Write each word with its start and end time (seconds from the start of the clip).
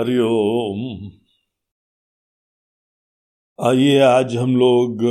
हरिओम 0.00 1.10
आइए, 3.58 3.98
आज 3.98 4.36
हम 4.36 4.56
लोग 4.56 5.02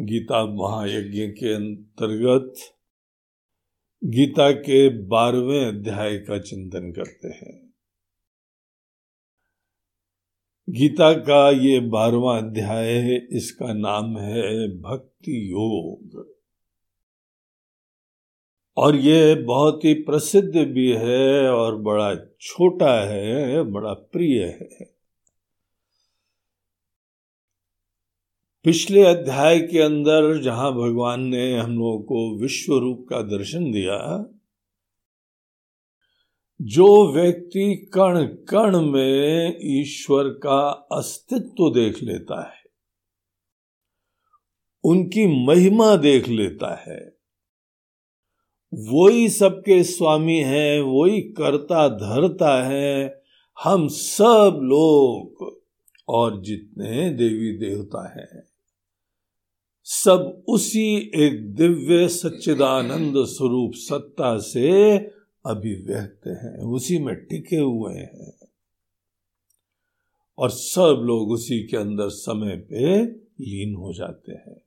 गीता 0.00 0.44
महायज्ञ 0.46 1.26
के 1.26 1.52
अंतर्गत 1.54 2.54
गीता 4.02 4.50
के 4.50 4.88
बारहवें 5.08 5.66
अध्याय 5.66 6.16
का 6.18 6.38
चिंतन 6.38 6.90
करते 6.92 7.28
हैं। 7.28 7.72
गीता 10.70 11.12
का 11.12 11.50
ये 11.50 11.80
बारहवा 11.80 12.36
अध्याय 12.38 13.16
इसका 13.32 13.72
नाम 13.72 14.18
है 14.18 14.68
भक्ति 14.80 15.50
योग। 15.50 16.33
और 18.76 18.96
ये 18.96 19.34
बहुत 19.34 19.84
ही 19.84 19.94
प्रसिद्ध 19.94 20.56
भी 20.56 20.92
है 20.92 21.48
और 21.50 21.76
बड़ा 21.76 22.14
छोटा 22.40 22.92
है, 23.00 23.62
बड़ा 23.62 23.92
प्रिय 23.92 24.44
है। 24.44 24.92
पिछले 28.64 29.04
अध्याय 29.04 29.60
के 29.60 29.80
अंदर 29.80 30.36
जहाँ 30.42 30.72
भगवान 30.72 31.22
ने 31.22 31.58
हम 31.58 31.78
लोगों 31.78 32.00
को 32.02 32.38
विश्व 32.42 32.76
रूप 32.78 33.06
का 33.10 33.20
दर्शन 33.22 33.70
दिया, 33.72 33.98
जो 36.60 37.12
व्यक्ति 37.12 37.74
कण 37.94 38.24
कण 38.48 38.80
में 38.80 39.58
ईश्वर 39.80 40.28
का 40.28 40.60
अस्तित्व 40.92 41.70
देख 41.70 42.02
लेता 42.02 42.42
है, 42.42 42.62
उनकी 44.84 45.26
महिमा 45.46 45.96
देख 45.96 46.28
लेता 46.28 46.74
है 46.82 47.13
वही 48.74 49.28
सबके 49.28 49.84
स्वामी 49.84 50.38
है, 50.38 50.80
वही 50.80 51.20
करता 51.20 51.88
धरता 51.88 52.64
है, 52.64 53.22
हम 53.64 53.88
सब 53.88 54.60
लोग 54.62 55.52
और 56.08 56.42
जितने 56.42 57.10
देवी 57.10 57.52
देवता 57.52 58.20
हैं। 58.20 58.42
सब 59.84 60.44
उसी 60.48 61.10
एक 61.14 61.54
दिव्य 61.54 62.08
सच्चिदानंद 62.08 63.14
स्वरूप 63.16 63.72
सत्ता 63.74 64.38
से 64.38 64.96
अभिव्यक्त 65.46 66.26
हैं, 66.26 66.58
उसी 66.58 66.98
में 66.98 67.14
टिके 67.14 67.56
हुए 67.56 67.94
हैं। 67.94 68.32
और 70.38 70.50
सब 70.50 71.00
लोग 71.04 71.30
उसी 71.30 71.66
के 71.66 71.76
अंदर 71.76 72.08
समय 72.08 72.56
पे 72.56 73.04
लीन 73.44 73.74
हो 73.74 73.92
जाते 73.92 74.32
हैं। 74.32 74.63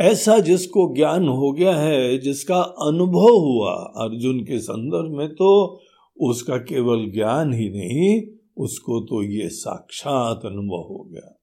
ऐसा 0.00 0.38
जिसको 0.38 0.94
ज्ञान 0.94 1.28
हो 1.28 1.52
गया 1.52 1.76
है, 1.76 2.18
जिसका 2.18 2.60
अनुभव 2.60 3.36
हुआ 3.36 3.72
अर्जुन 3.72 4.40
के 4.40 4.58
संदर्भ 4.58 5.18
में 5.18 5.28
तो 5.28 5.80
उसका 6.20 6.56
केवल 6.56 7.10
ज्ञान 7.10 7.52
ही 7.52 7.68
नहीं, 7.70 8.22
उसको 8.56 9.00
तो 9.00 9.22
ये 9.22 9.48
साक्षात 9.48 10.40
अनुभव 10.44 10.94
हो 10.94 11.10
गया। 11.12 11.34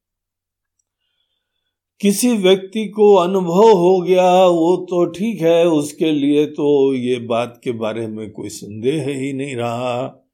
किसी 2.02 2.32
व्यक्ति 2.32 2.88
को 2.88 3.14
अनुभव 3.14 3.72
हो 3.72 4.02
गया, 4.02 4.46
वो 4.46 4.78
तो 4.78 5.06
ठीक 5.06 5.42
है, 5.42 5.68
उसके 5.68 6.12
लिए 6.12 6.46
तो 6.46 6.94
ये 6.94 7.20
बात 7.20 7.62
के 7.64 7.72
बारे 7.72 8.08
में 8.08 8.32
कोई 8.32 8.50
संदेह 8.50 9.06
ही 9.08 9.34
नहीं 9.34 9.56
रहा। 9.56 10.26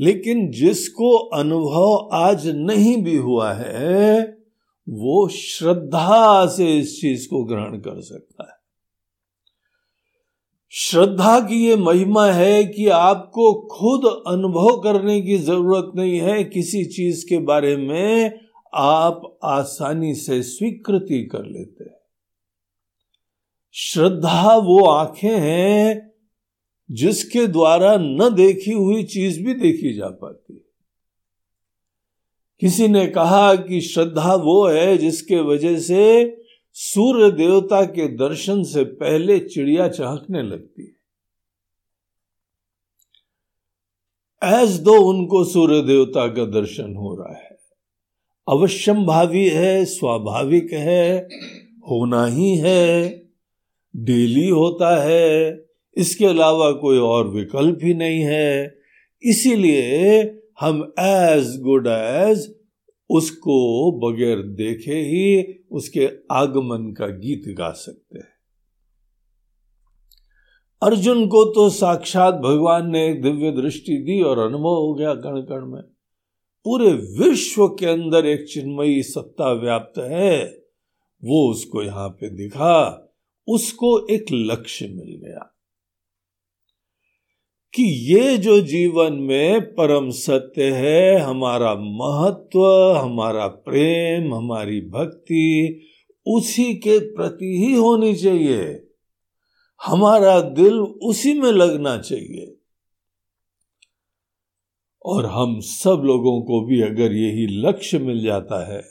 लेकिन 0.00 0.50
जिसको 0.50 1.16
अनुभव 1.16 2.08
आज 2.12 2.48
नहीं 2.48 2.96
भी 3.02 3.16
हुआ 3.16 3.52
है 3.52 4.35
वो 4.88 5.28
श्रद्धा 5.28 6.46
से 6.46 6.78
इस 6.78 7.00
चीज़ 7.00 7.28
को 7.28 7.44
ग्रहण 7.44 7.78
कर 7.78 8.00
सकता 8.00 8.44
है। 8.44 8.56
श्रद्धा 10.70 11.40
की 11.40 11.66
ये 11.66 11.76
महिमा 11.76 12.26
है 12.26 12.64
कि 12.64 12.88
आपको 12.88 13.52
खुद 13.54 14.24
अनुभव 14.26 14.80
करने 14.80 15.20
की 15.20 15.38
ज़रूरत 15.38 15.92
नहीं 15.96 16.18
है 16.18 16.44
किसी 16.44 16.84
चीज़ 16.84 17.28
के 17.28 17.38
बारे 17.38 17.76
में, 17.76 18.40
आप 18.74 19.38
आसानी 19.44 20.14
से 20.14 20.42
स्वीकृति 20.42 21.24
कर 21.24 21.44
लेते 21.44 21.84
हैं। 21.84 21.96
श्रद्धा 23.72 24.56
वो 24.56 24.84
आँखें 24.84 25.38
हैं 25.38 26.12
जिसके 26.90 27.46
द्वारा 27.46 27.96
न 27.96 28.34
देखी 28.34 28.72
हुई 28.72 29.04
चीज़ 29.04 29.42
भी 29.42 29.54
देखी 29.54 29.94
जा 29.94 30.08
पाती 30.08 30.54
है। 30.54 30.65
किसी 32.60 32.88
ने 32.88 33.06
कहा 33.06 33.54
कि 33.54 33.80
श्रद्धा 33.80 34.34
वो 34.34 34.66
है 34.66 34.98
जिसके 34.98 35.40
वजह 35.40 35.78
से 35.78 36.36
सूर्य 36.72 37.30
देवता 37.30 37.84
के 37.84 38.08
दर्शन 38.08 38.62
से 38.62 38.84
पहले 38.84 39.38
चिड़िया 39.38 39.88
चहकने 39.88 40.42
लगती 40.42 40.82
है। 40.82 40.96
एज 44.62 44.80
दो 44.80 44.92
उनको 44.92 45.44
सूर्य 45.44 45.82
देवता 45.82 46.26
का 46.26 46.44
दर्शन 46.44 46.94
हो 46.94 47.14
रहा 47.14 47.36
है। 47.36 47.58
अवश्यम 48.48 49.06
भावी 49.06 49.48
है, 49.48 49.84
स्वाभाविक 49.84 50.72
है, 50.72 51.28
होना 51.90 52.26
ही 52.26 52.56
है, 52.56 53.08
डेली 53.96 54.48
होता 54.48 55.02
है, 55.02 55.64
इसके 55.96 56.26
अलावा 56.26 56.72
कोई 56.72 56.98
और 56.98 57.28
विकल्प 57.28 57.78
ही 57.82 57.94
नहीं 57.94 58.20
है। 58.20 58.78
इसीलिए 59.22 60.24
हम 60.58 60.80
एज 61.00 61.56
गुड 61.60 61.86
एज 61.86 62.46
उसको 63.10 63.56
बगैर 64.00 64.42
देखे 64.56 64.94
ही 65.02 65.42
उसके 65.70 66.08
आगमन 66.32 66.92
का 66.92 67.06
गीत 67.06 67.42
गा 67.58 67.70
सकते 67.70 68.18
हैं। 68.18 68.34
अर्जुन 70.82 71.26
को 71.26 71.44
तो 71.44 71.68
साक्षात 71.70 72.34
भगवान 72.34 72.90
ने 72.90 73.06
एक 73.08 73.22
दिव्य 73.22 73.50
दृष्टि 73.52 73.96
दी 73.96 74.20
और 74.22 74.38
अनुभव 74.38 74.76
हो 74.76 74.94
गया 74.94 75.14
कण 75.14 75.40
कण 75.40 75.66
में। 75.66 75.82
पूरे 76.66 76.92
विश्व 77.18 77.66
के 77.68 77.86
अंदर 77.86 78.26
एक 78.26 78.46
चिन्मयी 78.48 79.02
सत्ता 79.02 79.52
व्याप्त 79.52 79.98
है। 79.98 80.44
वो 81.22 81.50
उसको 81.50 81.82
यहाँ 81.82 82.08
पे 82.10 82.30
दिखा, 82.30 83.12
उसको 83.48 84.06
एक 84.06 84.26
लक्ष्य 84.32 84.86
मिल 84.86 85.20
गया। 85.24 85.55
कि 87.74 88.14
ये 88.14 88.38
जो 88.38 88.60
जीवन 88.60 89.12
में 89.12 89.60
परम 89.60 90.10
सत्य 90.10 90.64
है, 90.64 91.18
हमारा 91.18 91.74
महत्व, 91.74 92.64
हमारा 92.96 93.46
प्रेम, 93.46 94.34
हमारी 94.34 94.80
भक्ति, 94.80 95.80
उसी 96.26 96.74
के 96.74 96.98
प्रति 96.98 97.66
ही 97.66 97.74
होनी 97.74 98.14
चाहिए। 98.14 98.82
हमारा 99.84 100.40
दिल 100.40 100.74
उसी 100.78 101.40
में 101.40 101.52
लगना 101.52 101.98
चाहिए। 101.98 102.56
और 105.06 105.26
हम 105.26 105.60
सब 105.60 106.02
लोगों 106.04 106.42
को 106.42 106.66
भी 106.66 106.82
अगर 106.82 107.12
यही 107.12 107.46
लक्ष्य 107.46 107.98
मिल 107.98 108.22
जाता 108.22 108.74
है 108.74 108.82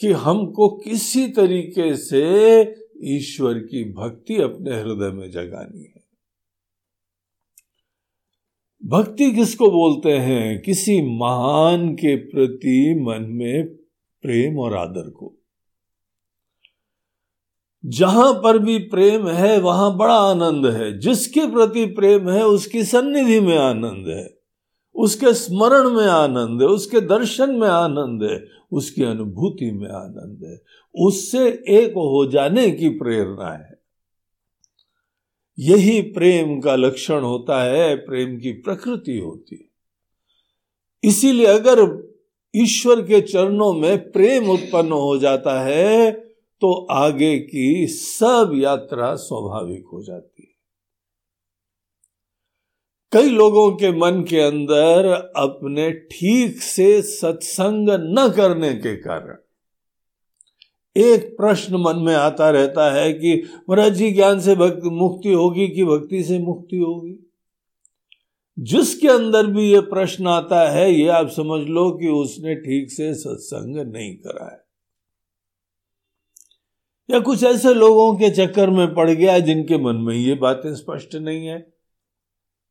कि 0.00 0.12
हमको 0.12 0.68
किसी 0.68 1.28
तरीके 1.28 1.96
से 1.96 2.62
ईश्वर 3.04 3.54
की 3.54 3.84
भक्ति 3.84 4.36
अपने 4.36 4.70
हृदय 4.70 5.10
में 5.10 5.30
जगानी 5.30 5.82
है। 5.82 5.93
भक्ति 8.86 9.32
किसको 9.32 9.70
बोलते 9.70 10.12
हैं? 10.12 10.62
किसी 10.62 11.02
महान 11.02 11.94
के 11.94 12.16
प्रति 12.16 13.04
मन 13.08 13.22
में 13.22 13.66
प्रेम 14.22 14.58
और 14.58 14.74
आदर 14.74 15.10
को। 15.10 15.34
जहाँ 17.86 18.32
पर 18.32 18.58
भी 18.58 18.78
प्रेम 18.78 19.28
है, 19.28 19.60
वहाँ 19.60 19.96
बड़ा 19.96 20.14
आनंद 20.14 20.66
है। 20.66 20.98
जिसके 20.98 21.40
प्रति 21.40 21.86
प्रेम 21.86 22.30
है, 22.30 22.46
उसकी 22.46 22.84
सन्निधि 22.84 23.40
में 23.40 23.58
आनंद 23.58 24.08
है। 24.08 24.38
उसके 24.94 25.34
स्मरण 25.34 25.90
में 25.90 26.06
आनंद 26.06 26.62
है, 26.62 26.68
उसके 26.68 27.00
दर्शन 27.00 27.50
में 27.50 27.68
आनंद 27.68 28.22
है, 28.22 28.44
उसकी 28.72 29.02
अनुभूति 29.02 29.70
में 29.70 29.88
आनंद 29.88 30.44
है। 30.44 30.62
उससे 30.94 31.64
एक 31.68 31.90
हो 31.90 32.26
जाने 32.26 32.70
की 32.70 32.88
प्रेरणा 32.88 33.52
है। 33.52 33.73
यही 35.58 36.00
प्रेम 36.02 36.60
का 36.60 36.74
लक्षण 36.76 37.20
होता 37.20 37.62
है, 37.62 37.94
प्रेम 37.96 38.38
की 38.38 38.52
प्रकृति 38.52 39.18
होती 39.18 39.56
है। 39.56 41.08
इसीलिए 41.08 41.46
अगर 41.46 41.82
ईश्वर 42.54 43.00
के 43.02 43.20
चरणों 43.20 43.72
में 43.72 44.10
प्रेम 44.12 44.50
उत्पन्न 44.50 44.92
हो 44.92 45.16
जाता 45.18 45.60
है 45.62 46.10
तो 46.62 46.72
आगे 46.90 47.38
की 47.38 47.86
सब 47.86 48.52
यात्रा 48.54 49.14
स्वाभाविक 49.16 49.86
हो 49.92 50.02
जाती 50.02 50.42
है। 50.42 50.52
कई 53.12 53.28
लोगों 53.30 53.70
के 53.72 53.90
मन 53.90 54.22
के 54.22 54.40
अंदर 54.40 55.10
अपने 55.36 55.90
ठीक 55.92 56.62
से 56.62 57.02
सत्संग 57.02 57.90
न 57.90 58.28
करने 58.36 58.72
के 58.74 58.96
कारण 58.96 59.36
एक 60.96 61.36
प्रश्न 61.36 61.76
मन 61.76 61.96
में 61.96 62.14
आता 62.14 62.50
रहता 62.50 62.92
है 62.92 63.12
कि 63.12 63.42
महाराज 63.70 63.94
जी 63.94 64.10
ज्ञान 64.10 64.40
से 64.40 64.54
भक्ति 64.54 64.90
मुक्ति 64.90 65.32
होगी 65.32 65.68
कि 65.68 65.84
भक्ति 65.84 66.24
से 66.24 66.38
मुक्ति 66.38 66.76
होगी? 66.76 67.30
जिसके 68.58 69.08
अंदर 69.08 69.46
भी 69.46 69.72
ये 69.72 69.80
प्रश्न 69.80 70.26
आता 70.26 70.70
है, 70.70 70.92
ये 70.92 71.08
आप 71.08 71.28
समझ 71.28 71.68
लो 71.68 71.90
कि 71.90 72.08
उसने 72.08 72.54
ठीक 72.54 72.90
से 72.90 73.14
सत्संग 73.14 73.92
नहीं 73.92 74.16
करा 74.16 74.50
है। 74.52 74.64
या 77.10 77.20
कुछ 77.20 77.44
ऐसे 77.44 77.74
लोगों 77.74 78.16
के 78.16 78.30
चक्कर 78.30 78.70
में 78.70 78.94
पड़ 78.94 79.10
गया 79.10 79.38
जिनके 79.38 79.78
मन 79.78 79.96
में 79.96 80.14
ये 80.14 80.34
बातें 80.34 80.74
स्पष्ट 80.74 81.14
नहीं 81.14 81.46
है, 81.46 81.72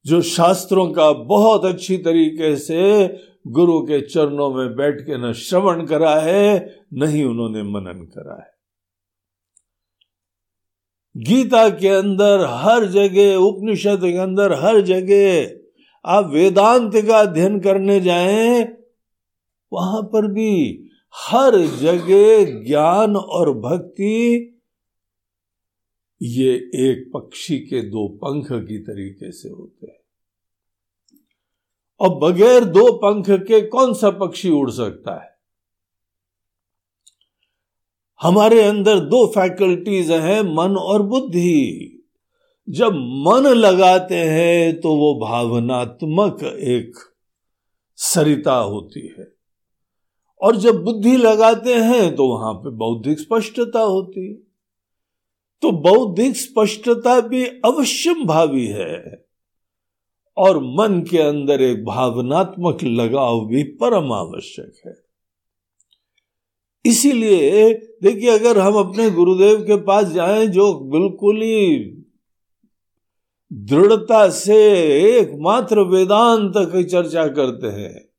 जो 0.05 0.21
शास्त्रों 0.21 0.91
का 0.91 1.11
बहुत 1.11 1.65
अच्छी 1.65 1.97
तरीके 1.97 2.55
से 2.55 3.07
गुरु 3.47 3.79
के 3.81 3.99
चरणों 4.01 4.53
में 4.53 4.75
बैठ 4.75 5.01
के 5.01 5.17
न 5.17 5.33
श्रवण 5.33 5.85
करा 5.85 6.15
है 6.15 6.79
न 6.93 7.07
ही 7.07 7.23
उन्होंने 7.23 7.63
मनन 7.63 8.03
करा 8.05 8.41
है। 8.41 8.51
गीता 11.15 11.69
के 11.69 11.87
अंदर 11.87 12.45
हर 12.49 12.85
जगह, 12.85 13.35
उपनिषद 13.35 14.01
के 14.01 14.17
अंदर 14.17 14.53
हर 14.53 14.81
जगह 14.81 15.51
आप 16.05 16.29
वेदांत 16.29 16.95
का 17.07 17.19
अध्ययन 17.19 17.59
करने 17.59 17.99
जाएँ, 17.99 18.63
वहाँ 19.73 20.01
पर 20.03 20.27
भी 20.27 20.51
हर 21.15 21.57
जगह 21.77 22.63
ज्ञान 22.63 23.15
और 23.15 23.53
भक्ति, 23.59 24.49
ये 26.21 26.53
एक 26.75 27.11
पक्षी 27.13 27.57
के 27.59 27.81
दो 27.81 28.07
पंख 28.17 28.47
की 28.51 28.77
तरीके 28.79 29.31
से 29.31 29.49
होते 29.49 29.87
हैं। 29.87 30.02
और 31.99 32.09
बगैर 32.09 32.63
दो 32.63 32.91
पंख 32.93 33.29
के 33.29 33.61
कौन 33.61 33.93
सा 33.93 34.09
पक्षी 34.09 34.49
उड़ 34.49 34.71
सकता 34.71 35.23
है? 35.23 35.33
हमारे 38.21 38.61
अंदर 38.61 38.99
दो 38.99 39.27
फैकल्टीज 39.27 40.11
हैं, 40.11 40.41
मन 40.41 40.75
और 40.77 41.01
बुद्धि। 41.01 41.89
जब 42.69 42.93
मन 42.93 43.47
लगाते 43.47 44.15
हैं 44.15 44.81
तो 44.81 44.95
वो 44.95 45.13
भावनात्मक 45.19 46.43
एक 46.43 46.93
सरिता 47.95 48.55
होती 48.55 49.15
है। 49.19 49.33
और 50.41 50.55
जब 50.55 50.83
बुद्धि 50.83 51.17
लगाते 51.17 51.75
हैं 51.75 52.15
तो 52.15 52.27
वहाँ 52.27 52.53
पे 52.53 52.69
बौद्धिक 52.69 53.19
स्पष्टता 53.19 53.79
होती 53.79 54.27
है। 54.27 54.33
तो 55.61 55.71
बौद्धिक 55.71 56.35
स्पष्टता 56.35 57.19
भी 57.21 57.45
अवश्यम 57.45 58.25
भावी 58.25 58.67
है। 58.67 59.22
और 60.37 60.57
मन 60.57 61.05
के 61.09 61.17
अंदर 61.17 61.61
एक 61.61 61.85
भावनात्मक 61.85 62.83
लगाव 62.83 63.45
भी 63.45 63.63
परम 63.63 64.11
आवश्यक 64.11 64.73
है। 64.85 64.95
इसीलिए, 66.85 67.73
देखिए, 67.73 68.29
अगर 68.29 68.59
हम 68.59 68.73
अपने 68.73 69.09
गुरुदेव 69.09 69.61
के 69.61 69.75
पास 69.75 70.07
जाएँ, 70.07 70.47
जो 70.47 70.73
बिल्कुल 70.73 71.41
ही 71.41 71.79
दृढ़ता 73.53 74.29
से 74.29 74.55
एकमात्र 75.19 75.79
वेदांत 75.79 76.53
की 76.57 76.83
चर्चा 76.83 77.27
करते 77.27 77.67
हैं, 77.67 78.09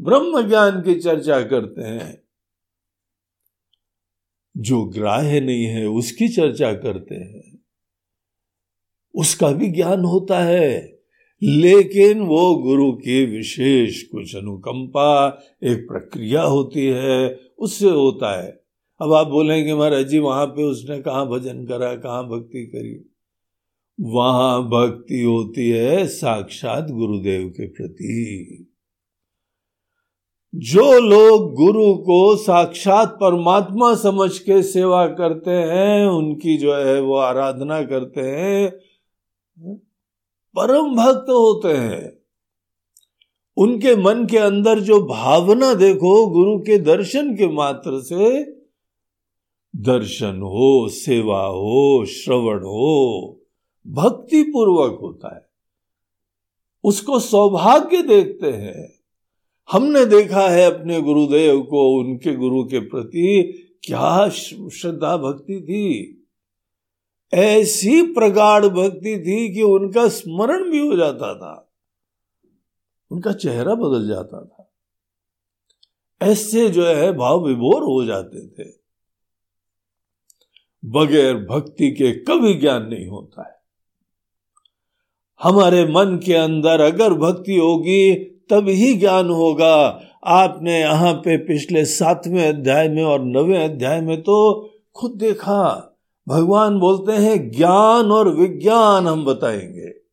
ब्रह्म 0.00 0.48
ज्ञान 0.48 0.80
की 0.80 0.94
चर्चा 0.94 1.42
करते 1.42 1.82
हैं, 1.82 2.22
जो 4.56 4.84
ग्राह्य 4.84 5.40
नहीं 5.40 5.64
है, 5.64 5.86
उसकी 5.86 6.28
चर्चा 6.28 6.72
करते 6.72 7.14
हैं, 7.14 7.64
उसका 9.14 9.50
भी 9.50 9.70
ज्ञान 9.70 10.00
होता 10.00 10.38
है। 10.38 10.93
लेकिन 11.42 12.20
वो 12.20 12.54
गुरु 12.54 12.92
की 12.92 13.26
विशेष 13.26 14.02
कुछ 14.02 14.36
अनुकंपा, 14.36 15.42
एक 15.64 15.78
प्रक्रिया 15.78 16.42
होती 16.42 16.86
है, 16.86 17.40
उससे 17.58 17.90
होता 17.90 18.42
है। 18.42 18.64
अब 19.00 19.12
आप 19.12 19.26
बोलेंगे, 19.26 19.74
महाराज 19.74 20.06
जी, 20.06 20.18
वहाँ 20.18 20.46
पे 20.46 20.62
उसने 20.62 21.02
कहा 21.02 21.24
भजन 21.24 21.64
करा, 21.64 21.94
कहा 21.94 22.22
भक्ति 22.22 22.66
करी? 22.66 23.10
वहाँ 24.00 24.62
भक्ति 24.62 25.20
होती 25.22 25.70
है 25.70 26.06
साक्षात 26.06 26.90
गुरुदेव 26.90 27.48
के 27.48 27.66
प्रति। 27.66 28.70
जो 30.54 31.00
लोग 31.00 31.54
गुरु 31.54 31.94
को 31.94 32.36
साक्षात 32.36 33.08
परमात्मा 33.08 33.94
समझ 33.94 34.38
के 34.38 34.62
सेवा 34.62 35.06
करते 35.06 35.50
हैं, 35.50 36.06
उनकी 36.06 36.56
जो 36.56 36.74
है 36.74 37.00
वो 37.00 37.16
आराधना 37.16 37.82
करते 37.82 38.20
हैं 38.20 38.72
परम 40.56 40.94
भक्त 40.94 41.30
होते 41.30 41.68
हैं। 41.68 42.18
उनके 43.56 43.96
मन 43.96 44.26
के 44.26 44.38
अंदर 44.38 44.80
जो 44.80 45.02
भावना 45.02 45.74
देखो, 45.74 46.26
गुरु 46.26 46.58
के 46.58 46.78
दर्शन 46.78 47.36
के 47.36 47.48
मात्र 47.48 48.00
से, 48.00 48.42
दर्शन 49.76 50.40
हो, 50.40 50.88
सेवा 50.88 51.46
हो, 51.46 52.06
श्रवण 52.06 52.58
हो 52.58 53.40
भक्ति 53.86 54.42
पूर्वक 54.42 54.98
होता 55.02 55.34
है। 55.34 55.48
उसको 56.84 57.18
सौभाग्य 57.18 58.02
देखते 58.02 58.50
हैं। 58.50 58.94
हमने 59.72 60.06
देखा 60.06 60.48
है 60.48 60.72
अपने 60.72 61.00
गुरुदेव 61.00 61.62
को, 61.62 62.00
उनके 62.00 62.34
गुरु 62.34 62.64
के 62.64 62.78
प्रति 62.78 63.54
क्या 63.84 64.28
श्रद्धा 64.28 65.16
भक्ति 65.16 65.60
थी। 65.60 66.20
ऐसी 67.34 68.02
प्रगाढ़ 68.02 68.66
भक्ति 68.66 69.20
थी 69.20 69.54
कि 69.54 69.62
उनका 69.62 70.08
स्मरण 70.08 70.70
भी 70.70 70.78
हो 70.78 70.96
जाता 70.96 71.34
था। 71.34 71.72
उनका 73.10 73.32
चेहरा 73.32 73.74
बदल 73.74 74.08
जाता 74.08 74.44
था। 74.44 74.72
ऐसे 76.22 76.68
जो 76.68 76.86
है 76.86 77.12
भाव 77.12 77.46
विभोर 77.46 77.82
हो 77.82 78.04
जाते 78.04 78.48
थे। 78.48 78.72
बगैर 80.84 81.34
भक्ति 81.36 81.90
के 81.90 82.12
कभी 82.12 82.54
ज्ञान 82.54 82.82
नहीं 82.86 83.06
होता 83.06 83.48
है। 83.48 83.54
हमारे 85.42 85.84
मन 85.84 86.20
के 86.26 86.34
अंदर 86.34 86.80
अगर 86.80 87.14
भक्ति 87.14 87.56
होगी, 87.56 88.14
तब 88.50 88.68
ही 88.68 88.94
ज्ञान 88.94 89.30
होगा। 89.30 90.00
आपने 90.24 90.80
यहाँ 90.80 91.14
पे 91.14 91.36
पिछले 91.36 91.84
सातवें 91.84 92.48
अध्याय 92.48 92.88
में 92.88 93.04
और 93.04 93.24
नवे 93.24 93.64
अध्याय 93.64 94.00
में 94.00 94.22
तो 94.22 94.70
खुद 94.94 95.10
देखा। 95.10 95.90
भगवान 96.28 96.78
बोलते 96.78 97.12
हैं, 97.12 97.50
ज्ञान 97.50 98.10
और 98.10 98.28
विज्ञान 98.28 99.06
हम 99.06 99.24
बताएँगे। 99.24 100.04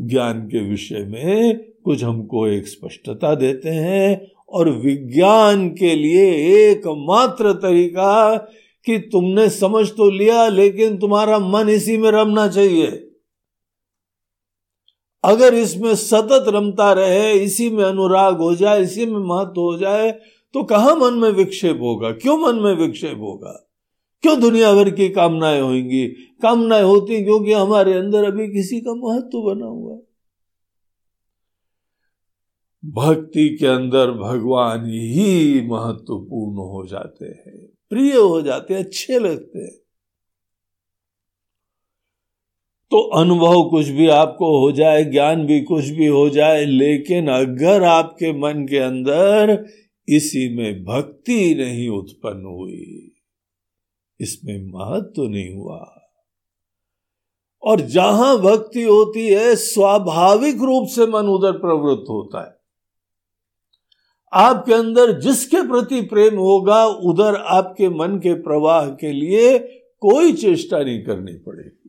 ज्ञान 0.00 0.40
के 0.40 0.70
विषय 0.70 1.04
में 1.04 1.60
कुछ 1.84 2.04
हमको 2.04 2.46
एक 2.46 2.68
स्पष्टता 2.68 3.34
देते 3.34 3.68
हैं 3.68 4.32
और 4.48 4.70
विज्ञान 4.70 5.68
के 5.68 5.94
लिए 5.94 6.32
एकमात्र 6.70 7.52
तरीका 7.52 8.36
कि 8.84 8.98
तुमने 8.98 9.50
समझ 9.50 9.88
तो 9.88 10.10
लिया, 10.10 10.48
लेकिन 10.48 10.98
तुम्हारा 10.98 11.38
मन 11.38 11.68
इसी 11.68 11.98
में 11.98 12.10
रमना 12.10 12.48
चाहिए। 12.48 13.10
अगर 15.24 15.54
इसमें 15.54 15.94
सतत 15.94 16.44
रमता 16.48 16.92
रहे, 16.92 17.32
इसी 17.32 17.70
में 17.70 17.84
अनुराग 17.84 18.36
हो 18.36 18.54
जाए, 18.54 18.82
इसी 18.82 19.06
में 19.06 19.20
महत्व 19.20 19.60
हो 19.60 19.78
जाए 19.78 20.20
तो 20.54 20.62
कहा 20.62 20.94
मन 20.94 21.14
में 21.14 21.30
विक्षेप 21.30 21.78
होगा? 21.82 22.10
क्यों 22.10 22.38
मन 22.38 22.54
में 22.54 22.74
विक्षेप 22.74 23.18
होगा? 23.20 23.69
क्यों 24.22 24.40
दुनिया 24.40 24.74
भर 24.74 24.90
की 24.90 25.08
कामनाएँ 25.08 25.60
होंगी? 25.60 26.08
कामनाएँ 26.42 26.82
होती 26.82 27.24
क्योंकि 27.24 27.52
हमारे 27.52 27.92
अंदर 27.92 28.24
अभी 28.24 28.48
किसी 28.48 28.80
का 28.80 28.94
महत्व 28.94 29.42
बना 29.42 29.66
हुआ 29.66 29.94
है। 29.94 30.00
भक्ति 32.84 33.56
के 33.60 33.66
अंदर 33.66 34.10
भगवान 34.10 34.84
ही 34.84 35.60
महत्वपूर्ण 35.66 36.56
हो 36.56 36.86
जाते 36.86 37.24
हैं, 37.24 37.66
प्रिय 37.90 38.16
हो 38.16 38.42
जाते 38.42 38.74
हैं, 38.74 38.84
अच्छे 38.84 39.18
लगते 39.18 39.58
हैं। 39.58 39.80
तो 42.90 42.98
अनुभव 42.98 43.70
कुछ 43.70 43.88
भी 43.88 44.08
आपको 44.08 44.60
हो 44.60 44.72
जाए, 44.72 45.04
ज्ञान 45.04 45.46
भी 45.46 45.60
कुछ 45.60 45.84
भी 45.84 46.06
हो 46.06 46.30
जाए, 46.30 46.64
लेकिन 46.64 47.28
अगर 47.28 47.82
आपके 47.82 48.32
मन 48.32 48.66
के 48.70 48.78
अंदर 48.78 49.66
इसी 50.08 50.56
में 50.56 50.84
भक्ति 50.84 51.54
नहीं 51.54 51.88
उत्पन्न 51.88 52.44
हुई 52.44 53.12
इसमें 54.20 54.72
महत्व 54.72 55.06
तो 55.16 55.28
नहीं 55.28 55.54
हुआ। 55.54 55.96
और 57.62 57.80
जहाँ 57.80 58.38
भक्ति 58.38 58.82
होती 58.82 59.28
है, 59.28 59.56
स्वाभाविक 59.56 60.56
रूप 60.62 60.88
से 60.88 61.06
मन 61.06 61.26
उधर 61.26 61.52
प्रवृत्त 61.52 62.04
होता 62.10 62.46
है। 62.46 62.60
आपके 64.32 64.74
अंदर 64.74 65.20
जिसके 65.20 65.62
प्रति 65.62 66.00
प्रेम 66.00 66.38
होगा, 66.38 66.86
उधर 66.86 67.34
आपके 67.34 67.88
मन 67.88 68.18
के 68.18 68.34
प्रवाह 68.34 68.88
के 68.88 69.12
लिए 69.12 69.58
कोई 70.00 70.32
चेष्टा 70.32 70.78
नहीं 70.78 71.04
करनी 71.04 71.32
पड़ेगी। 71.32 71.79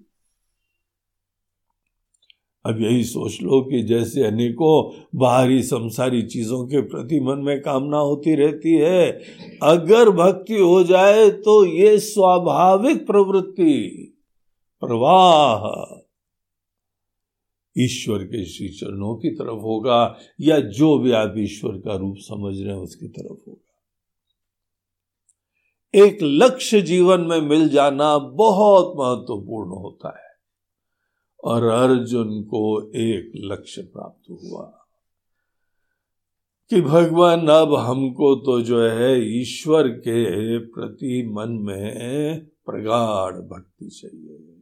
अब 2.66 2.82
यही 2.82 3.04
सोच 3.04 3.42
लो 3.42 3.62
कि 3.62 3.84
जैसे 3.84 4.24
अनेकों 4.24 5.02
बाहरी 5.16 5.64
संसारी 5.64 6.22
चीज़ों 6.22 6.68
के 6.68 6.82
प्रति 6.82 7.20
मन 7.20 7.40
में 7.40 7.62
कामना 7.62 7.98
होती 7.98 8.36
रहती 8.36 8.74
है, 8.74 9.22
अगर 9.64 10.10
भक्ति 10.10 10.58
हो 10.58 10.84
जाए 10.84 11.30
तो 11.30 11.66
ये 11.66 12.00
स्वाभाविक 12.00 13.08
प्रवृत्ति। 13.08 14.08
प्रवाह। 14.80 15.98
ईश्वर 17.78 18.24
के 18.24 18.46
श्री 18.46 18.70
चरणों 18.70 19.16
की 19.16 19.30
तरफ़ 19.30 19.60
होगा 19.60 20.16
या 20.42 20.60
जो 20.60 20.98
भी 20.98 21.12
आप 21.12 21.34
ईश्वर 21.38 21.72
का 21.72 21.96
रूप 21.96 22.16
समझ 22.18 22.62
रहे 22.62 22.74
हैं 22.74 22.82
उसकी 22.82 23.08
तरफ़ 23.08 23.40
होगा। 23.48 23.68
एक 25.96 26.20
लक्ष्य 26.24 26.82
जीवन 26.82 27.22
में 27.22 27.42
मिल 27.42 27.70
जाना 27.70 28.18
बहुत 28.18 28.94
महत्वपूर्ण 28.98 29.70
होता 29.70 30.20
है। 30.20 30.31
और 31.44 31.64
अर्जुन 31.64 32.42
को 32.44 32.92
एक 32.96 33.32
लक्ष्य 33.36 33.82
प्राप्त 33.82 34.32
हुआ 34.32 34.78
कि 36.70 36.82
भगवान, 36.82 37.48
अब 37.48 37.76
हमको 37.76 38.36
तो 38.36 38.62
जो 38.62 38.82
है 38.82 39.40
ईश्वर 39.40 39.88
के 39.88 40.58
प्रति 40.60 41.30
मन 41.34 41.52
में 41.52 42.46
प्रगाढ़ 42.46 43.34
भक्ति 43.34 43.90
चाहिए। 43.90 44.62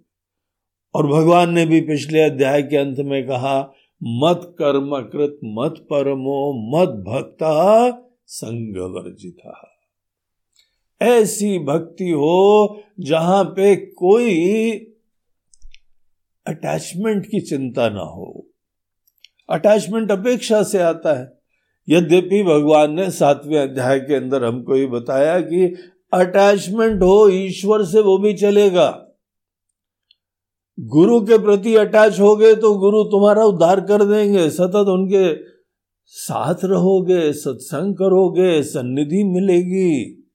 और 0.96 1.08
भगवान 1.08 1.54
ने 1.54 1.66
भी 1.66 1.82
पिछले 1.82 2.22
अध्याय 2.22 2.62
के 2.62 2.78
अंत 2.78 2.98
में 3.00 3.28
कहा, 3.28 3.74
मत 4.04 4.56
कर्म 4.60 5.00
कृत, 5.00 5.40
मत 5.46 5.76
परमो, 5.90 6.70
मत 6.76 6.90
भक्ता 6.90 7.92
संग 8.26 8.78
वर्जिता। 8.78 9.76
ऐसी 11.02 11.60
भक्ति 11.60 12.10
हो 12.10 12.82
जहाँ 13.00 13.44
पे 13.44 13.76
कोई 13.76 14.70
अटैचमेंट 16.48 17.26
की 17.26 17.40
चिंता 17.40 17.90
ना 17.90 18.02
हो। 18.02 18.48
अटैचमेंट 19.50 20.12
अपेक्षा 20.12 20.64
से 20.64 20.80
आता 20.80 21.20
है। 21.20 21.40
यद्यपि 21.90 22.44
भगवान 22.44 22.94
ने 22.94 23.12
सातवें 23.12 23.60
अध्याय 23.60 24.00
के 24.00 24.16
अंदर 24.16 24.44
हमको 24.44 24.76
ये 24.76 24.86
बताया 24.86 25.40
कि 25.40 25.76
अटैचमेंट 26.14 27.02
हो, 27.02 27.30
ईश्वर 27.30 27.86
से 27.86 28.02
वो 28.02 28.18
भी 28.18 28.34
चलेगा। 28.34 29.06
गुरु 30.80 31.22
के 31.22 31.38
प्रति 31.38 31.76
अटैच 31.76 32.20
हो 32.20 32.36
गए 32.36 32.56
तो 32.56 32.80
गुरु 32.80 33.04
तुम्हारा 33.04 33.44
उद्धार 33.44 33.82
कर 33.82 34.04
देंगे। 34.04 34.50
सतत 34.50 34.86
उनके 34.90 35.44
साथ 36.06 36.56
रहोगे, 36.64 37.34
सत्संग 37.34 37.96
करोगे, 37.96 38.64
सन्निधि 38.64 39.24
मिलेगी। 39.24 40.28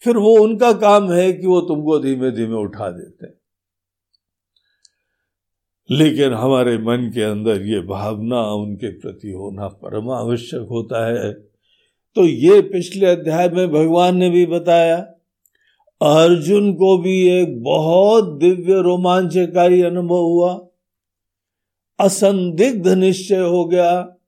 फिर 0.00 0.16
वो 0.16 0.38
उनका 0.38 0.72
काम 0.72 1.12
है 1.12 1.32
कि 1.32 1.46
वो 1.46 1.60
तुमको 1.60 1.98
धीमे 1.98 2.30
धीमे 2.30 2.54
उठा 2.54 2.90
देते 2.90 3.26
हैं। 3.26 3.34
लेकिन 5.90 6.32
हमारे 6.32 6.78
मन 6.78 7.10
के 7.14 7.22
अंदर 7.22 7.62
ये 7.62 7.80
भावना 7.80 8.40
उनके 8.52 8.88
प्रति 8.90 9.30
होना 9.30 9.68
परम 9.68 10.10
आवश्यक 10.10 10.66
होता 10.70 11.06
है। 11.06 11.32
तो 12.16 12.24
ये 12.24 12.60
पिछले 12.60 13.06
अध्याय 13.06 13.48
में 13.48 13.72
भगवान 13.72 14.16
ने 14.16 14.30
भी 14.30 14.46
बताया, 14.46 14.96
अर्जुन 16.00 16.72
को 16.72 16.98
भी 16.98 17.28
एक 17.28 17.62
बहुत 17.62 18.38
दिव्य 18.38 18.80
रोमांचकारी 18.82 19.82
अनुभव 19.82 20.16
हुआ। 20.16 20.68
असंदिग्ध 22.00 22.88
निश्चय 22.88 23.40
हो 23.40 23.64
गया 23.64 24.18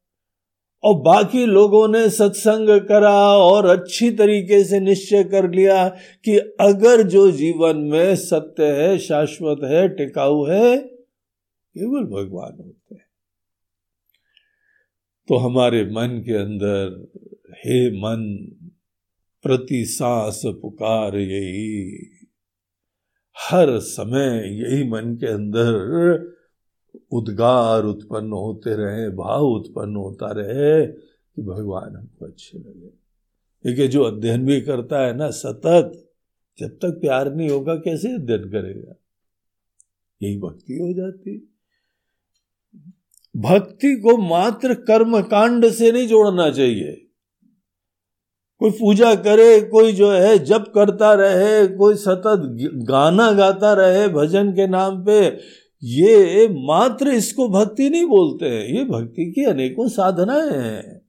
और 0.85 0.95
बाकी 0.95 1.47
लोगों 1.47 1.89
ने 1.89 2.09
सत्संग 2.11 2.69
करा 2.81 3.17
और 3.37 3.67
अच्छी 3.67 4.11
तरीके 4.11 4.65
से 4.65 4.81
निश्चय 4.81 5.25
कर 5.25 5.51
लिया 5.51 5.89
कि 6.25 6.37
अगर 6.61 7.03
जो 7.03 7.31
जीवन 7.31 7.77
में 7.77 8.17
सत्य 8.17 8.65
है, 8.65 8.99
शाश्वत 8.99 9.61
है, 9.65 9.89
टिकाऊ 9.89 10.45
है 10.45 10.96
केवल 11.79 12.05
भगवान 12.05 12.57
होते 12.65 12.95
हैं। 12.95 13.07
तो 15.29 15.37
हमारे 15.37 15.85
मन 15.85 16.23
के 16.27 16.33
अंदर, 16.33 17.09
हे 17.53 17.91
मन, 17.91 18.47
प्रति 19.43 19.85
सांस 19.85 20.43
पुकार 20.47 21.17
यही। 21.17 22.09
हर 23.51 23.79
समय 23.79 24.43
यही 24.45 24.91
मन 24.91 25.17
के 25.17 25.27
अंदर 25.27 25.73
उद्गार 27.13 27.85
उत्पन्न 27.85 28.33
होते 28.33 28.77
रहे, 28.77 29.11
भाव 29.11 29.45
उत्पन्न 29.45 29.97
होता 29.97 30.33
रहे 30.33 30.87
कि 30.87 31.43
भगवान 31.43 31.97
हमको 31.97 32.27
अच्छे 32.27 32.59
लगे। 32.59 33.07
देखिए, 33.65 33.89
जो 33.89 34.03
अध्ययन 34.03 34.47
भी 34.47 34.61
करता 34.61 35.07
है 35.07 35.17
ना, 35.17 35.31
सतत, 35.31 36.11
जब 36.59 36.69
तक 36.69 36.99
प्यार 37.01 37.35
नहीं 37.35 37.51
होगा, 37.51 37.77
कैसे 37.77 38.15
अध्ययन 38.15 38.51
करेगा? 38.51 38.95
यही 40.23 40.39
भक्ति 40.39 40.79
हो 40.79 40.93
जाती। 40.93 41.56
भक्ति 43.37 43.97
को 43.97 44.17
मात्र 44.17 44.75
कर्म 44.75 45.21
कांड 45.21 45.69
से 45.69 45.93
नहीं 45.93 46.09
जोड़ना 46.09 46.51
चाहिए। 46.51 47.03
कोई 48.59 48.71
पूजा 48.71 49.15
करे, 49.15 49.61
कोई 49.61 49.93
जो 49.93 50.11
है, 50.11 50.39
जप 50.39 50.73
करता 50.75 51.15
रहे, 51.15 51.67
कोई 51.67 51.95
सतत 51.95 52.57
गाना 52.75 53.33
गाता 53.33 53.73
रहे 53.73 54.09
भजन 54.09 54.53
के 54.53 54.67
नाम 54.67 55.05
पे, 55.05 55.37
ये 55.85 56.49
मात्र 56.49 57.09
इसको 57.09 57.49
भक्ति 57.49 57.91
नहीं 57.91 58.07
बोलते 58.07 58.47
हैं। 58.47 58.69
ये 58.69 58.85
भक्ति 58.85 59.33
की 59.33 59.45
अनेकों 59.45 59.89
साधनाएँ 59.89 60.51
हैं। 60.51 61.03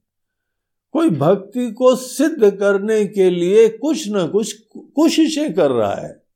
कोई 0.92 1.10
भक्ति 1.10 1.70
को 1.70 1.96
सिद्ध 1.96 2.50
करने 2.50 3.06
के 3.06 3.30
लिए 3.30 3.68
कुछ 3.68 4.08
न 4.08 4.26
कुछ 4.26 4.52
कोशिशें 4.76 5.54
कर 5.54 5.70
रहा 5.70 5.94
है। 5.94 6.27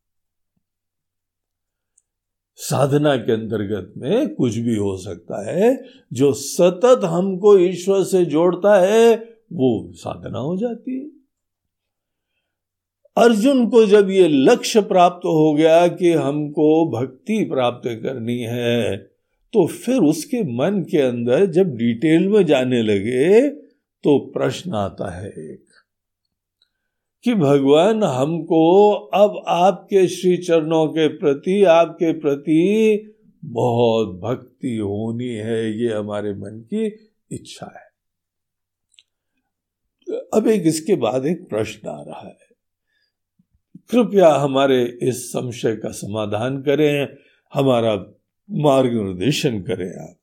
साधना 2.62 3.16
के 3.16 3.32
अंतर्गत 3.32 3.92
में 3.96 4.34
कुछ 4.34 4.56
भी 4.56 4.76
हो 4.76 4.96
सकता 4.96 5.42
है, 5.50 5.84
जो 6.12 6.32
सतत 6.32 7.00
हमको 7.04 7.58
ईश्वर 7.58 8.02
से 8.02 8.24
जोड़ता 8.24 8.78
है, 8.80 9.14
वो 9.52 9.92
साधना 9.94 10.38
हो 10.38 10.56
जाती 10.56 10.98
है। 11.00 11.10
अर्जुन 13.16 13.66
को 13.66 13.84
जब 13.86 14.10
ये 14.10 14.28
लक्ष्य 14.28 14.80
प्राप्त 14.80 15.24
हो 15.24 15.54
गया 15.54 15.86
कि 15.88 16.12
हमको 16.12 16.68
भक्ति 16.90 17.44
प्राप्त 17.44 17.88
करनी 18.02 18.38
है 18.38 18.96
तो 19.54 19.66
फिर 19.66 19.98
उसके 20.00 20.42
मन 20.56 20.80
के 20.90 20.98
अंदर 20.98 21.46
जब 21.46 21.74
डिटेल 21.76 22.28
में 22.28 22.44
जाने 22.46 22.82
लगे 22.82 23.48
तो 24.04 24.18
प्रश्न 24.34 24.74
आता 24.74 25.10
है 25.10 25.28
एक। 25.28 25.64
कि 27.24 27.34
भगवान 27.34 28.02
हमको 28.02 28.92
अब 28.92 29.44
आपके 29.48 30.08
श्री 30.08 30.36
चरणों 30.36 30.88
के 30.88 31.08
प्रति, 31.08 31.64
आपके 31.64 32.12
प्रति 32.12 33.08
बहुत 33.44 34.08
भक्ति 34.08 34.76
होनी 34.76 35.28
है, 35.28 35.80
ये 35.80 35.92
हमारे 35.92 36.32
मन 36.32 36.66
की 36.74 36.86
इच्छा 37.32 37.72
है। 37.76 37.92
अब 40.34 40.48
एक 40.48 40.62
इसके 40.66 40.94
बाद 40.94 41.26
एक 41.26 41.48
प्रश्न 41.48 41.88
आ 41.88 42.02
रहा 42.02 42.28
है। 42.28 42.52
कृपया 43.90 44.28
हमारे 44.28 44.98
इस 45.02 45.28
संशय 45.28 45.76
का 45.76 45.90
समाधान 45.90 46.62
करें, 46.62 47.08
हमारा 47.54 47.96
मार्गनिर्देशन 48.50 49.60
करें 49.60 50.10
आप। 50.10 50.16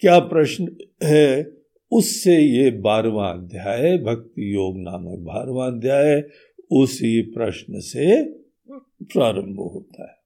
क्या 0.00 0.18
प्रश्न 0.18 0.76
है? 1.02 1.61
उससे 1.92 2.38
ये 2.38 2.70
बारवा 2.70 3.26
अध्याय, 3.26 3.98
भक्ति 3.98 4.54
योग 4.54 4.74
नामक 4.76 5.18
बारवा 5.18 5.66
अध्याय, 5.66 6.24
उसी 6.70 7.22
प्रश्न 7.22 7.80
से 7.80 8.24
प्रारंभ 9.02 9.56
होता 9.60 10.02
है। 10.02 10.22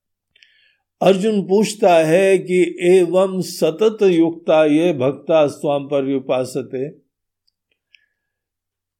अर्जुन 1.02 1.42
पूछता 1.42 1.94
है 1.94 2.38
कि 2.38 2.76
एवं 2.80 3.42
सतत 3.42 3.99
युक्ता 4.02 4.64
ये 4.64 4.92
भक्ता 4.92 5.46
स्वाम 5.46 5.85
पर 5.85 6.14
उपासते? 6.14 6.87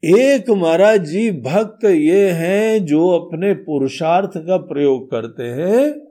एक 0.05 0.51
महाराज 0.51 1.05
जी, 1.05 1.31
भक्त 1.31 1.85
ये 1.85 2.31
हैं 2.31 2.87
जो 2.87 3.09
अपने 3.09 3.55
पुरुषार्थ 3.55 4.31
का 4.37 4.57
प्रयोग 4.57 5.11
करते 5.11 5.43
हैं 5.43 6.07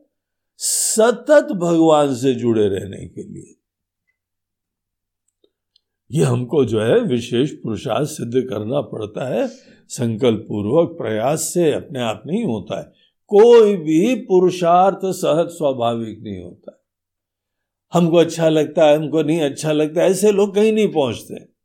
सतत 0.58 1.48
भगवान 1.52 2.16
से 2.16 2.34
जुड़े 2.34 2.68
रहने 2.68 3.08
के 3.08 3.24
लिए। 3.24 3.55
ये 6.12 6.24
हमको 6.24 6.66
जो 6.66 6.82
है 6.82 7.00
विशेष 7.00 7.52
पुरुषार्थ 7.52 8.08
सिद्ध 8.08 8.42
करना 8.50 8.82
पड़ता 8.82 9.34
है। 9.34 9.48
संकल्प 9.88 10.46
पूर्वक 10.50 10.98
प्रयास 10.98 11.42
से 11.42 11.72
अपने 11.72 12.00
आप 12.00 12.24
नहीं 12.28 12.44
होता 12.46 12.80
है। 12.80 12.86
कोई 13.28 13.76
भी 13.76 14.16
पुरुषार्थ 14.16 15.00
सहज 15.04 15.48
स्वाभाविक 15.48 16.20
नहीं 16.22 16.44
होता 16.44 16.72
है। 16.72 16.78
हमको 17.94 18.18
अच्छा 18.18 18.50
लगता 18.50 18.86
है, 18.86 18.98
हमको 18.98 19.24
नहीं 19.24 19.42
अच्छा 19.42 19.72
लगता 19.72 20.02
ऐसे 20.04 20.32
लोग 20.32 20.56
कहीं 20.56 20.74
नहीं 20.74 20.88
पहुँचते। 20.88 21.56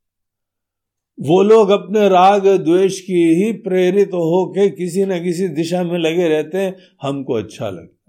वो 1.20 1.42
लोग 1.42 1.70
अपने 1.70 2.08
राग 2.08 2.46
द्वेष 2.46 3.00
की 3.00 3.34
ही 3.34 3.52
प्रेरित 3.52 4.08
होके 4.08 4.70
किसी 4.70 5.04
न 5.04 5.24
किसी 5.24 5.48
दिशा 5.48 5.82
में 5.82 5.98
लगे 5.98 6.28
रहते 6.28 6.58
हैं। 6.58 6.76
हमको 7.02 7.34
अच्छा 7.34 7.70
लगता 7.70 7.99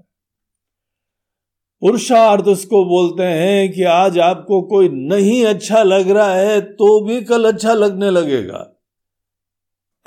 पुरुषार्थ 1.82 2.46
उसको 2.46 2.84
बोलते 2.86 3.24
हैं 3.24 3.72
कि 3.72 3.84
आज 3.84 4.20
आपको 4.20 4.62
कोई 4.62 4.90
नहीं 4.90 5.46
अच्छा 5.46 5.84
लग 5.84 6.10
रहा 6.10 6.34
है 6.34 6.62
तो 6.62 7.06
भी 7.06 7.22
कल 7.22 7.52
अच्छा 7.52 7.74
लगने 7.74 8.10
लगेगा। 8.10 8.68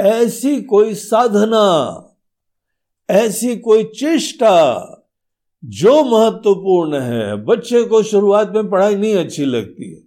ऐसी 0.00 0.60
कोई 0.62 0.94
साधना, 0.94 1.64
ऐसी 3.10 3.56
कोई 3.56 3.84
चेष्टा 3.84 4.90
जो 5.64 6.04
महत्वपूर्ण 6.04 7.00
है, 7.00 7.36
बच्चे 7.44 7.82
को 7.82 8.02
शुरुआत 8.02 8.52
में 8.54 8.70
पढ़ाई 8.70 8.94
नहीं 8.94 9.14
अच्छी 9.16 9.44
लगती 9.44 9.90
है। 9.94 10.02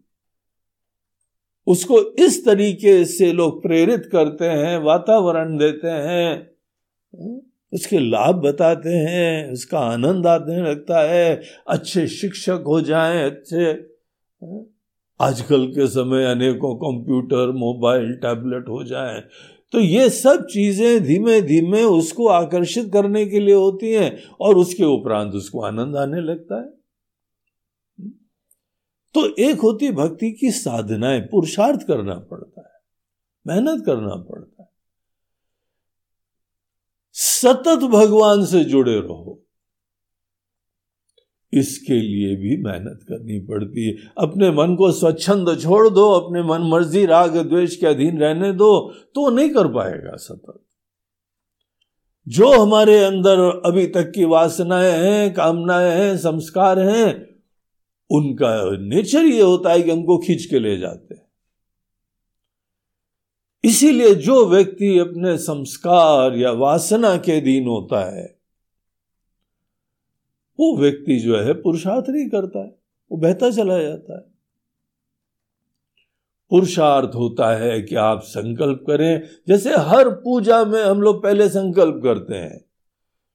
उसको 1.68 2.02
इस 2.02 2.46
तरीके 2.46 3.06
से 3.06 3.32
लोग 3.34 3.62
प्रेरित 3.62 4.10
करते 4.12 4.46
हैं, 4.46 4.78
वातावरण 4.78 5.58
देते 5.58 5.88
हैं। 5.88 6.52
उसके 7.74 8.00
लाभ 8.00 8.36
बताते 8.36 8.90
हैं, 8.90 9.52
उसका 9.52 9.80
आनंद 9.80 10.28
आने 10.28 10.62
लगता 10.62 11.00
है, 11.02 11.42
अच्छे 11.68 12.08
शिक्षक 12.08 12.64
हो 12.68 12.82
जाएँ, 12.82 13.24
अच्छे। 13.26 13.72
आजकल 15.20 15.66
के 15.68 15.88
समय 15.88 16.26
अनेकों 16.26 16.74
कंप्यूटर, 16.76 17.52
मोबाइल, 17.52 18.14
टैबलेट 18.16 18.70
हो 18.70 18.84
जाएँ। 18.84 19.22
तो 19.74 19.80
ये 19.80 20.10
सब 20.10 20.46
चीज़ें 20.46 21.04
धीमे 21.04 21.42
धीमे 21.42 21.84
उसको 21.84 22.28
आकर्षित 22.28 22.90
करने 22.94 23.26
के 23.26 23.40
लिए 23.40 23.56
होती 23.56 23.92
हैं 23.92 24.12
और 24.42 24.58
उसके 24.58 24.84
उपरांत 24.84 25.34
उसको 25.34 25.62
आनंद 25.62 25.96
आने 25.96 26.22
लगता 26.22 26.56
है। 26.56 26.70
तो 29.16 29.26
एक 29.40 29.60
होती 29.60 29.92
भक्ति 29.92 30.32
की 30.32 30.52
साधनाएँ, 30.52 31.20
पुरुषार्थ 31.22 31.88
करना 31.88 32.16
पड़ता 32.32 32.62
है, 32.62 32.80
मेहनत 33.46 33.86
करना 33.86 34.16
पड़ता 34.16 34.57
है। 34.57 34.57
सतत 37.42 37.84
भगवान 37.84 38.46
से 38.46 38.64
जुड़े 38.64 39.00
रहो। 39.00 39.44
इसके 41.54 41.94
लिए 41.94 42.36
भी 42.36 42.64
मेहनत 42.64 43.00
करनी 43.04 43.40
पड़ती 43.40 43.86
है। 43.86 43.96
अपने 44.18 44.52
मन 44.52 44.76
को 44.76 44.92
स्वच्छंद 44.92 45.60
छोड़ 45.62 45.90
दो, 45.90 46.12
अपने 46.12 46.44
मन 46.44 46.62
मर्ज़ी, 46.62 47.06
राग, 47.06 47.38
द्वेष 47.38 47.76
के 47.76 47.88
अधीन 47.88 48.18
रहने 48.20 48.52
दो 48.54 48.94
तो 49.16 49.30
नहीं 49.30 49.50
कर 49.50 49.68
पाएगा 49.68 50.16
सतत। 50.16 50.64
जो 52.28 52.52
हमारे 52.52 52.98
अंदर 53.00 53.40
अभी 53.66 53.88
तक 53.88 54.12
की 54.16 54.26
वासनाएँ 54.26 54.92
हैं, 54.92 55.34
कामनाएँ 55.34 55.92
हैं, 55.92 56.18
संस्कार 56.18 56.80
हैं, 56.80 57.28
उनका 58.10 58.64
नेचर 58.80 59.26
ये 59.26 59.42
होता 59.42 59.72
है 59.72 59.82
कि 59.82 59.92
हमको 59.92 60.18
खींच 60.18 60.46
के 60.46 60.60
ले 60.60 60.78
जाते 60.78 61.16
हैं। 61.16 61.27
इसीलिए 63.64 64.16
जो 64.16 64.46
व्यक्ति 64.46 65.00
अपने 65.00 65.38
संस्कार 65.38 66.36
या 66.36 66.52
वासना 66.52 67.18
के 67.18 67.32
अधीन 67.32 67.68
होता 67.68 68.16
है, 68.16 68.38
वो 70.60 70.78
व्यक्ति 70.78 71.20
जो 71.20 71.38
है 71.38 71.54
पुरुषार्थ 71.54 72.06
नहीं 72.10 72.30
करता 72.30 72.60
है, 72.60 72.76
वो 73.12 73.18
बहता 73.18 73.52
चला 73.52 73.82
जाता 73.82 74.16
है। 74.16 74.38
पुरुषार्थ 76.50 77.12
होता 77.16 77.56
है 77.56 77.82
कि 77.82 77.96
आप 77.96 78.22
संकल्प 78.22 78.84
करें। 78.88 79.22
जैसे 79.48 79.76
हर 79.78 80.10
पूजा 80.10 80.66
में 80.66 80.84
हम 80.84 81.02
लोग 81.02 81.24
पहले 81.24 81.50
संकल्प 81.50 82.00
करते 82.04 82.36
हैं। 82.36 82.66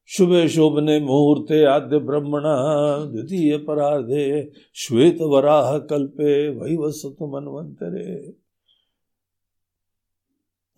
शुभे 0.06 0.48
शोभने 0.48 1.00
मुहूर्ते 1.00 1.64
आद्य 1.64 1.98
ब्रह्मणा, 1.98 2.96
द्वितीय 3.04 3.56
परार्धे, 3.58 4.52
श्वेत 4.74 5.18
वराह 5.20 5.78
कल्पे 5.78 6.48
वही 6.48 6.76
वसत 6.76 7.16
मनवंतरे। 7.22 8.41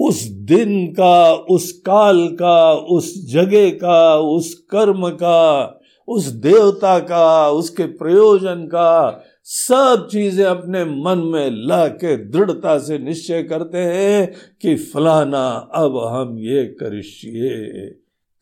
उस 0.00 0.22
दिन 0.22 0.86
का, 0.86 1.32
उस 1.32 1.72
काल 1.72 2.28
का, 2.28 2.72
उस 2.72 3.26
जगह 3.30 3.70
का, 3.70 4.16
उस 4.16 4.54
कर्म 4.54 5.08
का, 5.08 5.80
उस 6.08 6.26
देवता 6.26 6.98
का, 6.98 7.50
उसके 7.50 7.82
प्रयोजन 7.82 8.66
का 8.66 9.24
सब 9.44 10.08
चीज़ें 10.10 10.44
अपने 10.44 10.84
मन 10.84 11.18
में 11.18 11.50
ला 11.50 11.88
के 11.88 12.16
दृढ़ता 12.16 12.78
से 12.78 12.98
निश्चय 12.98 13.42
करते 13.42 13.78
हैं 13.78 14.32
कि 14.62 14.74
फलाना 14.76 15.70
अब 15.74 15.96
हम 15.96 16.38
ये 16.38 16.64
करिष्ये 16.64 17.88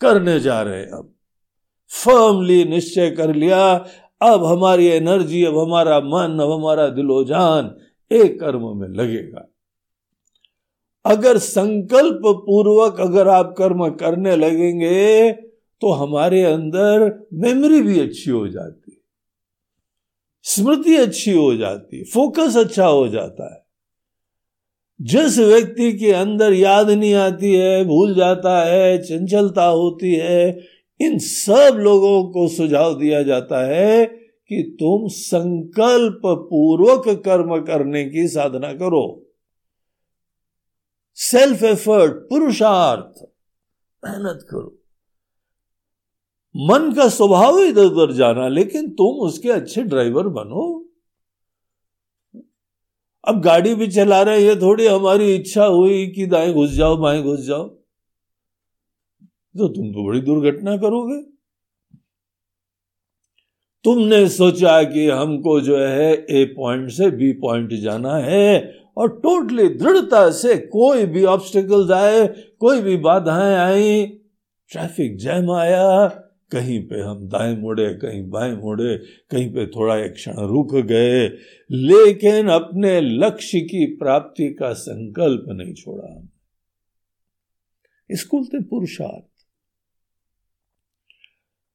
करने 0.01 0.41
जा 0.41 0.63
रहे 0.63 0.79
हैं 0.79 0.91
अब। 0.91 1.13
फर्मली 2.05 2.65
निश्चय 2.65 3.11
कर 3.11 3.35
लिया, 3.35 3.75
अब 4.23 4.45
हमारी 4.45 4.87
एनर्जी 4.87 5.45
अब 5.45 5.59
हमारा 5.59 6.01
मन, 6.01 6.39
अब 6.43 6.51
हमारा 6.51 6.89
दिलोजान 6.89 7.75
एक 8.13 8.41
कर्म 8.41 8.77
में 8.77 8.89
लगेगा। 8.89 9.49
अगर 11.05 11.39
संकल्प 11.39 12.21
पूर्वक 12.25 13.01
अगर 13.01 13.29
आप 13.29 13.55
कर्म 13.59 13.89
करने 13.89 14.37
लगेंगे 14.37 15.33
तो 15.81 15.93
हमारे 15.93 16.43
अंदर 16.45 17.29
मेमोरी 17.33 17.81
भी 17.83 18.01
अच्छी 18.01 18.31
हो 18.31 18.49
जाती 18.49 18.99
स्मृति 20.43 20.97
अच्छी 20.97 21.33
हो 21.33 21.57
जाती 21.57 22.05
फोकस 22.05 22.57
अच्छा 22.57 22.87
हो 22.87 23.09
जाता 23.09 23.55
है। 23.55 23.63
जिस 25.01 25.39
व्यक्ति 25.39 25.93
के 25.93 26.13
अंदर 26.13 26.53
याद 26.53 26.91
नहीं 26.91 27.15
आती 27.15 27.55
है, 27.55 27.85
भूल 27.85 28.15
जाता 28.15 28.65
है, 28.65 28.99
चंचलता 28.99 29.65
होती 29.65 30.15
है, 30.15 30.61
इन 31.01 31.19
सब 31.19 31.77
लोगों 31.79 32.25
को 32.25 32.49
सुझाव 32.49 32.99
दिया 32.99 33.23
जाता 33.23 33.67
है 33.67 34.07
कि 34.49 34.77
तुम 34.81 35.09
संकल्प 35.09 36.21
पूर्वक 36.25 37.09
कर्म 37.09 37.57
करने 37.61 38.05
की 38.05 38.29
साधना 38.29 38.73
करो। 38.73 39.32
सेल्फ 41.15 41.63
एफर्ट 41.63 42.13
पुरुषार्थ 42.13 43.25
मेहनत 44.05 44.47
करो। 44.51 44.79
मन 46.55 46.93
का 46.93 47.09
स्वभाव 47.09 47.59
इधर 47.59 47.85
उधर 47.85 48.13
जाना, 48.13 48.49
लेकिन 48.49 48.91
तुम 48.91 49.21
उसके 49.27 49.51
अच्छे 49.51 49.83
ड्राइवर 49.83 50.29
बनो। 50.29 50.91
अब 53.25 53.41
गाड़ी 53.41 53.75
भी 53.75 53.87
चला 53.87 54.23
रहे 54.23 54.47
ये 54.47 54.57
थोड़ी 54.57 54.87
हमारी 54.87 55.35
इच्छा 55.35 55.65
हुई 55.65 56.07
कि 56.07 56.27
दाएँ 56.27 56.53
घुस 56.53 56.71
जाओ, 56.71 56.97
बाएँ 56.97 57.23
घुस 57.23 57.41
जाओ। 57.41 57.69
तो 59.59 59.69
तुम 59.69 59.89
तो 59.89 60.07
बड़ी 60.07 60.21
दुर्घटना 60.21 60.77
करोगे। 60.77 61.23
तुमने 63.85 64.29
सोचा 64.29 64.83
कि 64.83 65.09
हमको 65.09 65.61
जो 65.61 65.79
है 65.79 66.27
ए 66.31 66.45
पॉइंट 66.57 66.91
से 66.91 67.11
बी 67.11 67.33
पॉइंट 67.33 67.73
जाना 67.73 68.15
है। 68.17 68.82
और 68.97 69.21
टोटली 69.21 69.69
दृढ़ता 69.69 70.31
से 70.31 70.57
कोई 70.57 71.07
भी 71.07 71.25
ऑब्स्टिकल्स 71.25 71.91
आए, 71.91 72.27
कोई 72.59 72.81
भी 72.81 72.97
बाधाएँ 72.97 73.55
आई 73.55 74.07
ट्रैफ़िक 74.71 75.17
जैम 75.17 75.51
आया, 75.51 76.09
कहीं 76.51 76.89
पे 76.89 77.01
हम 77.01 77.29
दाएँ 77.29 77.57
मुड़े, 77.57 77.95
कहीं 77.95 78.31
बाएँ 78.31 78.57
मुड़े, 78.57 78.97
कहीं 79.31 79.49
पे 79.51 79.67
थोड़ा 79.67 79.97
एक 79.97 80.13
क्षण 80.13 80.33
रुक 80.37 80.75
गए, 80.75 81.29
लेकिन 81.71 82.49
अपने 82.49 83.01
लक्ष्य 83.01 83.61
की 83.61 83.87
प्राप्ति 83.87 84.53
का 84.53 84.73
संकल्प 84.73 85.45
नहीं 85.49 85.75
छोड़ा 85.75 86.29
इसको 88.11 88.37
बोलते 88.37 88.63
पुरुषार्थ। 88.63 89.47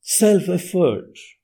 सेल्फ 0.02 0.50
एफर्ट 0.50 1.37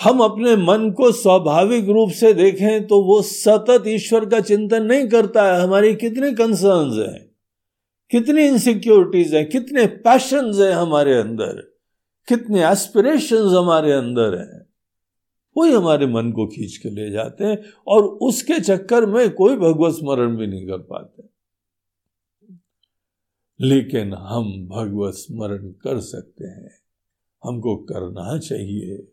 हम 0.00 0.20
अपने 0.20 0.56
मन 0.56 0.90
को 0.90 1.10
स्वाभाविक 1.12 1.88
रूप 1.88 2.10
से 2.10 2.32
देखें 2.34 2.86
तो 2.86 3.00
वो 3.02 3.22
सतत 3.22 3.84
ईश्वर 3.86 4.28
का 4.28 4.40
चिंतन 4.40 4.82
नहीं 4.82 5.08
करता 5.08 5.44
है। 5.44 5.60
हमारी 5.62 5.94
कितने 5.94 6.32
कंसर्न्स 6.32 6.96
हैं, 6.98 7.30
कितनी 8.10 8.42
इनसिक्योरिटीज 8.42 9.34
हैं, 9.34 9.48
कितने 9.48 9.86
पैशंस 9.86 10.58
हैं 10.58 10.72
हमारे 10.72 11.14
अंदर, 11.14 11.60
कितने 12.28 12.66
एस्पिरेशन 12.68 13.36
हमारे 13.36 13.92
अंदर 13.92 14.38
हैं। 14.38 14.66
वही 15.56 15.72
हमारे 15.72 16.06
मन 16.06 16.32
को 16.32 16.46
खींच 16.46 16.76
के 16.76 16.90
ले 16.90 17.10
जाते 17.10 17.44
हैं 17.44 17.62
और 17.86 18.04
उसके 18.04 18.60
चक्कर 18.60 19.06
में 19.06 19.30
कोई 19.30 19.56
भगवत 19.56 19.94
स्मरण 19.94 20.36
भी 20.36 20.46
नहीं 20.46 20.66
कर 20.66 20.78
पाते। 20.78 21.22
लेकिन 23.60 24.14
हम 24.14 24.68
भगवत 24.68 25.14
स्मरण 25.14 25.70
कर 25.70 26.00
सकते 26.00 26.44
हैं। 26.44 26.70
हमको 27.44 27.76
करना 27.76 28.38
चाहिए। 28.38 29.08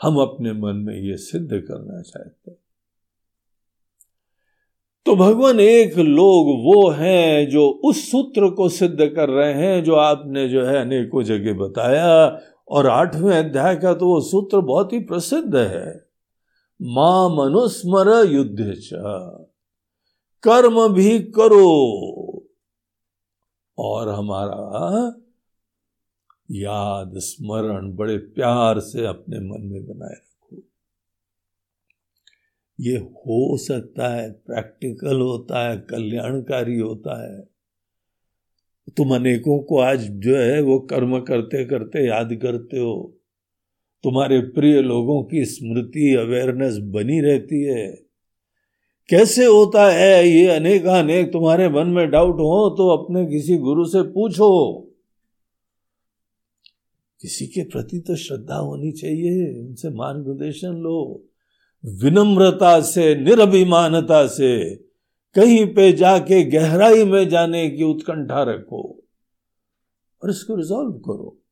हम 0.00 0.16
अपने 0.18 0.52
मन 0.52 0.76
में 0.76 0.94
ये 0.94 1.16
सिद्ध 1.16 1.48
करना 1.50 2.00
चाहते 2.02 2.50
हैं। 2.50 2.58
तो 5.06 5.14
भगवान 5.16 5.60
एक 5.60 5.98
लोग 5.98 6.46
वो 6.64 6.88
हैं 6.90 7.48
जो 7.50 7.68
उस 7.84 8.10
सूत्र 8.10 8.50
को 8.50 8.68
सिद्ध 8.68 9.06
कर 9.06 9.28
रहे 9.28 9.52
हैं 9.54 9.82
जो 9.84 9.94
आपने 9.94 10.48
जो 10.48 10.64
है 10.64 10.76
अनेकों 10.76 11.22
जगह 11.22 11.54
बताया, 11.54 12.40
और 12.68 12.86
आठवें 12.86 13.36
अध्याय 13.36 13.76
का 13.76 13.94
तो 13.94 14.06
वो 14.06 14.20
सूत्र 14.20 14.60
बहुत 14.60 14.92
ही 14.92 14.98
प्रसिद्ध 15.00 15.56
है। 15.56 16.08
माँ 16.80 17.28
मनुस्मर 17.30 18.08
युद्ध 18.26 18.74
कर्म 20.44 20.86
भी 20.88 21.18
करो, 21.18 21.68
और 23.78 24.08
हमारा 24.08 25.12
याद, 26.50 27.12
स्मरण 27.16 27.92
बड़े 27.92 28.16
प्यार 28.16 28.80
से 28.80 29.06
अपने 29.06 29.38
मन 29.38 29.60
में 29.60 29.86
बनाए 29.86 30.14
रखो। 30.14 30.62
ये 32.80 32.96
हो 32.96 33.56
सकता 33.56 34.08
है, 34.08 34.32
प्रैक्टिकल 34.32 35.20
होता 35.20 35.70
है, 35.70 35.76
कल्याणकारी 35.76 36.78
होता 36.78 37.34
है। 37.34 37.40
तुम 38.96 39.14
अनेकों 39.14 39.58
को 39.58 39.78
आज 39.78 40.00
जो 40.10 40.36
है 40.36 40.60
वो 40.60 40.78
कर्म 40.78 41.20
करते 41.20 41.64
करते 41.64 42.06
याद 42.06 42.34
करते 42.34 42.78
हो। 42.78 43.16
तुम्हारे 44.02 44.40
प्रिय 44.40 44.82
लोगों 44.82 45.24
की 45.24 45.44
स्मृति 45.44 46.14
अवेयरनेस 46.14 46.78
बनी 46.78 47.20
रहती 47.20 47.62
है। 47.62 47.86
कैसे 49.08 49.44
होता 49.44 49.90
है, 49.92 50.28
ये 50.28 50.46
अनेक 50.46 50.86
अनेक 50.86 51.32
तुम्हारे 51.32 51.68
मन 51.68 51.86
में 51.86 52.10
डाउट 52.10 52.34
हो 52.34 52.70
तो 52.70 52.88
अपने 52.88 53.26
किसी 53.26 53.56
गुरु 53.56 53.84
से 53.84 54.02
पूछो। 54.02 54.82
किसी 57.26 57.46
के 57.46 57.64
प्रति 57.64 58.00
तो 58.00 58.16
श्रद्धा 58.16 58.56
होनी 58.56 58.92
चाहिए, 58.92 59.60
उनसे 59.60 59.90
मार्गदर्शन 59.90 60.72
लो। 60.72 61.24
विनम्रता 61.84 62.80
से, 62.80 63.14
निरभिमानता 63.14 64.26
से, 64.26 64.74
कहीं 65.34 65.74
पे 65.74 65.92
जाके 65.92 66.44
गहराई 66.44 67.04
में 67.04 67.28
जाने 67.28 67.70
की 67.70 67.82
उत्कंठा 67.82 68.42
रखो 68.42 69.04
और 70.22 70.30
इसको 70.30 70.56
रिजॉल्व 70.56 70.92
करो। 70.92 71.42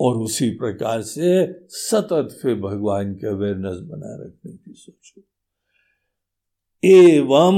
और 0.00 0.16
उसी 0.16 0.50
प्रकार 0.50 1.02
से 1.02 1.54
सतत 1.68 2.38
फिर 2.42 2.54
भगवान 2.54 3.14
के 3.14 3.26
अवेयरनेस 3.26 3.76
बनाए 3.76 4.26
रखने 4.26 4.52
की 4.52 4.72
सोचो। 4.76 5.22
एवं 6.84 7.56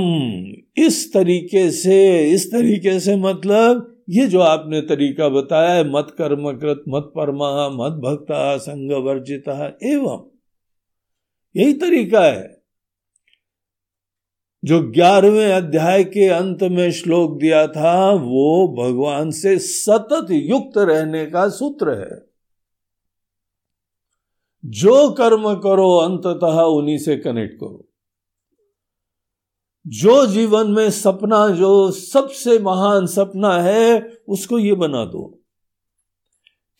इस 0.77 1.13
तरीके 1.13 1.71
से, 1.71 2.31
इस 2.31 2.53
तरीके 2.53 3.01
से 3.01 3.17
मतलब 3.17 3.95
ये 4.11 4.27
जो 4.27 4.41
आपने 4.41 4.81
तरीका 4.81 5.29
बताया 5.29 5.75
है, 5.75 5.91
मत 5.91 6.15
कर्मकृत, 6.19 6.85
मत 6.89 7.13
परमा, 7.17 7.69
मत 7.69 7.93
भक्ता, 7.93 8.57
संग 8.57 8.93
वर्जिता, 8.93 9.79
एवं 9.83 10.31
यही 11.57 11.73
तरीका 11.73 12.25
है। 12.25 12.63
जो 14.65 14.83
ग्यारहवें 14.83 15.53
अध्याय 15.53 16.05
के 16.05 16.29
अंत 16.29 16.63
में 16.63 16.91
श्लोक 16.91 17.41
दिया 17.41 17.67
था, 17.67 18.11
वो 18.11 18.69
भगवान 18.69 19.31
से 19.31 19.59
सतत 19.59 20.27
युक्त 20.31 20.79
रहने 20.79 21.27
का 21.27 21.49
सूत्र 21.49 21.91
है। 21.91 22.29
जो 24.67 25.11
कर्म 25.11 25.55
करो, 25.55 25.97
अंततः 25.97 26.61
उन्हीं 26.61 26.99
से 26.99 27.17
कनेक्ट 27.17 27.57
करो। 27.57 27.88
जो 29.89 30.27
जीवन 30.27 30.71
में 30.71 30.91
सपना, 30.91 31.49
जो 31.49 31.91
सबसे 31.91 32.59
महान 32.59 33.07
सपना 33.07 33.61
है, 33.61 34.13
उसको 34.29 34.59
ये 34.59 34.75
बना 34.75 35.05
दो 35.05 35.35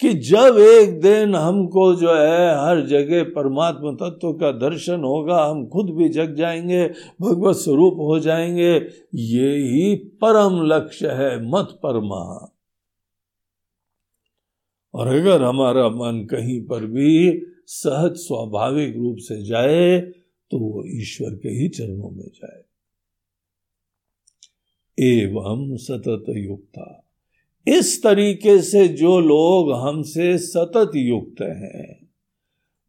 कि 0.01 0.15
जब 0.15 0.57
एक 0.59 1.01
दिन 1.01 1.35
हमको 1.35 1.95
जो 1.95 2.15
है, 2.15 2.67
हर 2.67 2.87
जगह 2.87 3.23
परमात्मा 3.25 3.93
तत्व 3.93 4.33
का 4.33 4.53
दर्शन 4.53 5.01
होगा, 5.01 5.45
हम 5.45 5.67
खुद 5.67 5.91
भी 5.91 6.09
जग 6.09 6.35
जाएँगे, 6.35 6.89
भगवत 7.21 7.57
स्वरूप 7.57 7.95
हो 7.99 8.19
जाएँगे, 8.19 8.75
ये 9.15 9.57
ही 9.57 9.95
परम 9.95 10.63
लक्ष्य 10.63 11.09
है, 11.09 11.51
मत 11.51 11.81
परमा। 11.83 12.55
और 14.95 15.07
अगर 15.07 15.43
हमारा 15.43 15.89
मन 15.89 16.27
कहीं 16.31 16.61
पर 16.61 16.87
भी 16.87 17.43
सहज, 17.67 18.13
स्वाभाविक 18.17 18.97
रूप 18.97 19.17
से 19.19 19.45
जाए 19.45 20.01
तो 20.51 20.59
वो 20.59 20.85
ईश्वर 20.87 21.31
के 21.31 21.49
ही 21.49 21.69
चरणों 21.69 22.11
में 22.11 22.29
जाए। 22.35 22.68
एवं 24.99 25.77
सतत 25.77 26.25
युक्ता 26.29 27.05
इस 27.69 28.03
तरीके 28.03 28.63
से 28.63 28.89
जो 28.89 29.21
लोग 29.21 29.73
हमसे 29.73 30.39
सतत 30.39 30.91
युक्त 30.95 31.43
हैं, 31.43 32.09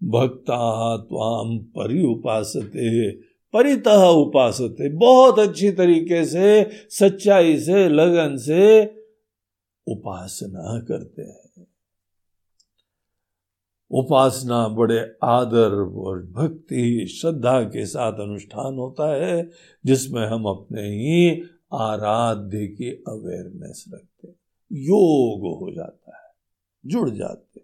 भक्ता 0.04 0.98
त्वाम 0.98 1.58
परि 1.58 2.04
उपासते 2.04 3.12
परितः 3.54 4.04
उपासते, 4.04 4.90
बहुत 4.90 5.40
अच्छी 5.40 5.72
तरीके 5.72 6.26
से, 6.26 6.70
सच्चाई 6.90 7.60
से, 7.60 7.90
लगन 7.90 8.38
से 8.38 8.86
उपासना 9.88 10.80
करते 10.80 11.22
हैं। 11.22 11.68
उपासना 13.92 14.68
बड़े 14.68 15.16
आदर 15.24 15.72
और 16.00 16.26
भक्ति, 16.26 17.08
श्रद्धा 17.08 17.64
के 17.64 17.86
साथ 17.86 18.14
अनुष्ठान 18.14 18.76
होता 18.76 19.16
है, 19.16 19.50
जिसमें 19.86 20.28
हम 20.28 20.46
अपने 20.46 20.82
ही 20.82 21.44
आराध्य 21.74 22.68
की 22.68 22.92
अवेयरनेस 22.92 23.86
रखते 23.94 24.28
योग 24.72 25.42
हो 25.42 25.72
जाता 25.76 26.18
है, 26.18 26.34
जुड़ 26.86 27.10
जाते 27.10 27.62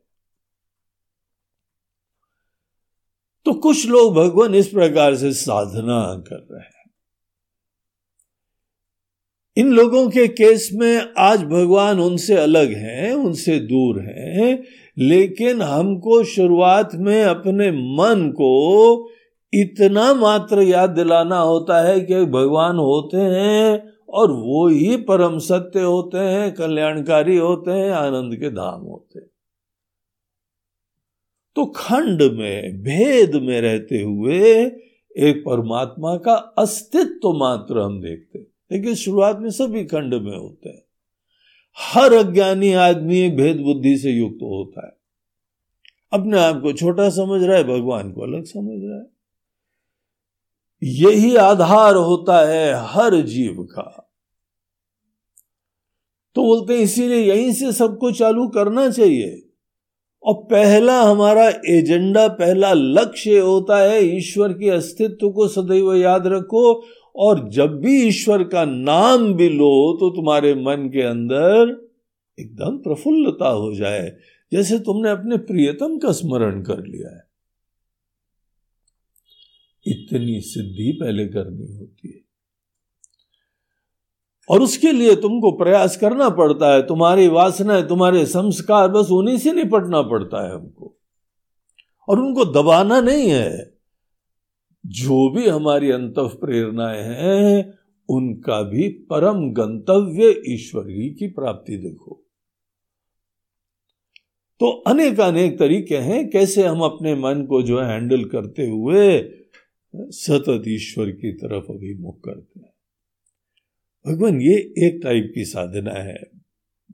तो 3.46 3.54
कुछ 3.54 3.88
लोग 3.88 4.16
भगवान 4.16 4.56
इस 4.56 4.68
प्रकार 4.68 5.16
से 5.16 5.34
साधना 5.34 6.24
कर 6.28 6.48
रहे 6.52 6.62
हैं। 6.62 6.92
इन 9.58 9.72
लोगों 9.74 10.10
के 10.10 10.28
केस 10.28 10.70
में 10.74 11.14
आज 11.18 11.44
भगवान 11.44 12.00
उनसे 12.00 12.36
अलग 12.36 12.72
हैं, 12.72 13.14
उनसे 13.14 13.60
दूर 13.60 14.00
हैं, 14.02 14.64
लेकिन 14.98 15.62
हमको 15.62 16.24
शुरुआत 16.24 16.90
में 16.96 17.24
अपने 17.24 17.72
मन 17.72 18.32
को 18.32 19.10
इतना 19.54 20.14
मात्र 20.14 20.62
याद 20.62 20.90
दिलाना 20.90 21.40
होता 21.40 21.82
है 21.82 22.02
कि 22.02 22.26
भगवान 22.26 22.76
होते 22.76 23.18
हैं 23.18 23.95
और 24.10 24.32
वो 24.32 24.68
ही 24.68 24.98
परम 24.98 25.40
सत्य 25.40 25.82
होते 25.82 26.18
हैं, 26.18 26.54
कल्याणकारी 26.54 27.38
होते 27.38 27.72
हैं, 27.72 27.92
आनंद 27.92 28.36
के 28.36 28.50
धाम 28.50 28.82
होते 28.82 29.20
हैं। 29.20 29.28
तो 31.56 31.66
खंड 31.66 32.22
में, 32.22 32.84
भेद 32.84 33.36
में 33.36 33.62
रहते 33.62 34.02
हुए 34.02 34.72
एक 35.18 35.44
परमात्मा 35.46 36.18
का 36.18 36.34
अस्तित्व 36.34 37.34
मात्र 37.34 37.80
हम 37.80 38.02
देखते 38.02 38.40
हैं। 38.40 38.48
लेकिन 38.72 38.96
शुरुआत 38.96 39.40
में 39.40 39.50
सभी 39.50 39.86
खंड 39.86 40.14
में 40.14 40.38
होते 40.38 40.70
हैं। 40.70 40.86
हर 41.80 42.14
अज्ञानी 42.14 42.74
आदमी 42.74 43.20
एक 43.20 43.38
भेद 43.38 43.62
बुद्धि 43.62 43.98
से 43.98 44.12
युक्त 44.12 44.40
होता 44.42 44.88
है। 44.88 44.98
अपने 46.14 46.40
आप 46.40 46.62
को 46.62 46.74
छोटा 46.74 47.10
समझ 47.10 47.44
रहा 47.44 47.58
है, 47.58 47.64
भगवान 47.64 48.12
को 48.12 48.22
अलग 48.22 48.44
समझ 48.44 48.84
रहा 48.84 49.00
है। 49.00 49.15
यही 50.86 51.36
आधार 51.36 51.96
होता 51.96 52.48
है 52.48 52.74
हर 52.76 53.16
जीव 53.16 53.64
का। 53.64 54.12
तो 56.36 56.44
बोलते 56.44 56.74
हैं, 56.74 56.82
इसीलिए 56.82 57.18
यहीं 57.18 57.54
से 57.54 57.72
सबको 57.72 58.12
चालू 58.12 58.48
करना 58.48 58.90
चाहिए। 58.90 59.42
और 60.24 60.34
पहला 60.34 61.02
हमारा 61.02 61.50
एजेंडा, 61.50 62.28
पहला 62.28 62.74
लक्ष्य 62.74 63.40
होता 63.40 63.78
है, 63.78 64.18
ईश्वर 64.18 64.54
के 64.54 64.70
अस्तित्व 64.70 65.30
को 65.30 65.48
सदैव 65.48 65.94
याद 65.96 66.28
रखो, 66.28 66.84
और 67.16 67.50
जब 67.50 67.80
भी 67.80 68.04
ईश्वर 68.04 68.44
का 68.44 68.66
नाम 68.66 69.34
भी 69.34 69.50
लो 69.50 69.98
तो 70.00 70.10
तुम्हारे 70.10 70.56
मन 70.56 70.90
के 70.94 71.02
अंदर 71.02 71.90
एकदम 72.40 72.78
प्रफुल्लता 72.78 73.48
हो 73.48 73.76
जाए। 73.76 74.18
जैसे 74.52 74.80
तुमने 74.80 75.10
अपने 75.10 75.38
प्रियतम 75.38 75.98
का 75.98 76.12
स्मरण 76.12 76.62
कर 76.62 76.86
लिया 76.86 77.16
है। 77.16 77.35
इतनी 79.88 80.42
सिद्धि 80.42 80.98
पहले 81.02 81.28
करनी 81.28 81.78
होती 81.78 82.08
है। 82.08 82.26
और 84.50 84.62
उसके 84.62 84.92
लिए 84.92 85.16
तुमको 85.16 85.52
प्रयास 85.52 85.98
करना 85.98 86.30
पड़ता 86.30 86.74
है, 86.74 86.82
तुम्हारी 86.82 87.28
वासना 87.28 87.82
तुम्हारे 87.82 88.26
संस्कार, 88.26 88.88
बस 88.88 89.12
उन्हीं 89.12 89.38
से 89.38 89.54
निपटना 89.54 90.02
पड़ता 90.02 90.48
है 90.48 90.56
हमको। 90.56 90.98
और 92.10 92.20
उनको 92.20 92.46
दबाना 92.46 93.02
नहीं 93.02 93.30
है। 93.30 93.78
जो 94.86 95.30
भी 95.30 95.48
हमारी 95.48 95.92
अंत 95.92 96.16
प्रेरणाएँ 96.20 97.04
हैं, 97.04 97.80
उनका 98.10 98.62
भी 98.62 98.90
परम 98.90 99.52
गंतव्य 99.54 100.44
ईश्वर 100.48 100.90
ही 100.90 101.10
की 101.10 101.28
प्राप्ति 101.28 101.78
देखो। 101.78 102.26
तो 104.60 104.72
अनेक 104.72 105.20
अनेक 105.20 105.60
तरीके 105.60 105.98
हैं, 105.98 106.30
कैसे 106.30 106.64
हम 106.64 106.82
अपने 106.82 107.16
मन 107.16 107.46
को 107.46 107.62
जो 107.62 107.80
है 107.80 107.88
हैंडल 107.88 108.26
करते 108.26 108.68
हुए 108.68 109.32
सतत 109.98 110.64
ईश्वर 110.68 111.12
की 111.12 111.34
तरफ़ 111.34 111.72
अभिमुख 111.72 112.20
करते 112.26 112.60
हैं। 112.60 112.74
भगवान, 114.08 114.42
ये 114.42 114.56
एक 114.56 115.00
टाइप 115.04 115.32
की 115.36 115.46
साधना 115.46 115.92
है। 115.92 116.24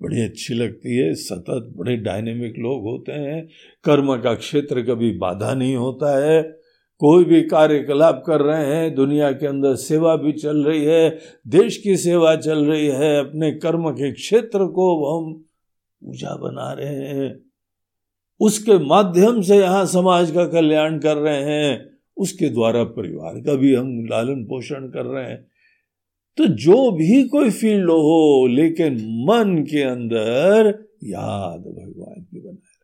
बड़ी 0.01 0.21
अच्छी 0.21 0.53
लगती 0.53 0.95
है। 0.95 1.13
सतत 1.13 1.73
बड़े 1.77 1.97
डायनेमिक 1.97 2.53
लोग 2.57 2.83
होते 2.83 3.11
हैं। 3.11 3.49
कर्म 3.83 4.21
का 4.21 4.35
क्षेत्र 4.35 4.81
कभी 4.81 5.17
बाधा 5.17 5.53
नहीं 5.53 5.75
होता 5.75 6.25
है। 6.25 6.43
कोई 6.97 7.23
भी 7.23 7.41
कार्यकलाप 7.41 8.23
कर 8.27 8.41
रहे 8.41 8.65
हैं। 8.65 8.95
दुनिया 8.95 9.31
के 9.31 9.47
अंदर 9.47 9.75
सेवा 9.75 10.15
भी 10.15 10.31
चल 10.31 10.63
रही 10.63 10.85
है। 10.85 11.19
देश 11.47 11.77
की 11.77 11.97
सेवा 11.97 12.35
चल 12.35 12.65
रही 12.65 12.87
है। 12.87 13.19
अपने 13.19 13.51
कर्म 13.51 13.91
के 13.91 14.11
क्षेत्र 14.11 14.67
को 14.67 15.17
हम 15.17 15.45
ऊँचा 16.03 16.35
बना 16.35 16.73
रहे 16.73 16.95
हैं। 16.95 17.39
उसके 18.39 18.77
माध्यम 18.77 19.41
से 19.41 19.57
यहाँ 19.57 19.85
समाज 19.85 20.31
का 20.31 20.45
कल्याण 20.45 20.99
कर 20.99 21.17
रहे 21.17 21.43
हैं। 21.43 21.90
उसके 22.17 22.49
द्वारा 22.49 22.83
परिवार 22.83 23.39
का 23.41 23.55
भी 23.55 23.75
हम 23.75 24.05
लालन 24.05 24.45
पोषण 24.45 24.87
कर 24.87 25.05
रहे 25.05 25.29
हैं। 25.29 25.51
तो 26.37 26.45
जो 26.45 26.91
भी 26.91 27.27
कोई 27.27 27.49
फ़ील्ड 27.49 27.89
हो, 27.89 28.47
लेकिन 28.47 28.93
मन 28.95 29.63
के 29.63 29.81
अंदर 29.81 30.87
याद 31.03 31.59
भगवान 31.59 32.23
की 32.23 32.39
बनाए 32.39 32.53
रखते 32.53 32.81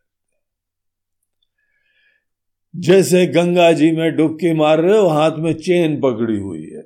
जैसे 2.76 3.28
गंगा 3.28 3.72
जी 3.72 3.92
में 3.92 4.16
डुबकी 4.16 4.54
मार 4.54 4.82
रहे 4.82 4.98
हो, 4.98 5.08
हाथ 5.08 5.32
में 5.32 5.54
चेन 5.54 6.02
पकड़ी 6.02 6.40
हुई 6.40 6.66
है। 6.66 6.84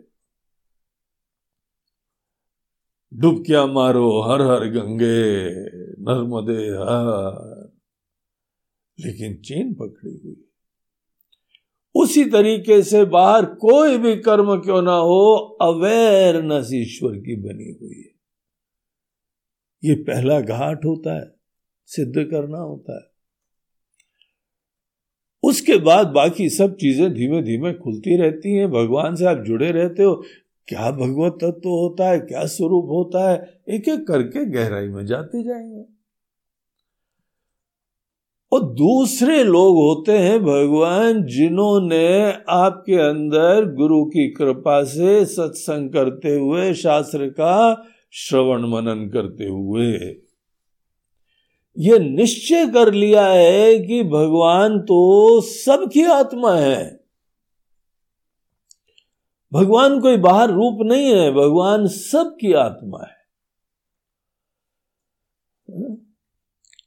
डुबकिया 3.14 3.66
मारो, 3.66 4.22
हर 4.22 4.42
हर 4.42 4.68
गंगे, 4.68 5.50
नर्मदे 5.76 6.68
हर। 6.68 7.62
लेकिन 9.00 9.36
चेन 9.36 9.74
पकड़ी 9.74 10.22
हुई 10.26 10.51
उसी 11.96 12.26
तरीके 12.26 12.82
से 12.84 13.06
बाहर 13.06 13.46
कोई 13.46 13.98
भी 13.98 14.16
कर्म 14.16 14.56
क्यों 14.56 14.82
ना 14.82 14.96
हो 14.96 15.36
अवेयरनेस 15.62 16.70
ईश्वर 16.74 17.18
की 17.18 17.36
बनी 17.36 17.78
हुई 17.82 17.96
है। 17.96 18.12
ये 19.84 19.96
पहला 19.96 20.40
घाट 20.42 20.86
होता 20.86 21.20
है, 21.20 21.32
सिद्ध 21.86 22.24
करना 22.24 22.58
होता 22.58 22.96
है। 22.96 23.12
उसके 25.44 25.78
बाद 25.78 26.08
बाकी 26.08 26.50
सब 26.50 26.76
चीज़ें 26.76 27.14
धीमे 27.14 27.42
धीमे 27.42 27.74
खुलती 27.74 28.18
रहती 28.18 28.56
हैं, 28.56 28.72
भगवान 28.72 29.16
से 29.16 29.26
आप 29.26 29.38
जुड़े 29.38 29.72
रहते 29.72 30.04
हो। 30.04 30.24
क्या 30.68 30.92
भगवत 30.92 31.34
तत्व 31.34 31.52
तो 31.52 31.82
होता 31.82 32.10
है, 32.10 32.20
क्या 32.20 32.46
स्वरूप 32.46 32.86
होता 32.86 33.30
है 33.32 33.62
एक 33.70 33.88
एक 33.90 34.08
करके 34.08 34.46
गहराई 34.46 34.88
में 34.88 35.06
जाते 35.06 35.44
जाएँगे। 35.44 35.91
और 38.52 38.64
दूसरे 38.64 39.44
लोग 39.44 39.76
होते 39.76 40.18
हैं 40.18 40.40
भगवान 40.40 41.24
जिन्होंने 41.24 42.32
आपके 42.50 42.96
अंदर 42.96 43.66
गुरु 43.74 44.06
की 44.06 44.28
कृपा 44.30 44.84
से 44.84 45.26
सत्संग 45.26 45.90
करते 45.90 46.36
हुए, 46.36 46.74
शास्त्र 46.74 47.28
का 47.30 47.88
श्रवण 48.12 48.62
मनन 48.68 49.10
करते 49.10 49.46
हुए। 49.46 49.98
ये 51.78 52.00
निश्चय 52.00 52.68
कर 52.68 52.94
लिया 52.94 53.28
है 53.28 53.80
कि 53.80 54.04
भगवान 54.04 54.80
तो 54.80 55.42
सबकी 55.42 56.04
आत्मा 56.04 56.56
है। 56.56 57.06
भगवान 59.54 60.00
कोई 60.00 60.18
बाहर 60.18 60.50
रूप 60.50 60.78
नहीं 60.82 61.06
है, 61.06 61.32
भगवान 61.32 61.88
सबकी 61.88 62.54
आत्मा 62.54 63.04
है। 63.04 63.22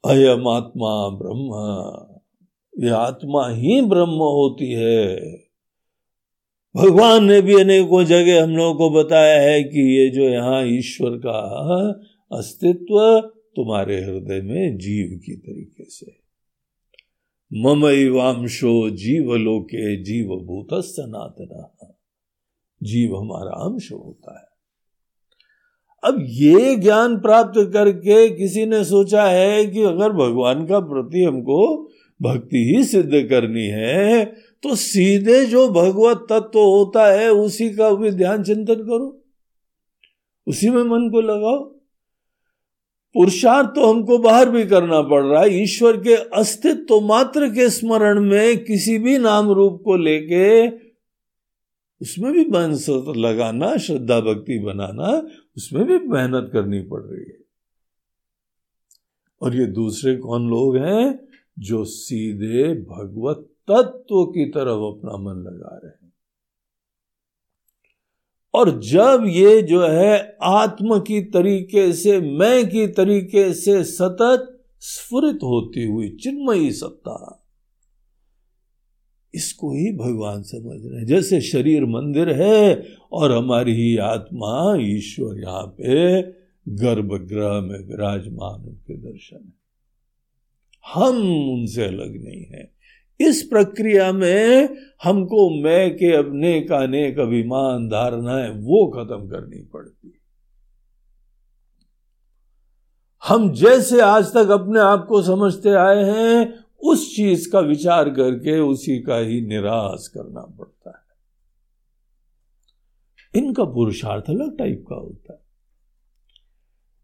अयम 0.06 0.48
आत्मा 0.48 1.08
ब्रह्म। 1.08 1.50
ये 2.84 2.90
आत्मा 2.90 3.48
ही 3.48 3.82
ब्रह्म 3.82 4.10
होती 4.10 4.72
है। 4.72 5.16
भगवान 6.76 7.24
ने 7.24 7.40
भी 7.40 7.60
अनेकों 7.60 8.04
जगह 8.04 8.42
हम 8.42 8.50
लोगों 8.50 8.74
को 8.74 8.90
बताया 8.90 9.42
है 9.42 9.62
कि 9.62 9.98
ये 9.98 10.10
जो 10.10 10.22
यहाँ 10.22 10.66
ईश्वर 10.66 11.10
का 11.10 11.38
अस्तित्व 12.32 13.20
तुम्हारे 13.56 14.04
हृदय 14.04 14.40
में 14.40 14.78
जीव 14.78 15.20
की 15.26 15.36
तरीके 15.36 15.84
से। 15.88 16.06
मम 17.54 17.86
लोके 19.34 20.02
जीव 20.02 20.26
भूत 20.26 20.68
सनातना। 20.72 21.96
जीव 22.82 23.16
हमारा 23.16 23.50
अंश 23.50 23.92
होता 23.92 24.40
है। 24.40 24.53
अब 26.04 26.16
ये 26.20 26.76
ज्ञान 26.76 27.16
प्राप्त 27.18 27.70
करके 27.72 28.28
किसी 28.30 28.64
ने 28.66 28.84
सोचा 28.84 29.24
है 29.24 29.64
कि 29.66 29.82
अगर 29.82 30.12
भगवान 30.12 30.66
का 30.66 30.78
प्रति 30.80 31.22
हमको 31.24 31.90
भक्ति 32.22 32.64
ही 32.64 32.84
सिद्ध 32.84 33.28
करनी 33.30 33.66
है 33.66 34.24
तो 34.62 34.74
सीधे 34.74 35.44
जो 35.46 35.68
भगवत 35.68 36.26
तत्व 36.30 36.58
होता 36.58 37.06
है, 37.06 37.30
उसी 37.30 37.68
का 37.70 37.90
भी 37.90 38.10
ध्यान 38.10 38.42
चिंतन 38.42 38.74
करो। 38.74 39.24
उसी 40.46 40.70
में 40.70 40.82
मन 40.82 41.08
को 41.10 41.20
लगाओ। 41.20 41.58
पुरुषार्थ 43.14 43.68
तो 43.68 43.92
हमको 43.92 44.18
बाहर 44.18 44.50
भी 44.50 44.64
करना 44.64 45.00
पड़ 45.00 45.22
रहा 45.24 45.42
है। 45.42 45.62
ईश्वर 45.62 45.96
के 45.96 46.14
अस्तित्व 46.14 47.00
मात्र 47.00 47.48
के 47.48 47.68
स्मरण 47.70 48.20
में 48.20 48.64
किसी 48.64 48.98
भी 48.98 49.18
नाम 49.18 49.50
रूप 49.50 49.80
को 49.84 49.96
लेके 49.96 50.68
उसमें 52.00 52.32
भी 52.32 52.44
मन 52.44 52.76
लगाना, 53.16 53.76
श्रद्धा 53.76 54.20
भक्ति 54.20 54.58
बनाना 54.58 55.10
उसमें 55.56 55.84
भी 55.84 55.98
मेहनत 55.98 56.50
करनी 56.52 56.80
पड़ 56.80 57.02
रही 57.02 57.24
है। 57.24 57.44
और 59.42 59.56
ये 59.56 59.66
दूसरे 59.66 60.16
कौन 60.16 60.48
लोग 60.50 60.76
हैं 60.76 61.28
जो 61.58 61.84
सीधे 61.84 62.74
भगवत 62.74 63.36
तत्व 63.70 64.24
की 64.24 64.50
तरफ़ 64.50 64.96
अपना 64.96 65.16
मन 65.16 65.40
लगा 65.40 65.80
रहे 65.84 66.06
हैं। 66.06 66.12
और 68.54 68.80
जब 68.80 69.24
ये 69.26 69.62
जो 69.62 69.86
है 69.86 70.36
आत्म 70.42 71.00
की 71.00 71.24
तरीके 71.24 71.92
से, 71.92 72.20
मैं 72.20 72.70
की 72.70 72.86
तरीके 72.86 73.54
से 73.54 73.84
सतत 73.84 74.64
स्फुरित 74.80 75.36
होती 75.36 75.86
हुई 75.86 76.16
चिन्मयी 76.16 76.72
सत्ता 76.72 77.43
इसको 79.34 79.74
ही 79.74 79.92
भगवान 79.92 80.42
समझ 80.42 80.86
रहे 80.86 80.98
हैं। 80.98 81.06
जैसे 81.06 81.40
शरीर 81.40 81.84
मंदिर 81.84 82.30
है 82.30 82.86
और 83.12 83.32
हमारी 83.32 83.72
ही 83.72 83.96
आत्मा 83.96 84.76
ईश्वर 84.80 85.40
यहाँ 85.40 85.66
पे 85.66 86.22
गर्भगृह 86.68 87.60
में 87.60 87.86
विराजमान 87.86 88.68
उनके 88.68 88.96
दर्शन 88.96 89.36
है। 89.36 89.64
हम 90.94 91.16
उनसे 91.52 91.84
अलग 91.84 92.24
नहीं 92.24 92.44
है। 92.44 92.74
इस 93.20 93.42
प्रक्रिया 93.42 94.12
में 94.12 94.68
हमको 95.04 95.62
मैं 95.62 95.94
के 95.94 96.16
अनेक 96.16 96.72
अनेक 96.72 97.18
अभिमान, 97.18 97.88
धारणाएँ, 97.88 98.50
वो 98.50 98.86
खत्म 98.86 99.28
करनी 99.28 99.62
पड़ती। 99.62 100.20
हम 103.28 103.52
जैसे 103.52 104.00
आज 104.00 104.26
तक 104.26 104.48
अपने 104.50 104.80
आप 104.80 105.06
को 105.08 105.22
समझते 105.22 105.70
आए 105.70 106.04
हैं 106.04 106.63
उस 106.84 107.16
चीज़ 107.16 107.50
का 107.50 107.60
विचार 107.60 108.10
करके 108.10 108.60
उसी 108.60 109.02
का 109.02 109.16
ही 109.16 109.40
निराश 109.40 110.08
करना 110.08 110.40
पड़ता 110.40 110.90
है। 110.90 111.04
इनका 113.42 113.64
पुरुषार्थ 113.64 114.24
अलग 114.28 114.58
टाइप 114.58 114.84
का 114.88 114.94
होता 114.94 115.32
है। 115.32 115.44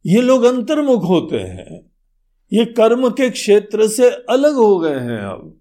ये 0.06 0.22
लोग 0.22 0.44
अंतर्मुख 0.44 1.04
होते 1.04 1.36
हैं। 1.36 1.90
ये 2.52 2.64
कर्म 2.64 3.10
के 3.10 3.30
क्षेत्र 3.30 3.88
से 3.88 4.10
अलग 4.10 4.54
हो 4.54 4.78
गए 4.78 4.98
हैं 4.98 5.18
अब। 5.18 5.60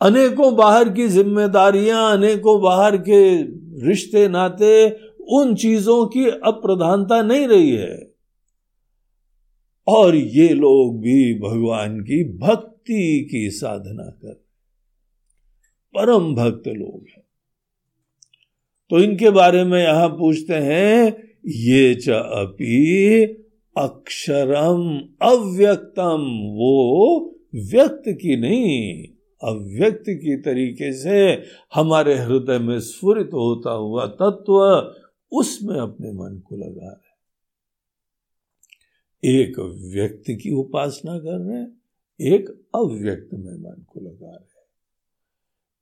अनेकों 0.00 0.56
बाहर 0.56 0.88
की 0.88 1.08
जिम्मेदारियाँ, 1.08 2.16
अनेकों 2.16 2.62
बाहर 2.62 2.96
के 2.96 3.42
रिश्ते, 3.88 4.28
नाते, 4.28 5.00
उन 5.30 5.54
चीज़ों 5.54 6.06
की 6.06 6.26
अप्रधानता 6.26 7.22
नहीं 7.22 7.48
रही 7.48 7.70
है। 7.70 8.14
और 9.88 10.16
ये 10.16 10.48
लोग 10.48 11.00
भी 11.00 11.40
भगवान 11.40 12.00
की 12.00 12.38
भक्ति 12.38 12.77
की 13.24 13.50
साधना 13.50 14.10
कर। 14.10 14.34
परम 15.94 16.34
भक्त 16.34 16.68
लोग 16.68 17.06
हैं। 17.16 17.24
तो 18.90 18.98
इनके 18.98 19.30
बारे 19.30 19.64
में 19.64 19.82
यहाँ 19.82 20.08
पूछते 20.08 20.54
हैं, 20.54 21.28
ये 21.46 21.94
च 21.94 22.08
अपी 22.08 23.24
अक्षरम 23.78 25.00
अव्यक्तम, 25.22 26.40
वो 26.44 27.34
व्यक्त 27.54 28.02
की 28.08 28.36
नहीं, 28.36 29.04
अव्यक्त 29.44 30.04
की 30.08 30.36
तरीके 30.36 30.92
से 30.92 31.42
हमारे 31.74 32.14
हृदय 32.14 32.58
में 32.58 32.80
स्फुरित 32.80 33.26
होता 33.26 33.70
हुआ 33.70 34.06
तत्व 34.06 34.54
उसमें 35.32 35.76
अपने 35.76 36.12
मन 36.12 36.38
को 36.38 36.56
लगा 36.56 36.88
रहे 36.88 37.08
एक 39.40 39.58
व्यक्ति 39.94 40.36
की 40.36 40.50
उपासना 40.50 41.18
कर 41.18 41.38
रहे 41.38 41.58
हैं। 41.58 41.77
एक 42.20 42.48
अव्यक्त 42.74 43.30
में 43.34 43.52
मन 43.52 43.84
को 43.88 44.00
लगा 44.00 44.30
रहे 44.30 44.46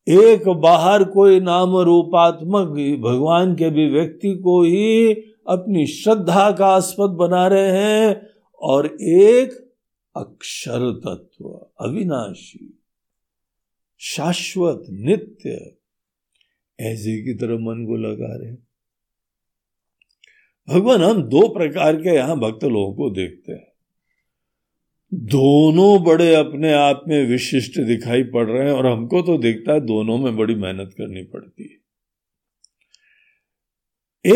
एक 0.09 0.49
बाहर 0.49 1.05
कोई 1.05 1.41
नाम 1.41 1.77
रूपात्मक, 1.77 2.69
भगवान 3.01 3.55
के 3.55 3.71
भी 3.71 3.89
व्यक्ति 3.91 4.35
को 4.35 4.63
ही 4.63 5.15
अपनी 5.49 5.87
श्रद्धा 5.87 6.51
का 6.51 6.67
आस्पद 6.67 7.11
बना 7.11 7.47
रहे 7.47 7.71
हैं 7.73 8.27
और 8.61 8.87
एक 9.01 9.53
अक्षर 10.17 10.91
तत्व, 11.05 11.49
अविनाशी, 11.81 12.79
शाश्वत, 14.01 14.83
नित्य, 14.91 15.77
ऐसे 16.81 17.23
की 17.23 17.35
तरफ़ 17.35 17.61
मन 17.61 17.85
को 17.87 17.97
लगा 17.97 18.35
रहे 18.37 18.53
भगवान, 20.69 21.03
हम 21.03 21.23
दो 21.23 21.49
प्रकार 21.49 21.97
के 21.97 22.15
यहाँ 22.15 22.39
भक्त 22.39 22.65
लोगों 22.65 22.95
को 22.95 23.11
देखते 23.11 23.53
हैं। 23.53 23.76
दोनों 25.15 26.05
बड़े 26.05 26.35
अपने 26.35 26.73
आप 26.73 27.05
में 27.09 27.27
विशिष्ट 27.27 27.81
दिखाई 27.81 28.23
पड़ 28.23 28.47
रहे 28.47 28.67
हैं 28.67 28.73
और 28.73 28.87
हमको 28.87 29.23
तो 29.23 29.39
दिखता 29.39 29.73
है 29.73 29.81
दोनों 29.81 30.19
में 30.19 30.37
बड़ी 30.37 30.55
मेहनत 30.55 30.91
करनी 30.99 31.23
पड़ती 31.23 31.63
है। 31.63 31.87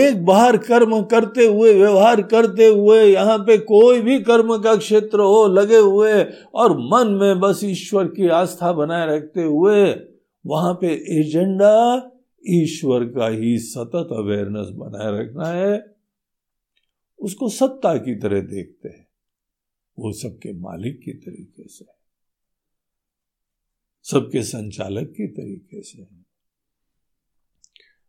एक 0.00 0.24
बार 0.24 0.56
कर्म 0.56 1.02
करते 1.02 1.46
हुए, 1.46 1.74
व्यवहार 1.74 2.22
करते 2.22 2.66
हुए, 2.66 3.02
यहाँ 3.02 3.38
पे 3.38 3.58
कोई 3.58 4.00
भी 4.00 4.20
कर्म 4.20 4.58
का 4.58 4.76
क्षेत्र 4.76 5.20
हो, 5.20 5.46
लगे 5.46 5.76
हुए 5.76 6.22
और 6.54 6.78
मन 6.78 7.18
में 7.20 7.40
बस 7.40 7.60
ईश्वर 7.64 8.06
की 8.06 8.28
आस्था 8.28 8.72
बनाए 8.72 9.16
रखते 9.16 9.42
हुए, 9.42 9.94
वहाँ 10.46 10.74
पे 10.74 10.86
एजेंडा 11.20 12.10
ईश्वर 12.46 13.04
का 13.04 13.28
ही 13.28 13.58
सतत 13.58 14.08
अवेयरनेस 14.12 14.68
बनाए 14.70 15.20
रखना 15.20 15.48
है। 15.48 15.96
उसको 17.18 17.48
सत्ता 17.48 17.96
की 17.96 18.14
तरह 18.14 18.40
देखते 18.40 18.88
हैं। 18.88 19.09
वो 20.00 20.12
सबके 20.12 20.52
मालिक 20.52 21.00
की 21.02 21.12
तरीके 21.12 21.68
से 21.68 21.84
है। 21.84 21.96
सबके 24.02 24.42
संचालक 24.42 25.08
की 25.08 25.26
तरीके 25.26 25.82
से 25.82 26.02
है। 26.02 26.26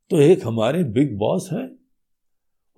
तो 0.10 0.20
एक 0.20 0.40
हमारे 0.46 0.84
बिग 0.84 1.18
बॉस 1.18 1.50
है। 1.54 1.78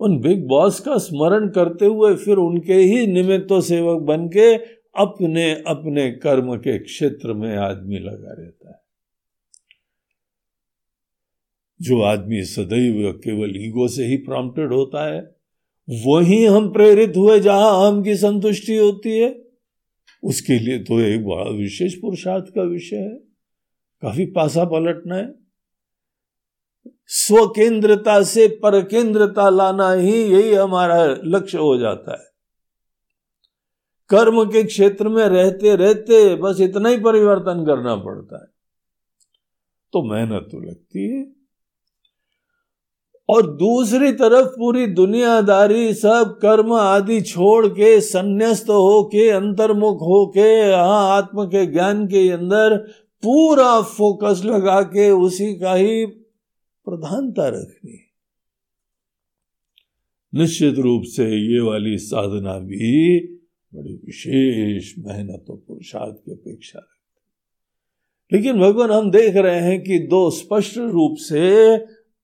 उन 0.00 0.20
बिग 0.20 0.46
बॉस 0.46 0.80
का 0.80 0.98
स्मरण 0.98 1.48
करते 1.48 1.84
हुए 1.86 2.16
फिर 2.16 2.36
उनके 2.36 2.74
ही 2.74 3.06
निमित्त 3.06 3.48
सेवक 3.52 4.02
बन 4.02 4.28
के 4.28 4.54
अपने 4.96 5.52
अपने 5.52 6.12
कर्म 6.12 6.56
के 6.56 6.78
क्षेत्र 6.78 7.32
में 7.32 7.56
आदमी 7.56 7.98
लगा 7.98 8.32
रहता 8.32 8.70
है। 8.70 8.84
जो 11.82 12.00
आदमी 12.02 12.44
सदैव 12.44 13.12
केवल 13.12 13.56
ईगो 13.56 13.88
से 13.88 14.04
ही 14.04 14.16
प्रॉम्प्टेड 14.16 14.72
होता 14.72 15.14
है 15.14 15.33
वही 15.90 16.44
हम 16.44 16.72
प्रेरित 16.72 17.12
हुए 17.16 17.40
जहाँ 17.40 17.88
हम 17.88 18.02
की 18.02 18.16
संतुष्टि 18.16 18.76
होती 18.76 19.18
है। 19.18 19.44
उसके 20.24 20.58
लिए 20.58 20.78
तो 20.78 21.00
एक 21.00 21.24
बड़ा 21.24 21.50
विशेष 21.50 21.94
पुरुषार्थ 21.94 22.44
का 22.54 22.62
विषय 22.62 22.96
है। 22.96 23.14
काफ़ी 24.02 24.26
पासा 24.26 24.64
पलटना 24.64 25.16
है। 25.16 25.34
स्वकेंद्रता 27.06 28.22
से 28.22 28.48
परकेंद्रता 28.48 29.48
लाना 29.48 29.92
ही 29.92 30.22
यही 30.22 30.54
हमारा 30.54 31.04
लक्ष्य 31.24 31.58
हो 31.58 31.76
जाता 31.76 32.12
है। 32.12 32.26
कर्म 34.08 34.44
के 34.44 34.62
क्षेत्र 34.64 35.08
में 35.08 35.26
रहते 35.26 35.76
रहते 35.76 36.34
बस 36.34 36.60
इतना 36.60 36.88
ही 36.88 36.98
परिवर्तन 36.98 37.66
करना 37.66 37.96
पड़ता 37.96 38.40
है। 38.40 38.48
तो 39.92 40.02
मेहनत 40.02 40.48
तो 40.52 40.60
लगती 40.60 41.18
है। 41.18 41.33
और 43.28 43.46
दूसरी 43.56 44.12
तरफ़ 44.12 44.48
पूरी 44.48 44.86
दुनियादारी 44.86 45.94
सब 45.94 46.38
कर्म 46.42 46.72
आदि 46.72 47.20
छोड़ 47.20 47.66
के 47.66 48.00
संन्यास्त 48.00 48.70
होके, 48.70 49.28
अंतर्मुख 49.30 50.02
होके, 50.02 50.48
यहाँ 50.70 51.16
आत्म 51.16 51.44
के 51.44 51.66
ज्ञान 51.66 52.06
के 52.06 52.28
अंदर 52.30 52.76
पूरा 53.22 53.80
फोकस 53.80 54.42
लगा 54.44 54.80
के 54.82 55.10
उसी 55.10 55.54
का 55.54 55.74
ही 55.74 56.06
प्रधानता 56.86 57.48
रखनी 57.48 58.00
निश्चित 60.32 60.78
रूप 60.78 61.02
से 61.06 61.24
ये 61.24 61.60
वाली 61.60 61.96
साधना 61.98 62.58
भी 62.58 63.20
बड़ी 63.72 63.94
विशेष 63.94 64.92
मेहनत 64.98 65.44
और 65.50 65.56
पुरुषार्थ 65.56 66.14
की 66.14 66.32
अपेक्षा 66.32 66.78
रखती 66.78 68.36
लेकिन 68.36 68.60
भगवान, 68.60 68.90
हम 68.90 69.10
देख 69.10 69.36
रहे 69.36 69.60
हैं 69.60 69.82
कि 69.82 69.98
दो 69.98 70.30
स्पष्ट 70.30 70.78
रूप 70.78 71.16
से 71.18 71.76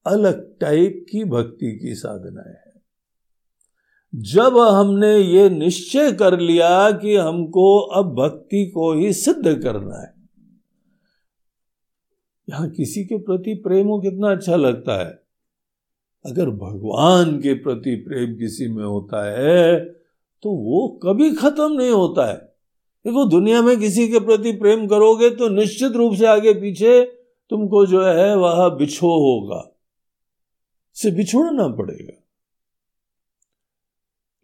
अलग 0.05 0.39
टाइप 0.59 1.05
की 1.09 1.23
भक्ति 1.25 1.71
की 1.77 1.93
साधनाएँ 1.95 2.53
हैं। 2.53 2.69
जब 4.13 4.57
हमने 4.57 5.15
ये 5.17 5.49
निश्चय 5.49 6.11
कर 6.11 6.39
लिया 6.39 6.91
कि 6.91 7.15
हमको 7.15 7.77
अब 7.79 8.13
भक्ति 8.15 8.65
को 8.67 8.93
ही 8.93 9.11
सिद्ध 9.13 9.53
करना 9.55 10.01
है, 10.01 10.13
यहाँ 12.47 12.69
किसी 12.69 13.03
के 13.05 13.17
प्रति 13.19 13.53
प्रेम 13.63 13.87
हो 13.87 13.99
कितना 13.99 14.31
अच्छा 14.31 14.55
लगता 14.55 14.99
है। 14.99 15.19
अगर 16.25 16.49
भगवान 16.49 17.37
के 17.41 17.53
प्रति 17.53 17.95
प्रेम 18.07 18.35
किसी 18.37 18.67
में 18.67 18.83
होता 18.83 19.23
है 19.31 19.79
तो 20.43 20.51
वो 20.51 20.87
कभी 21.03 21.29
खत्म 21.31 21.71
नहीं 21.71 21.91
होता 21.91 22.25
है। 22.25 22.35
देखो, 22.35 23.25
दुनिया 23.25 23.61
में 23.61 23.77
किसी 23.79 24.07
के 24.07 24.19
प्रति 24.19 24.51
प्रेम 24.51 24.85
करोगे 24.87 25.29
तो 25.29 25.47
निश्चित 25.49 25.95
रूप 25.95 26.13
से 26.15 26.25
आगे 26.27 26.53
पीछे 26.53 27.01
तुमको 27.51 27.85
जो 27.85 28.03
है 28.03 28.35
वह 28.37 28.67
बिछो 28.69 29.07
होगा। 29.07 29.67
से 30.93 31.11
बिछोड़ना 31.11 31.67
पड़ेगा। 31.67 32.17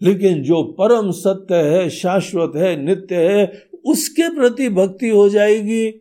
लेकिन 0.02 0.44
जो 0.44 0.64
परम 0.64 1.12
सत्य 1.12 1.56
है, 1.56 1.90
शाश्वत 1.90 2.52
है, 2.56 2.76
नित्य 2.76 3.16
है, 3.16 3.70
उसके 3.86 4.36
प्रति 4.36 4.70
भक्ति 4.70 5.10
हो 5.10 5.30
जाएगी 5.30 5.92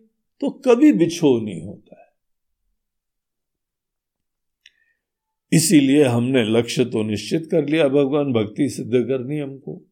तो 0.40 0.50
कभी 0.50 0.92
बिछो 0.92 1.40
नहीं 1.40 1.62
होता 1.62 2.00
है। 2.00 2.06
इसीलिए 5.52 6.04
हमने 6.04 6.44
लक्ष्य 6.44 6.84
तो 6.84 7.02
निश्चित 7.02 7.48
कर 7.50 7.68
लिया, 7.68 7.88
भगवान 7.88 8.32
भक्ति 8.32 8.68
सिद्ध 8.68 8.92
करनी 8.92 9.38
हमको। 9.38 9.82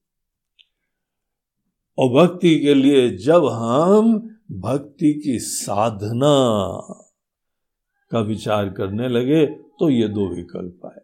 और 1.99 2.09
भक्ति 2.11 2.61
के 2.61 2.75
लिए 2.75 3.11
जब 3.17 3.47
हम 3.47 4.19
भक्ति 4.51 5.15
की 5.15 5.39
साधना 5.39 6.35
का 8.11 8.21
विचार 8.21 8.69
करने 8.69 9.09
लगे 9.09 9.64
तो 9.81 9.89
ये 9.91 10.09
दो 10.09 10.29
विकल्प 10.29 10.87
आए। 10.87 11.01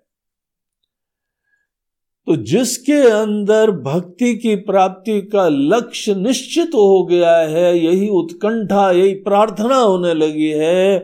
तो 2.27 2.37
जिसके 2.37 3.01
अंदर 3.11 3.71
भक्ति 3.71 4.35
की 4.35 4.55
प्राप्ति 4.57 5.21
का 5.23 5.49
लक्ष्य 5.49 6.15
निश्चित 6.15 6.75
हो 6.75 7.05
गया 7.05 7.37
है, 7.37 7.79
यही 7.79 8.09
उत्कंठा, 8.09 8.91
यही 8.91 9.15
प्रार्थना 9.15 9.77
होने 9.77 10.15
लगी 10.15 10.51
है, 10.51 10.99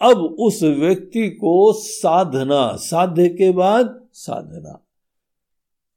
अब 0.00 0.18
उस 0.40 0.62
व्यक्ति 0.62 1.28
को 1.30 1.72
साधना, 1.72 2.76
साध्य 2.76 3.28
के 3.28 3.50
बाद 3.52 3.98
साधना, 4.12 4.78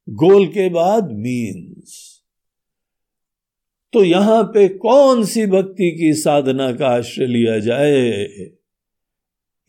गोल 0.07 0.47
के 0.47 0.69
बाद 0.69 1.11
मीन्स 1.11 2.11
तो 3.93 4.03
यहाँ 4.03 4.43
पे 4.43 4.67
कौन 4.69 5.23
सी 5.25 5.45
भक्ति 5.45 5.89
की 5.91 6.13
साधना 6.13 6.71
का 6.71 6.87
आश्रय 6.87 7.25
लिया 7.25 7.57
जाए? 7.59 8.25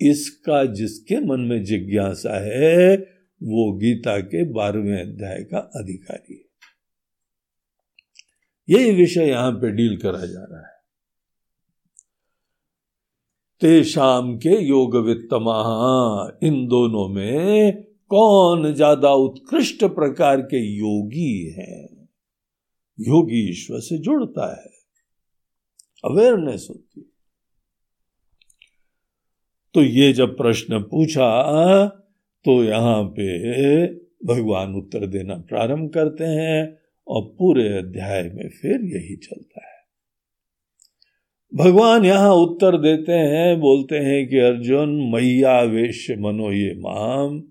इसका 0.00 0.64
जिसके 0.64 1.20
मन 1.20 1.40
में 1.40 1.64
जिज्ञासा 1.64 2.44
है, 2.44 2.96
वो 3.42 3.72
गीता 3.72 4.20
के 4.20 4.52
बारहवें 4.52 5.00
अध्याय 5.00 5.44
का 5.44 5.58
अधिकारी 5.58 6.34
है। 6.34 6.44
यही 8.68 8.90
विषय 8.90 9.24
यहाँ 9.24 9.52
पे 9.52 9.70
डील 9.70 9.96
करा 9.96 10.26
जा 10.26 10.44
रहा 10.44 10.66
है। 10.66 10.74
तेषाम 13.60 14.36
के 14.36 14.64
योग 14.64 14.96
इन 16.42 16.66
दोनों 16.66 17.08
में 17.08 17.82
कौन 17.82 18.74
ज़्यादा 18.74 19.12
उत्कृष्ट 19.12 19.84
प्रकार 19.84 20.40
के 20.40 20.76
योगी 20.76 21.50
हैं? 21.58 22.08
योगी 23.00 23.50
ईश्वर 23.50 23.80
से 23.80 23.98
जुड़ता 23.98 24.62
है। 24.62 24.70
अवेयरनेस 26.04 26.66
होती 26.70 27.00
है। 27.00 27.13
तो 29.74 29.82
ये 29.82 30.12
जब 30.12 30.36
प्रश्न 30.36 30.78
पूछा 30.80 31.26
तो 32.44 32.62
यहाँ 32.64 33.02
पे 33.04 33.86
भगवान 34.26 34.74
उत्तर 34.74 35.06
देना 35.06 35.34
प्रारंभ 35.48 35.90
करते 35.90 36.24
हैं 36.24 36.78
और 37.06 37.22
पूरे 37.38 37.68
अध्याय 37.78 38.22
में 38.22 38.48
फिर 38.50 38.84
यही 38.84 39.16
चलता 39.16 39.66
है। 39.66 39.72
भगवान 41.52 42.04
यहाँ 42.04 42.32
उत्तर 42.34 42.76
देते 42.76 43.12
हैं, 43.12 43.60
बोलते 43.60 43.96
हैं 43.96 44.28
कि 44.28 44.38
अर्जुन, 44.38 44.90
मैया 45.12 45.60
वेश 45.62 46.06
मनो 46.10 46.52
ये 46.52 46.74
माम। 46.78 47.42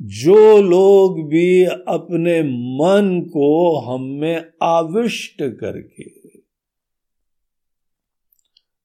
जो 0.00 0.62
लोग 0.62 1.28
भी 1.28 1.64
अपने 1.64 2.42
मन 2.42 3.20
को 3.28 3.78
हम 3.78 4.02
में 4.20 4.44
आविष्ट 4.62 5.42
करके, 5.42 6.08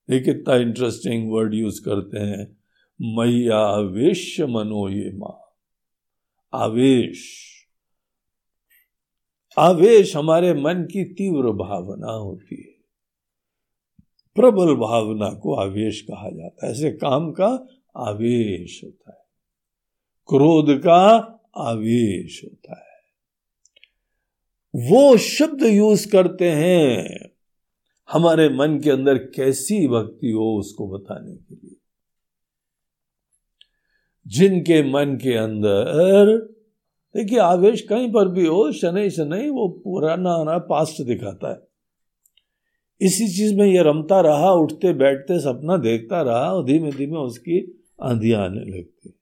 ये 0.10 0.20
कितना 0.20 0.56
इंटरेस्टिंग 0.56 1.32
वर्ड 1.32 1.54
यूज़ 1.54 1.82
करते 1.82 2.20
हैं। 2.20 2.63
मैया 3.02 3.58
आवेश 3.58 4.42
मनो 4.42 4.90
ये 4.90 5.12
माँ। 5.12 5.58
आवेश। 6.54 7.40
आवेश 9.58 10.16
हमारे 10.16 10.54
मन 10.54 10.84
की 10.84 11.04
तीव्र 11.04 11.52
भावना 11.52 12.12
होती 12.12 12.56
है। 12.56 12.74
प्रबल 14.36 14.76
भावना 14.76 15.30
को 15.30 15.56
आवेश 15.56 16.02
कहा 16.02 16.30
जाता 16.30 16.66
है। 16.66 16.72
ऐसे 16.72 16.92
काम 16.92 17.32
का 17.32 17.68
आवेश 17.98 18.82
होता 18.84 19.12
है। 19.12 19.26
क्रोध 20.28 20.82
का 20.84 21.08
आवेश 21.58 22.42
होता 22.44 22.80
है। 22.80 22.94
वो 24.76 25.18
शब्द 25.18 25.64
यूज़ 25.64 26.12
करते 26.12 26.52
हैं 26.52 27.20
हमारे 28.12 28.50
मन 28.50 28.80
के 28.80 28.90
अंदर 28.90 29.18
कैसी 29.18 29.88
भक्ति 29.88 30.32
हो 30.32 30.60
उसको 30.60 30.88
बताने 30.88 31.36
के 31.36 31.56
लिए। 31.56 31.73
जिनके 34.28 34.92
मन 34.92 35.20
के 35.24 35.34
अंदर, 35.34 36.38
देखिए, 37.16 37.40
आवेश 37.40 37.82
कहीं 37.82 38.12
पर 38.12 38.28
भी 38.28 38.46
हो, 38.46 38.72
शनि 38.72 39.10
शनि 39.10 39.50
वो 39.50 39.68
पुराना 39.68 40.58
पास्ट 40.58 41.02
दिखाता 41.02 41.52
है। 41.52 41.68
इसी 43.02 43.28
चीज़ 43.28 43.56
में 43.56 43.68
ये 43.68 43.84
रमता 43.84 44.22
रहा, 44.22 44.52
उठते, 44.52 44.94
बैठते, 44.94 45.40
सपना 45.40 45.78
देखता 45.78 46.22
रहा, 46.22 46.54
और 46.54 46.66
धीमे 46.66 46.92
धीमे 46.92 47.18
उसकी 47.18 47.86
आंधियाँ 48.04 48.46
आने 48.46 48.62
लगती। 48.62 49.14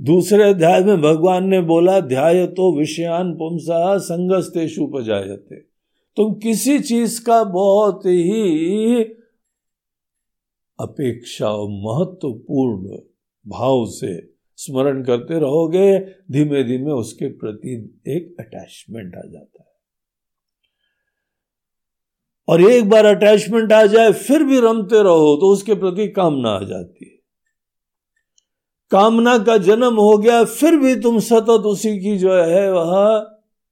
दूसरे 0.00 0.42
अध्याय 0.42 0.84
में 0.84 1.00
भगवान 1.00 1.48
ने 1.48 1.60
बोला 1.60 2.00
ध्याय 2.00 2.46
तो 2.46 2.78
विषयान 2.78 3.34
पुमसा 3.34 3.98
संगस्तेषु 3.98 4.82
उपजायते। 4.82 5.56
तुम 6.16 6.34
किसी 6.34 6.78
चीज़ 6.80 7.24
का 7.24 7.44
बहुत 7.44 8.00
ही 8.06 9.02
अपेक्षा 10.80 11.50
महत्वपूर्ण 11.56 12.98
भाव 13.46 13.84
से 13.86 14.16
स्मरण 14.58 15.02
करते 15.04 15.38
रहोगे 15.38 15.98
धीमे 16.32 16.62
धीमे 16.64 16.90
उसके 16.92 17.28
प्रति 17.30 17.72
एक 18.08 18.36
अटैचमेंट 18.40 19.14
आ 19.16 19.22
जाता 19.22 19.62
है। 19.62 19.72
और 22.48 22.62
एक 22.62 22.88
बार 22.90 23.06
अटैचमेंट 23.06 23.72
आ 23.72 23.84
जाए, 23.86 24.12
फिर 24.12 24.42
भी 24.42 24.60
रमते 24.60 25.02
रहो 25.02 25.36
तो 25.36 25.52
उसके 25.52 25.74
प्रति 25.74 26.08
कामना 26.08 26.50
आ 26.50 26.62
जाती 26.62 27.04
है। 27.04 27.12
कामना 28.92 29.36
का 29.38 29.56
जन्म 29.58 29.94
हो 29.94 30.16
गया, 30.18 30.42
फिर 30.44 30.76
भी 30.76 30.94
तुम 30.96 31.18
सतत 31.18 31.66
उसी 31.66 31.98
की 31.98 32.16
जो 32.18 32.34
है, 32.34 32.72
वह 32.72 33.26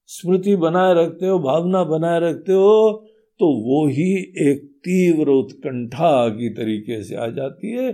स्मृति 0.09 0.57
बनाए 0.57 0.95
रखते 0.95 1.27
हो, 1.27 1.39
भावना 1.39 1.83
बनाए 1.85 2.21
रखते 2.21 2.53
हो 2.53 3.09
तो 3.41 3.47
वो 3.65 3.87
ही 3.89 4.13
एक 4.43 4.65
तीव्र 4.85 5.29
उत्कंठा 5.31 6.29
की 6.29 6.49
तरीके 6.51 7.03
से 7.05 7.17
आ 7.17 7.27
जाती 7.29 7.71
है 7.73 7.93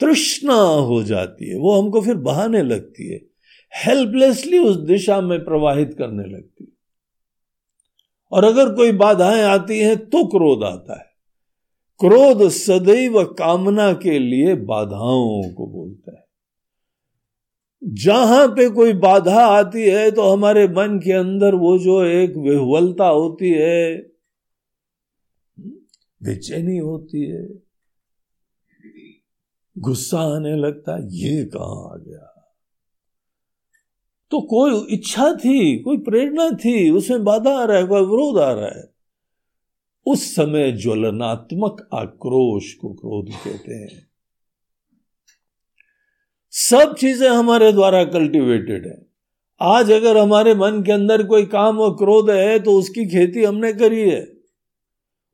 तृष्णा 0.00 0.54
हो 0.54 1.02
जाती 1.02 1.48
है, 1.48 1.58
वो 1.58 1.82
हमको 1.82 2.00
फिर 2.00 2.14
बहाने 2.14 2.62
लगती 2.62 3.12
है 3.12 3.20
हेल्पलेसली 3.72 4.58
उस 4.58 4.76
दिशा 4.76 5.20
में 5.20 5.44
प्रवाहित 5.44 5.94
करने 5.98 6.24
लगती 6.24 6.64
है। 6.64 6.72
और 8.32 8.44
अगर 8.44 8.74
कोई 8.74 8.92
बाधाएँ 8.92 9.42
आती 9.42 9.78
हैं 9.78 9.96
तो 9.96 10.26
क्रोध 10.26 10.64
आता 10.64 10.98
है। 10.98 11.06
क्रोध 12.00 12.48
सदैव 12.48 13.24
कामना 13.24 13.92
के 13.92 14.18
लिए 14.18 14.54
बाधाओं 14.54 15.54
को 15.54 15.66
बोलता 15.66 16.12
है। 16.12 16.24
जहाँ 17.84 18.48
पे 18.48 18.70
कोई 18.70 18.92
बाधा 18.92 19.40
आती 19.40 19.82
है 19.82 20.10
तो 20.10 20.22
हमारे 20.22 20.68
मन 20.68 21.00
के 21.04 21.12
अंदर 21.12 21.54
वो 21.54 21.78
जो 21.78 22.04
एक 22.04 22.36
विह्वलता 22.36 23.06
होती 23.06 23.50
है 23.50 23.96
बेचैनी 26.22 26.78
होती 26.78 27.30
है। 27.30 27.67
गुस्सा 29.78 30.20
आने 30.20 30.56
लगता, 30.56 30.98
ये 31.10 31.44
कहाँ 31.44 31.94
आ 31.94 31.96
गया? 31.96 32.34
तो 34.30 34.40
कोई 34.40 34.86
इच्छा 34.94 35.32
थी, 35.34 35.78
कोई 35.78 35.96
प्रेरणा 35.96 36.50
थी, 36.50 36.90
उसमें 36.90 37.24
बाधा 37.24 37.58
आ 37.58 37.64
रहा 37.64 37.76
है, 37.76 37.84
कोई 37.84 38.00
विरोध 38.00 38.38
आ 38.38 38.52
रहा 38.52 38.68
है। 38.68 38.94
उस 40.06 40.34
समय 40.34 40.72
ज्वलनात्मक 40.72 41.88
आक्रोश 41.94 42.72
को 42.74 42.88
क्रोध 42.88 43.30
कहते 43.44 43.74
हैं। 43.74 44.08
सब 46.50 46.94
चीज़ें 46.94 47.28
हमारे 47.28 47.72
द्वारा 47.72 48.04
कल्टीवेटेड 48.04 48.86
है। 48.86 49.06
आज 49.60 49.90
अगर 49.92 50.16
हमारे 50.16 50.54
मन 50.54 50.82
के 50.86 50.92
अंदर 50.92 51.22
कोई 51.22 51.44
काम 51.46 51.80
और 51.80 51.94
क्रोध 51.94 52.30
है 52.30 52.58
तो 52.58 52.72
उसकी 52.72 53.06
खेती 53.06 53.44
हमने 53.44 53.72
करी 53.72 54.10
है। 54.10 54.32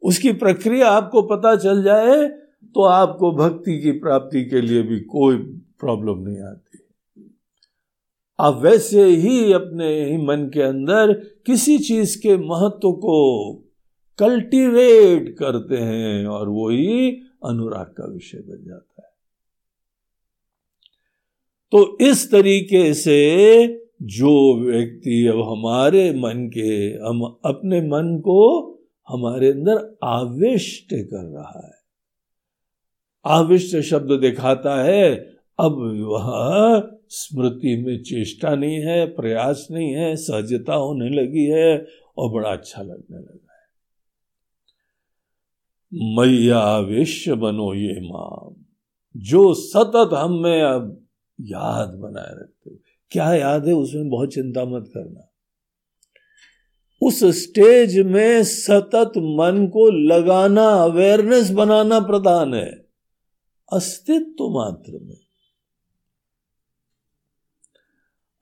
उसकी 0.03 0.32
प्रक्रिया 0.32 0.88
आपको 0.88 1.22
पता 1.22 1.57
चल 1.57 1.82
जाए 1.82 2.43
तो 2.75 2.83
आपको 2.83 3.33
भक्ति 3.33 3.81
की 3.81 3.93
प्राप्ति 3.93 4.45
के 4.45 4.61
लिए 4.61 4.83
भी 4.83 5.01
कोई 5.01 5.37
प्रॉब्लम 5.81 6.18
नहीं 6.18 6.41
आती। 6.41 6.79
आप 8.41 8.61
वैसे 8.62 9.05
ही 9.05 9.53
अपने 9.53 10.11
ही 10.11 10.16
मन 10.16 10.51
के 10.55 10.62
अंदर 10.62 11.12
किसी 11.47 11.79
चीज़ 11.79 12.18
के 12.18 12.37
महत्व 12.37 12.93
को 12.93 13.55
कल्टीवेट 14.18 15.37
करते 15.39 15.77
हैं 15.77 16.27
और 16.27 16.49
वो 16.49 16.68
ही 16.68 17.11
अनुराग 17.45 17.87
का 17.87 18.07
विषय 18.12 18.39
बन 18.39 18.64
जाता 18.64 19.03
है। 19.03 19.14
तो 21.72 21.99
इस 22.01 22.31
तरीके 22.31 22.95
से 22.95 23.66
जो 24.03 24.61
व्यक्ति 24.61 25.27
अब 25.27 25.41
हमारे 25.41 26.12
मन 26.12 26.51
के, 26.55 26.89
हम 26.89 27.39
अपने 27.45 27.81
मन 27.81 28.18
को 28.18 28.70
हमारे 29.09 29.51
अंदर 29.51 29.99
आविष्ट 30.05 30.89
कर 30.93 31.25
रहा 31.25 31.62
है। 31.66 31.84
आविष्ट 33.27 33.81
शब्द 33.81 34.20
दिखाता 34.20 34.85
है, 34.85 35.14
अब 35.59 35.72
वह 36.09 36.91
स्मृति 37.09 37.85
में 37.87 38.03
चेष्टा 38.03 38.55
नहीं 38.55 38.81
है, 38.81 39.07
प्रयास 39.07 39.68
नहीं 39.70 39.93
है, 39.93 40.16
सहजता 40.16 40.75
होने 40.75 41.09
लगी 41.09 41.45
है 41.45 41.87
और 42.18 42.31
बड़ा 42.31 42.51
अच्छा 42.51 42.83
लगने 42.83 43.18
लगा 43.18 43.53
है। 43.53 43.66
मैया 46.16 46.79
विश्व 46.79 47.37
बनो 47.37 47.75
ये 47.75 48.01
माम, 48.01 48.64
जो 49.16 49.55
सतत 49.55 50.11
हम 50.12 50.33
में 50.33 50.62
अब 50.62 51.07
याद 51.41 51.89
बनाए 51.89 52.31
रखते 52.31 52.70
क्या 53.11 53.35
याद 53.35 53.66
है? 53.66 53.72
उसमें 53.72 54.09
बहुत 54.09 54.35
चिंता 54.35 54.64
मत 54.64 54.85
करना। 54.95 55.33
उस 57.03 57.25
स्टेज 57.25 57.99
में 57.99 58.45
सतत 58.45 59.12
मन 59.16 59.70
को 59.72 59.91
लगाना 59.91 60.62
अवेयरनेस 60.62 61.51
बनाना 61.51 62.01
प्रधान 62.01 62.55
है। 62.55 62.84
अस्तित्व 63.69 64.49
मात्र 64.51 64.99
में। 65.03 65.17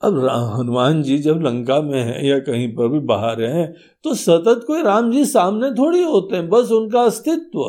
अब 0.03 0.19
हनुमान 0.55 1.03
जी 1.03 1.19
जब 1.19 1.41
लंका 1.41 1.81
में 1.83 2.01
हैं 2.03 2.23
या 2.25 2.39
कहीं 2.39 2.69
पर 2.75 2.89
भी 2.89 2.99
बाहर 2.99 3.43
हैं 3.43 3.73
तो 4.05 4.15
सतत 4.15 4.65
कोई 4.67 4.83
राम 4.83 5.11
जी 5.13 5.25
सामने 5.25 5.71
थोड़ी 5.71 6.03
होते 6.03 6.37
हैं, 6.37 6.49
बस 6.49 6.71
उनका 6.71 7.03
अस्तित्व। 7.03 7.61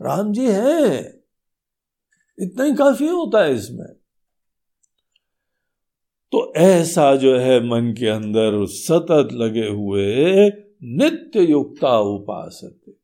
राम 0.00 0.32
जी 0.32 0.46
हैं। 0.46 1.22
इतना 2.38 2.64
ही 2.64 2.74
काफ़ी 2.74 3.08
होता 3.08 3.44
है 3.44 3.54
इसमें। 3.54 3.86
तो 6.32 6.52
ऐसा 6.56 7.14
जो 7.16 7.36
है 7.38 7.58
मन 7.60 7.94
के 7.98 8.06
अंदर 8.06 8.64
सतत 8.66 9.28
लगे 9.32 9.68
हुए 9.68 10.48
नित्य 10.82 11.40
युक्ता 11.42 11.98
उपासते। 11.98 12.97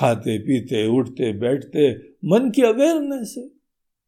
खाते, 0.00 0.38
पीते, 0.38 0.86
उठते, 0.86 1.32
बैठते, 1.32 1.94
मन 2.24 2.50
की 2.50 2.62
अवेयरनेस 2.62 3.34
है। 3.38 3.50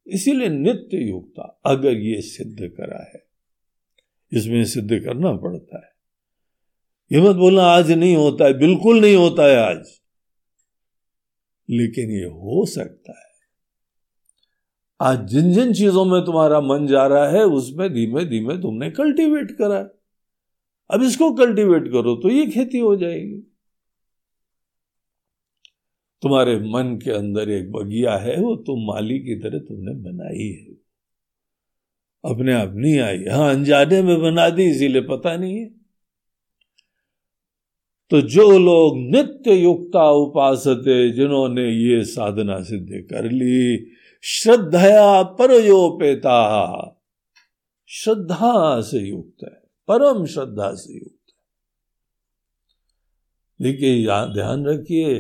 इसीलिए 0.07 0.49
नित्य 0.49 0.97
युक्ता 0.97 1.61
अगर 1.66 1.93
ये 1.93 2.20
सिद्ध 2.20 2.59
करा 2.61 3.03
है, 3.03 3.26
इसमें 4.32 4.64
सिद्ध 4.64 5.01
करना 5.05 5.32
पड़ता 5.32 5.76
है। 5.76 5.93
ये 7.12 7.20
मत 7.20 7.36
बोलना, 7.36 7.62
आज 7.62 7.90
नहीं 7.93 8.16
होता 8.16 8.45
है, 8.45 8.59
बिल्कुल 8.59 9.01
नहीं 9.01 9.16
होता 9.16 9.47
है 9.47 9.57
आज। 9.57 9.86
लेकिन 11.70 12.11
ये 12.11 12.24
हो 12.24 12.66
सकता 12.66 13.12
है। 13.12 13.32
आज 15.01 15.28
जिन 15.28 15.53
जिन 15.53 15.72
चीज़ों 15.72 16.05
में 16.05 16.24
तुम्हारा 16.24 16.61
मन 16.61 16.86
जा 16.86 17.07
रहा 17.07 17.28
है, 17.28 17.45
उसमें 17.45 17.93
धीमे 17.95 18.24
धीमे 18.24 18.57
तुमने 18.57 18.90
कल्टीवेट 18.90 19.51
करा 19.51 19.88
अब 20.90 21.03
इसको 21.03 21.32
कल्टीवेट 21.34 21.88
करो 21.88 22.16
तो 22.16 22.30
ये 22.30 22.47
खेती 22.47 22.78
हो 22.78 22.97
जाएगी। 22.97 23.51
तुम्हारे 26.22 26.56
मन 26.56 27.00
के 27.04 27.10
अंदर 27.10 27.50
एक 27.50 27.72
बगिया 27.72 28.16
है, 28.16 28.36
वो 28.36 28.56
तुम 28.56 28.86
माली 28.86 29.18
की 29.18 29.38
तरह 29.38 29.58
तुमने 29.58 29.92
बनाई 29.92 30.48
है। 30.48 30.82
अपने 32.24 32.52
आप 32.52 32.72
नहीं 32.74 32.98
आई। 32.98 33.24
हाँ 33.24 33.54
अनजाने 33.54 34.02
में 34.02 34.22
बना 34.22 34.50
दी, 34.50 34.64
इसीलिए 34.64 35.02
पता 35.02 35.36
नहीं 35.36 35.58
है। 35.58 35.70
तो 38.10 38.20
जो 38.20 38.58
लोग 38.58 38.98
नित्य 38.98 39.54
युक्ता 39.54 40.10
उपासते, 40.10 41.10
जिन्होंने 41.10 41.68
ये 41.70 42.04
साधना 42.04 42.62
सिद्ध 42.62 42.88
कर 43.10 43.24
ली, 43.24 43.92
श्रद्धया 44.22 45.22
परयोपेता। 45.22 46.38
श्रद्धा 47.86 48.80
से 48.80 48.98
युक्त 48.98 49.44
है, 49.44 49.62
परम 49.88 50.26
श्रद्धा 50.26 50.74
से 50.74 50.94
युक्त 50.94 51.24
है। 51.28 51.42
देखिए 53.62 54.04
ध्यान 54.06 54.66
रखिए 54.66 55.14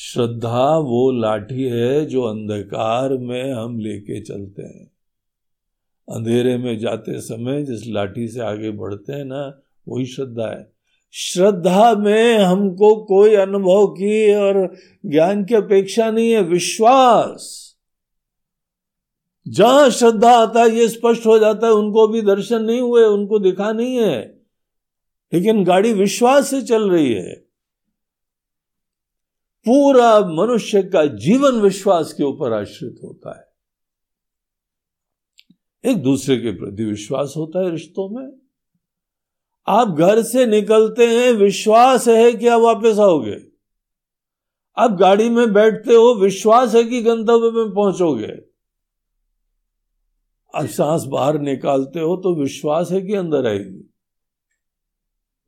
श्रद्धा 0.00 0.78
वो 0.78 1.12
लाठी 1.12 1.62
है 1.62 2.06
जो 2.06 2.22
अंधकार 2.22 3.16
में 3.16 3.52
हम 3.52 3.78
लेके 3.78 4.20
चलते 4.20 4.62
हैं। 4.62 4.92
अंधेरे 6.16 6.58
में 6.58 6.78
जाते 6.78 7.20
समय 7.20 7.62
जिस 7.62 7.86
लाठी 7.86 8.28
से 8.28 8.40
आगे 8.40 8.70
बढ़ते 8.70 9.12
हैं 9.12 9.24
ना, 9.24 9.60
वही 9.88 10.06
श्रद्धा 10.06 10.46
है। 10.46 10.72
श्रद्धा 11.12 11.94
में 11.94 12.38
हमको 12.38 12.96
कोई 12.96 13.34
अनुभव 13.34 13.86
की 13.86 14.34
और 14.34 14.74
ज्ञान 15.06 15.44
की 15.44 15.54
अपेक्षा 15.54 16.10
नहीं 16.10 16.30
है, 16.30 16.42
विश्वास। 16.42 17.74
जहाँ 19.48 19.90
श्रद्धा 19.90 20.30
आता 20.30 20.62
है, 20.62 20.70
ये 20.70 20.88
स्पष्ट 20.88 21.26
हो 21.26 21.38
जाता 21.38 21.66
है, 21.66 21.72
उनको 21.72 22.08
भी 22.08 22.22
दर्शन 22.22 22.62
नहीं 22.62 22.80
हुए, 22.80 23.02
उनको 23.02 23.38
दिखा 23.38 23.72
नहीं 23.72 23.96
है। 23.96 24.42
लेकिन 25.34 25.64
गाड़ी 25.64 25.92
विश्वास 25.92 26.50
से 26.50 26.62
चल 26.62 26.90
रही 26.90 27.12
है। 27.12 27.47
पूरा 29.68 30.20
मनुष्य 30.20 30.82
का 30.82 31.06
जीवन 31.06 31.60
विश्वास 31.60 32.12
के 32.12 32.24
ऊपर 32.24 32.52
आश्रित 32.52 32.96
होता 33.04 33.38
है। 33.38 33.48
एक 35.92 36.02
दूसरे 36.02 36.36
के 36.36 36.50
प्रति 36.50 36.84
विश्वास 36.84 37.34
होता 37.36 37.64
है 37.64 37.70
रिश्तों 37.70 38.08
में। 38.08 38.40
आप 39.68 39.88
घर 39.88 40.22
से 40.22 40.46
निकलते 40.46 41.06
हैं, 41.06 41.32
विश्वास 41.32 42.08
है 42.08 42.32
कि 42.32 42.46
आप 42.46 42.60
वापस 42.60 42.98
आओगे। 42.98 43.48
आप 44.78 44.90
गाड़ी 44.90 45.28
में 45.28 45.52
बैठते 45.52 45.94
हो, 45.94 46.14
विश्वास 46.14 46.74
है 46.74 46.84
कि 46.84 47.02
गंतव्य 47.02 47.50
में 47.50 47.74
पहुंचोगे। 47.74 48.38
आप 50.54 50.66
सांस 50.66 51.04
बाहर 51.04 51.38
निकालते 51.38 52.00
हो 52.00 52.16
तो 52.16 52.34
विश्वास 52.34 52.90
है 52.90 53.02
कि 53.02 53.14
अंदर 53.14 53.46
आएगी। 53.46 53.94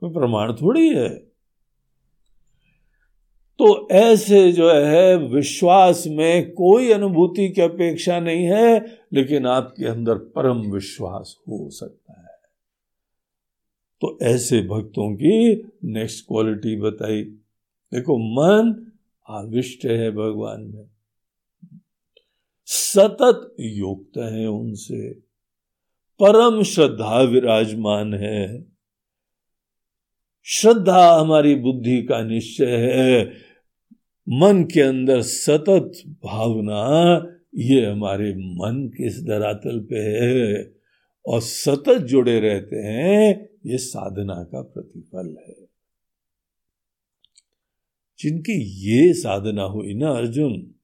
कोई 0.00 0.10
प्रमाण 0.10 0.52
थोड़ी 0.52 0.88
है। 0.88 1.29
तो 3.60 3.88
ऐसे 3.90 4.52
जो 4.52 4.70
है 4.70 5.16
विश्वास 5.16 6.04
में 6.06 6.50
कोई 6.50 6.92
अनुभूति 6.92 7.48
की 7.48 7.60
अपेक्षा 7.60 8.20
नहीं 8.20 8.44
है, 8.44 8.98
लेकिन 9.12 9.46
आपके 9.46 9.86
अंदर 9.86 10.14
परम 10.14 10.56
विश्वास 10.56 11.36
हो 11.40 11.70
सकता 11.70 12.20
है। 12.20 12.38
तो 14.00 14.18
ऐसे 14.22 14.60
भक्तों 14.60 15.16
की 15.16 15.54
नेक्स्ट 15.84 16.24
क्वालिटी 16.28 16.80
बताई। 16.80 17.22
देखो, 17.94 18.18
मन 18.18 18.92
आविष्ट 19.28 19.84
है 19.84 20.10
भगवान 20.10 20.60
में। 20.60 20.84
सतत 22.66 23.54
युक्त 23.60 24.18
है 24.18 24.46
उनसे। 24.46 25.12
परम 26.22 26.62
श्रद्धा 26.62 27.20
विराजमान 27.20 28.14
है। 28.14 28.64
श्रद्धा 30.44 31.14
हमारी 31.20 31.54
बुद्धि 31.54 32.02
का 32.02 32.22
निश्चय 32.22 32.76
है। 32.76 33.49
मन 34.32 34.64
के 34.64 34.80
अंदर 34.80 35.22
सतत 35.22 35.92
भावना, 36.24 37.16
ये 37.54 37.86
हमारे 37.86 38.34
मन 38.34 38.92
किस 38.96 39.24
धरातल 39.24 39.80
पे 39.80 39.96
है 39.96 40.74
और 41.26 41.40
सतत 41.40 41.98
जुड़े 41.98 42.40
रहते 42.40 42.76
हैं, 42.76 43.48
ये 43.66 43.78
साधना 43.78 44.34
का 44.34 44.62
प्रतिफल 44.62 45.36
है। 45.48 45.54
जिनकी 48.18 48.52
ये 48.90 49.12
साधना 49.12 49.62
हुई 49.62 49.94
ना 49.94 50.10
अर्जुन, 50.10 50.74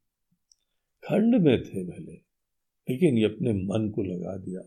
खंड 1.05 1.35
में 1.35 1.63
थे 1.63 1.85
भले, 1.85 2.13
लेकिन 2.91 3.19
ये 3.19 3.25
अपने 3.25 3.53
मन 3.53 3.89
को 3.89 4.03
लगा 4.03 4.37
दिया। 4.37 4.61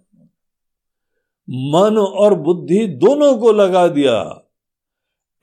मन 1.50 1.98
और 1.98 2.36
बुद्धि 2.36 2.88
दोनों 2.88 3.38
को 3.38 3.52
लगा 3.52 3.88
दिया। 3.88 4.46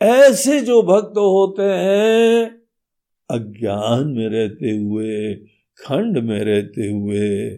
ऐसे 0.02 0.60
जो 0.60 0.82
भक्त 0.82 1.18
होते 1.18 1.62
हैं 1.62 2.55
अज्ञान 3.30 4.08
में 4.08 4.28
रहते 4.28 4.70
हुए, 4.70 5.34
खंड 5.84 6.18
में 6.18 6.40
रहते 6.40 6.90
हुए, 6.90 7.50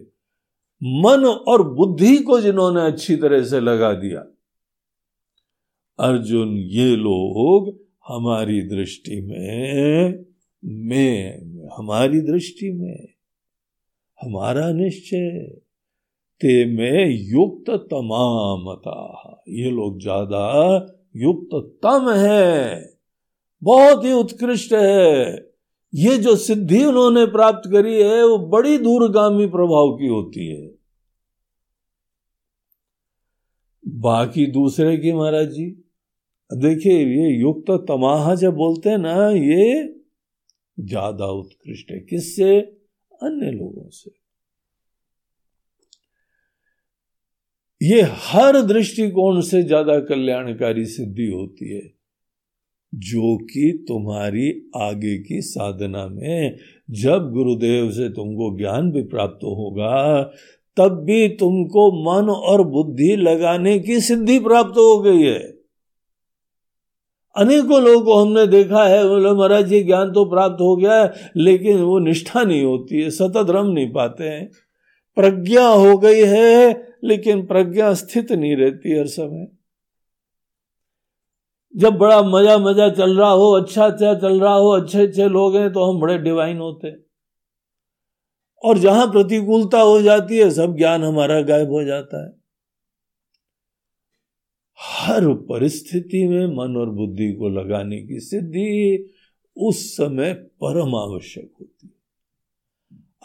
मन 0.83 1.25
और 1.25 1.73
बुद्धि 1.73 2.17
को 2.17 2.41
जिन्होंने 2.41 2.81
अच्छी 2.81 3.15
तरह 3.15 3.43
से 3.43 3.59
लगा 3.59 3.93
दिया। 3.93 4.19
अर्जुन, 5.99 6.57
ये 6.57 6.95
लोग 6.95 7.79
हमारी 8.07 8.61
दृष्टि 8.61 9.21
में, 9.21 10.25
मैं, 10.65 11.39
हमारी 11.77 12.19
दृष्टि 12.19 12.71
में, 12.71 13.07
हमारा 14.21 14.71
निश्चय, 14.71 15.29
ते 16.41 16.65
में 16.65 17.29
युक्त 17.31 17.69
तमामता। 17.69 19.41
ये 19.49 19.71
लोग 19.71 20.01
ज़्यादा 20.01 20.75
युक्त 21.15 21.79
तम 21.83 22.11
है, 22.11 22.93
बहुत 23.63 24.05
ही 24.05 24.11
उत्कृष्ट 24.11 24.73
है। 24.73 25.48
ये 25.93 26.17
जो 26.17 26.35
सिद्धि 26.35 26.85
उन्होंने 26.85 27.25
प्राप्त 27.25 27.69
करी 27.71 28.01
है, 28.01 28.23
वो 28.23 28.37
बड़ी 28.37 28.77
दूरगामी 28.77 29.47
प्रभाव 29.47 29.97
की 29.97 30.07
होती 30.07 30.47
है। 30.47 30.79
बाकी 33.85 34.45
दूसरे 34.47 34.97
की 34.97 35.13
महाराज 35.13 35.47
जी, 35.47 35.65
देखिए, 36.53 36.93
ये 36.93 37.39
युक्त 37.39 37.71
तमाहा 37.71 38.35
जब 38.35 38.53
बोलते 38.53 38.89
हैं 38.89 38.97
ना, 38.97 39.29
ये 39.29 39.95
ज़्यादा 40.79 41.25
उत्कृष्ट 41.25 41.91
है। 41.91 41.99
किससे? 41.99 42.59
अन्य 43.23 43.51
लोगों 43.51 43.89
से। 43.89 44.11
ये 47.81 48.01
हर 48.01 48.61
दृष्टिकोण 48.61 49.41
से 49.41 49.63
ज़्यादा 49.63 49.99
कल्याणकारी 49.99 50.85
सिद्धि 50.85 51.27
होती 51.27 51.75
है। 51.75 51.98
जो 52.95 53.37
कि 53.37 53.85
तुम्हारी 53.87 54.69
आगे 54.75 55.17
की 55.17 55.41
साधना 55.41 56.07
में 56.07 56.57
जब 56.91 57.31
गुरुदेव 57.33 57.91
से 57.91 58.09
तुमको 58.09 58.57
ज्ञान 58.57 58.91
भी 58.91 59.01
प्राप्त 59.01 59.43
होगा, 59.43 60.23
तब 60.77 61.03
भी 61.03 61.29
तुमको 61.29 61.91
मन 61.91 62.29
और 62.29 62.67
बुद्धि 62.67 63.15
लगाने 63.15 63.79
की 63.79 63.99
सिद्धि 63.99 64.39
प्राप्त 64.39 64.71
हो 64.71 65.01
गई 65.01 65.21
है। 65.21 65.59
अनेकों 67.35 67.81
लोगों 67.81 68.05
को 68.05 68.19
हमने 68.19 68.47
देखा 68.47 68.87
है, 68.87 69.09
बोले, 69.09 69.31
महाराज, 69.31 69.73
ये 69.73 69.83
ज्ञान 69.83 70.11
तो 70.11 70.25
प्राप्त 70.25 70.57
हो 70.61 70.75
गया 70.75 71.03
है, 71.03 71.31
लेकिन 71.37 71.77
वो 71.77 71.99
निष्ठा 71.99 72.43
नहीं 72.43 72.63
होती 72.63 73.01
है, 73.01 73.09
सतत 73.09 73.47
रम 73.49 73.67
नहीं 73.67 73.91
पाते 73.91 74.23
हैं। 74.23 74.51
प्रज्ञा 75.15 75.67
हो 75.67 75.97
गई 75.97 76.21
है, 76.21 76.87
लेकिन 77.03 77.45
प्रज्ञा 77.45 77.93
स्थित 77.93 78.31
नहीं 78.31 78.55
रहती 78.55 78.99
हर 78.99 79.05
समय। 79.05 79.58
जब 81.73 81.97
बड़ा 81.97 82.21
मज़ा 82.23 82.57
मज़ा 82.57 82.89
चल 82.89 83.17
रहा 83.17 83.29
हो 83.31 83.51
अच्छा 83.51 83.85
अच्छा 83.85 84.13
चल 84.13 84.39
रहा 84.41 84.53
हो, 84.53 84.69
अच्छे 84.71 85.01
अच्छे 85.01 85.27
लोग 85.29 85.55
हैं 85.55 85.71
तो 85.73 85.83
हम 85.83 85.99
बड़े 85.99 86.17
डिवाइन 86.17 86.57
होते 86.59 86.91
और 88.63 88.77
जहाँ 88.77 89.05
प्रतिकूलता 89.07 89.81
हो 89.81 90.01
जाती 90.01 90.37
है, 90.37 90.49
सब 90.51 90.75
ज्ञान 90.77 91.03
हमारा 91.03 91.41
गायब 91.41 91.71
हो 91.71 91.83
जाता 91.83 92.25
है। 92.25 92.31
हर 94.79 95.27
परिस्थिति 95.45 96.25
में 96.27 96.55
मन 96.55 96.77
और 96.77 96.89
बुद्धि 96.89 97.31
को 97.33 97.49
लगाने 97.49 98.01
की 98.01 98.19
सिद्धि 98.19 99.07
उस 99.57 99.85
समय 99.95 100.33
परम 100.33 100.95
आवश्यक 100.95 101.49
होती 101.59 101.87
है। 101.87 101.93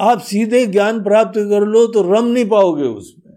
आप 0.01 0.20
सीधे 0.20 0.66
ज्ञान 0.66 1.03
प्राप्त 1.03 1.38
कर 1.51 1.66
लो 1.66 1.86
तो 1.86 2.03
रम 2.12 2.26
नहीं 2.26 2.49
पाओगे 2.49 2.84
उसमें। 2.84 3.36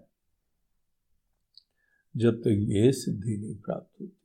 जब 2.14 2.40
तक 2.40 2.66
ये 2.70 2.90
सिद्धि 2.92 3.36
नहीं 3.36 3.54
प्राप्त 3.56 4.00
होती। 4.00 4.17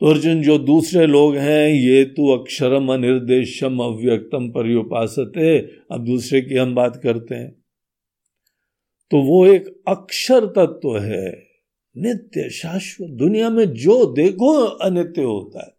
तो 0.00 0.06
अर्जुन, 0.06 0.42
जो 0.42 0.58
दूसरे 0.58 1.06
लोग 1.06 1.36
हैं, 1.36 1.68
ये 1.68 2.04
तो 2.04 2.38
अक्षरम 2.38 2.92
अनिर्देशम 2.92 3.78
अव्यक्तम 3.78 4.50
पर्युपासते। 4.50 5.58
अब 5.92 6.04
दूसरे 6.04 6.40
की 6.40 6.54
हम 6.54 6.74
बात 6.74 7.00
करते 7.02 7.34
हैं। 7.34 7.50
तो 9.10 9.22
वो 9.22 9.46
एक 9.46 9.82
अक्षर 9.88 10.46
तत्व 10.46 10.98
है। 10.98 11.46
नित्य, 11.96 12.50
शाश्वत 12.50 13.10
दुनिया 13.10 13.50
में 13.50 13.64
जो 13.64 14.12
देखो 14.12 14.52
अनित्य 14.64 15.22
होता 15.22 15.58
है। 15.60 15.70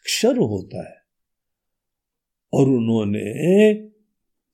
अक्षर 0.00 0.36
होता 0.36 0.88
है। 0.88 0.96
और 2.52 2.68
उन्होंने 2.68 3.88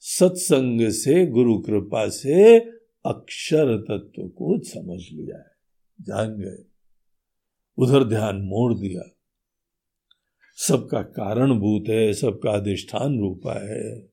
सत्संग 0.01 0.89
से 0.89 1.27
गुरु 1.27 1.59
कृपा 1.59 2.09
से 2.09 2.59
अक्षर 3.07 3.77
तत्व 3.77 4.29
को 4.29 4.64
समझ 4.64 5.01
लिया 5.12 5.39
है। 5.39 5.55
जान 6.01 6.29
गए। 6.29 6.74
उधर 7.79 8.05
ध्यान 8.05 8.37
मोड़ 8.37 8.75
दिया। 8.75 9.16
सबका 10.57 11.03
कारणभूत 11.03 11.85
है, 11.89 12.12
सबका 12.12 12.51
अधिष्ठान 12.51 13.18
रूपा 13.18 13.75
है। 13.75 14.09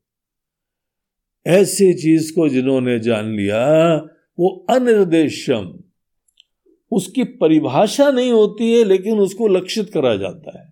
ऐसी 1.47 1.93
चीज़ 1.93 2.36
को 2.36 2.49
जिन्होंने 2.49 2.99
जान 2.99 3.26
लिया, 3.26 3.95
वो 4.39 4.66
अनिर्देशम 4.70 5.80
उसकी 6.91 7.24
परिभाषा 7.24 8.12
नहीं 8.12 8.32
होती 8.32 8.74
है, 8.74 8.84
लेकिन 8.84 9.20
उसको 9.20 9.47
लक्षित 9.47 9.89
करा 9.89 10.16
जाता 10.16 10.59
है। 10.59 10.72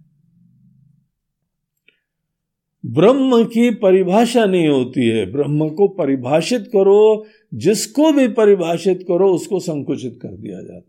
ब्रह्म 2.86 3.46
की 3.46 3.72
परिभाषा 3.72 4.46
नहीं 4.46 4.68
होती 4.68 5.08
है। 5.08 5.32
ब्रह्म 5.32 5.70
को 5.70 5.88
परिभाषित 5.88 6.62
करो, 6.62 7.26
जिसको 7.54 8.12
भी 8.12 8.28
परिभाषित 8.28 9.06
करो, 9.08 9.34
उसको 9.34 9.60
संकुचित 9.60 10.20
कर 10.22 10.28
दिया 10.28 10.62
जाता 10.62 10.89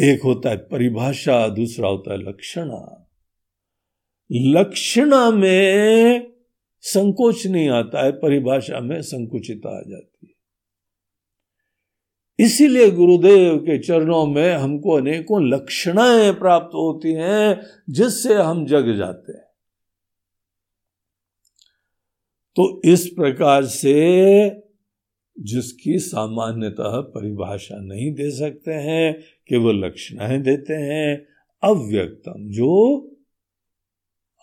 एक 0.00 0.22
होता 0.22 0.50
है 0.50 0.56
परिभाषा, 0.56 1.48
दूसरा 1.48 1.88
होता 1.88 2.12
है 2.12 2.18
लक्षणा। 2.18 3.10
लक्षणा 4.32 5.30
में 5.30 6.32
संकोच 6.80 7.46
नहीं 7.46 7.68
आता 7.68 8.04
है, 8.04 8.12
परिभाषा 8.12 8.80
में 8.80 9.02
संकुचिता 9.02 9.78
आ 9.78 9.82
जाती 9.88 10.26
है। 10.26 10.40
इसीलिए 12.46 12.90
गुरुदेव 12.90 13.56
के 13.56 13.78
चरणों 13.78 14.26
में 14.26 14.54
हमको 14.54 14.90
अनेकों 14.90 15.48
लक्षणाएँ 15.48 16.32
प्राप्त 16.32 16.74
होती 16.74 17.12
हैं, 17.12 17.60
जिससे 17.90 18.34
हम 18.34 18.66
जग 18.66 18.96
जाते 18.96 19.32
हैं। 19.32 19.44
तो 22.56 22.82
इस 22.84 23.06
प्रकार 23.06 23.64
से 23.64 24.50
जिसकी 25.40 25.98
सामान्यतः 25.98 27.00
परिभाषा 27.00 27.76
नहीं 27.78 28.14
दे 28.14 28.30
सकते 28.30 28.72
हैं 28.72 29.20
केवल 29.50 29.84
लक्षणाएँ 29.84 30.42
देते 30.42 30.74
हैं 30.74 31.26
अव्यक्तम, 31.62 32.50
जो 32.50 32.96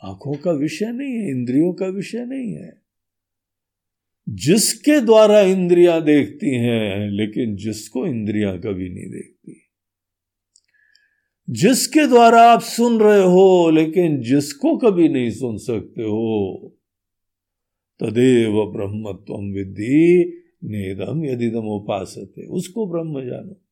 आँखों 0.03 0.33
का 0.33 0.51
विषय 0.51 0.91
नहीं 0.91 1.13
है, 1.13 1.29
इंद्रियों 1.29 1.73
का 1.73 1.85
विषय 1.85 2.25
नहीं 2.25 2.53
है। 2.53 2.81
जिसके 4.29 5.01
द्वारा 5.01 5.41
इंद्रियाँ 5.41 6.03
देखती 6.03 6.55
हैं, 6.55 7.09
लेकिन 7.11 7.55
जिसको 7.55 8.07
इंद्रियाँ 8.07 8.59
कभी 8.59 8.89
नहीं 8.89 9.09
देखती। 9.09 9.61
जिसके 11.49 12.07
द्वारा 12.07 12.41
आप 12.41 12.61
सुन 12.61 12.99
रहे 12.99 13.23
हो, 13.23 13.69
लेकिन 13.69 14.21
जिसको 14.21 14.77
कभी 14.77 15.09
नहीं 15.09 15.31
सुन 15.31 15.57
सकते 15.57 16.01
हो, 16.01 16.57
तदेव 17.99 18.65
ब्रह्मत्व 18.65 19.33
विद्धि 19.33 20.33
नेदम 20.63 21.25
यदिदम 21.25 21.65
उपास 21.65 22.15
उसको 22.49 22.85
ब्रह्म 22.87 23.29
जानो। 23.29 23.66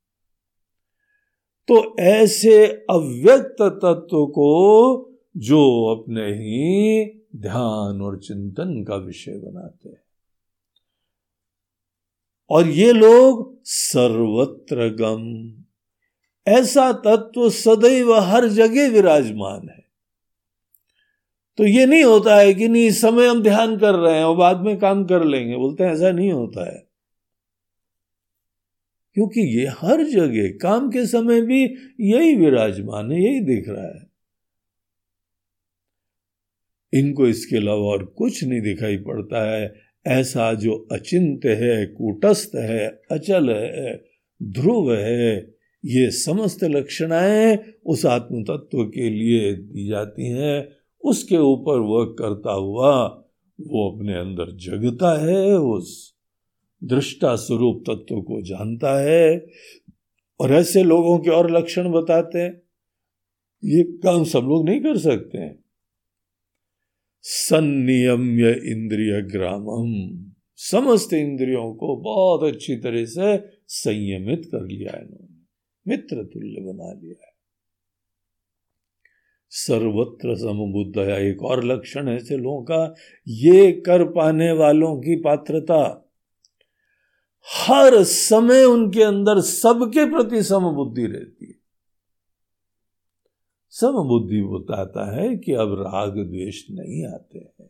तो 1.68 1.98
ऐसे 2.00 2.68
अव्यक्त 2.68 3.62
तत्व 3.62 4.26
को 4.26 5.12
जो 5.38 5.86
अपने 5.86 6.22
ही 6.22 7.06
ध्यान 7.36 8.02
और 8.02 8.18
चिंतन 8.18 8.84
का 8.84 8.96
विषय 8.96 9.32
बनाते 9.32 9.90
हैं। 9.90 10.02
और 12.50 12.68
ये 12.68 12.94
लोग 12.94 13.60
सर्वत्र 13.64 14.90
गम। 14.90 15.54
ऐसा 16.48 16.94
तत्व 16.94 17.50
सदैव 17.50 18.14
हर 18.14 18.48
जगह 18.48 18.90
विराजमान 18.90 19.70
है। 19.70 19.86
तो 21.58 21.64
ये 21.64 21.86
नहीं 21.86 22.04
होता 22.04 22.36
है 22.36 22.54
कि 22.54 22.68
नहीं, 22.68 22.88
इस 22.88 23.02
समय 23.02 23.28
हम 23.28 23.44
ध्यान 23.44 23.78
कर 23.78 23.96
रहे 23.96 24.18
हैं 24.18 24.26
और 24.26 24.36
बाद 24.36 24.60
में 24.62 24.80
काम 24.80 25.06
कर 25.06 25.24
लेंगे। 25.24 25.56
बोलते 25.58 25.84
हैं, 25.84 25.92
ऐसा 25.92 26.12
नहीं 26.12 26.32
होता 26.32 26.66
है। 26.66 26.88
क्योंकि 29.16 29.42
ये 29.60 29.66
हर 29.66 30.04
जगह 30.04 30.48
काम 30.62 30.90
के 30.90 31.06
समय 31.06 31.42
भी 31.42 31.64
यही 32.00 32.36
विराजमान 32.36 33.12
है, 33.12 33.24
यही 33.24 33.40
दिख 33.40 33.66
रहा 33.70 33.88
है। 33.88 34.16
इनको 36.94 37.28
इसके 37.28 37.58
अलावा 37.58 37.86
और 37.86 38.06
कुछ 38.06 38.44
नहीं 38.44 38.62
दिखाई 38.62 38.98
पड़ता 38.98 39.52
है। 39.52 39.76
ऐसा 40.08 40.54
जो 40.54 40.88
अचिंत 40.92 41.46
है, 41.46 41.86
कूटस्थ 41.86 42.56
है, 42.56 43.02
अचल 43.12 43.50
है, 43.50 44.04
ध्रुव 44.44 44.96
है, 44.96 45.56
ये 45.86 46.12
समस्त 46.12 46.64
लक्षणाएँ 46.64 47.60
उस 47.86 48.06
आत्म 48.06 48.44
तत्व 48.44 48.84
के 48.84 49.10
लिए 49.10 49.54
दी 49.54 49.88
जाती 49.88 50.28
हैं। 50.28 50.70
उसके 51.04 51.38
ऊपर 51.38 51.80
वह 51.80 52.06
करता 52.06 52.52
हुआ 52.52 53.08
वो 53.62 53.92
अपने 53.92 54.14
अंदर 54.14 54.56
जगता 54.56 55.26
है, 55.26 55.58
उस 55.58 56.15
दृष्टा 56.84 57.36
स्वरूप 57.36 57.84
तत्व 57.90 58.22
को 58.22 58.42
जानता 58.42 59.02
है 59.02 59.48
और 60.40 60.54
ऐसे 60.54 60.84
लोगों 60.84 61.20
के 61.20 61.30
और 61.30 61.52
लक्षण 61.52 61.92
बताते 61.92 62.40
हैं। 62.40 62.62
ये 63.64 63.84
काम 63.84 64.24
सब 64.24 64.40
लोग 64.40 64.70
नहीं 64.70 64.82
कर 64.82 64.98
सकते 64.98 65.38
हैं। 65.38 65.66
संनियम्य 67.22 68.52
इंद्रिय 68.52 69.22
ग्रामम। 69.22 70.26
समस्त 70.56 71.14
इंद्रियों 71.14 71.74
को 71.74 71.96
बहुत 71.96 72.44
अच्छी 72.44 72.76
तरह 72.76 73.06
से 73.06 73.38
संयमित 73.68 74.46
कर 74.46 74.62
लिया 74.62 74.98
इन्होंने। 74.98 75.36
मित्र 75.88 76.24
तुल्य 76.24 76.62
बना 76.62 76.94
लिया 76.94 77.26
है। 77.26 77.36
सर्वत्र 79.50 80.36
समबुद्धया 80.36 81.18
एक 81.18 81.44
और 81.44 81.64
लक्षण 81.64 82.10
ऐसे 82.10 82.38
लोगों 82.38 82.64
का। 82.64 82.96
ये 83.28 83.72
कर 83.72 84.04
पाने 84.04 84.52
वालों 84.52 84.98
की 84.98 85.16
पात्रता 85.16 86.05
हर 87.54 88.04
समय 88.04 88.64
उनके 88.64 89.04
अंदर 89.04 89.40
सबके 89.40 90.06
प्रति 90.06 90.44
समबुद्धि 90.44 91.06
रहती 91.06 91.46
है। 91.46 91.56
समबुद्धि 93.70 94.42
बताता 94.42 95.16
है 95.16 95.36
कि 95.36 95.54
अब 95.54 95.74
राग 95.74 96.14
द्वेष 96.18 96.64
नहीं 96.72 97.06
आते 97.08 97.40
हैं। 97.40 97.70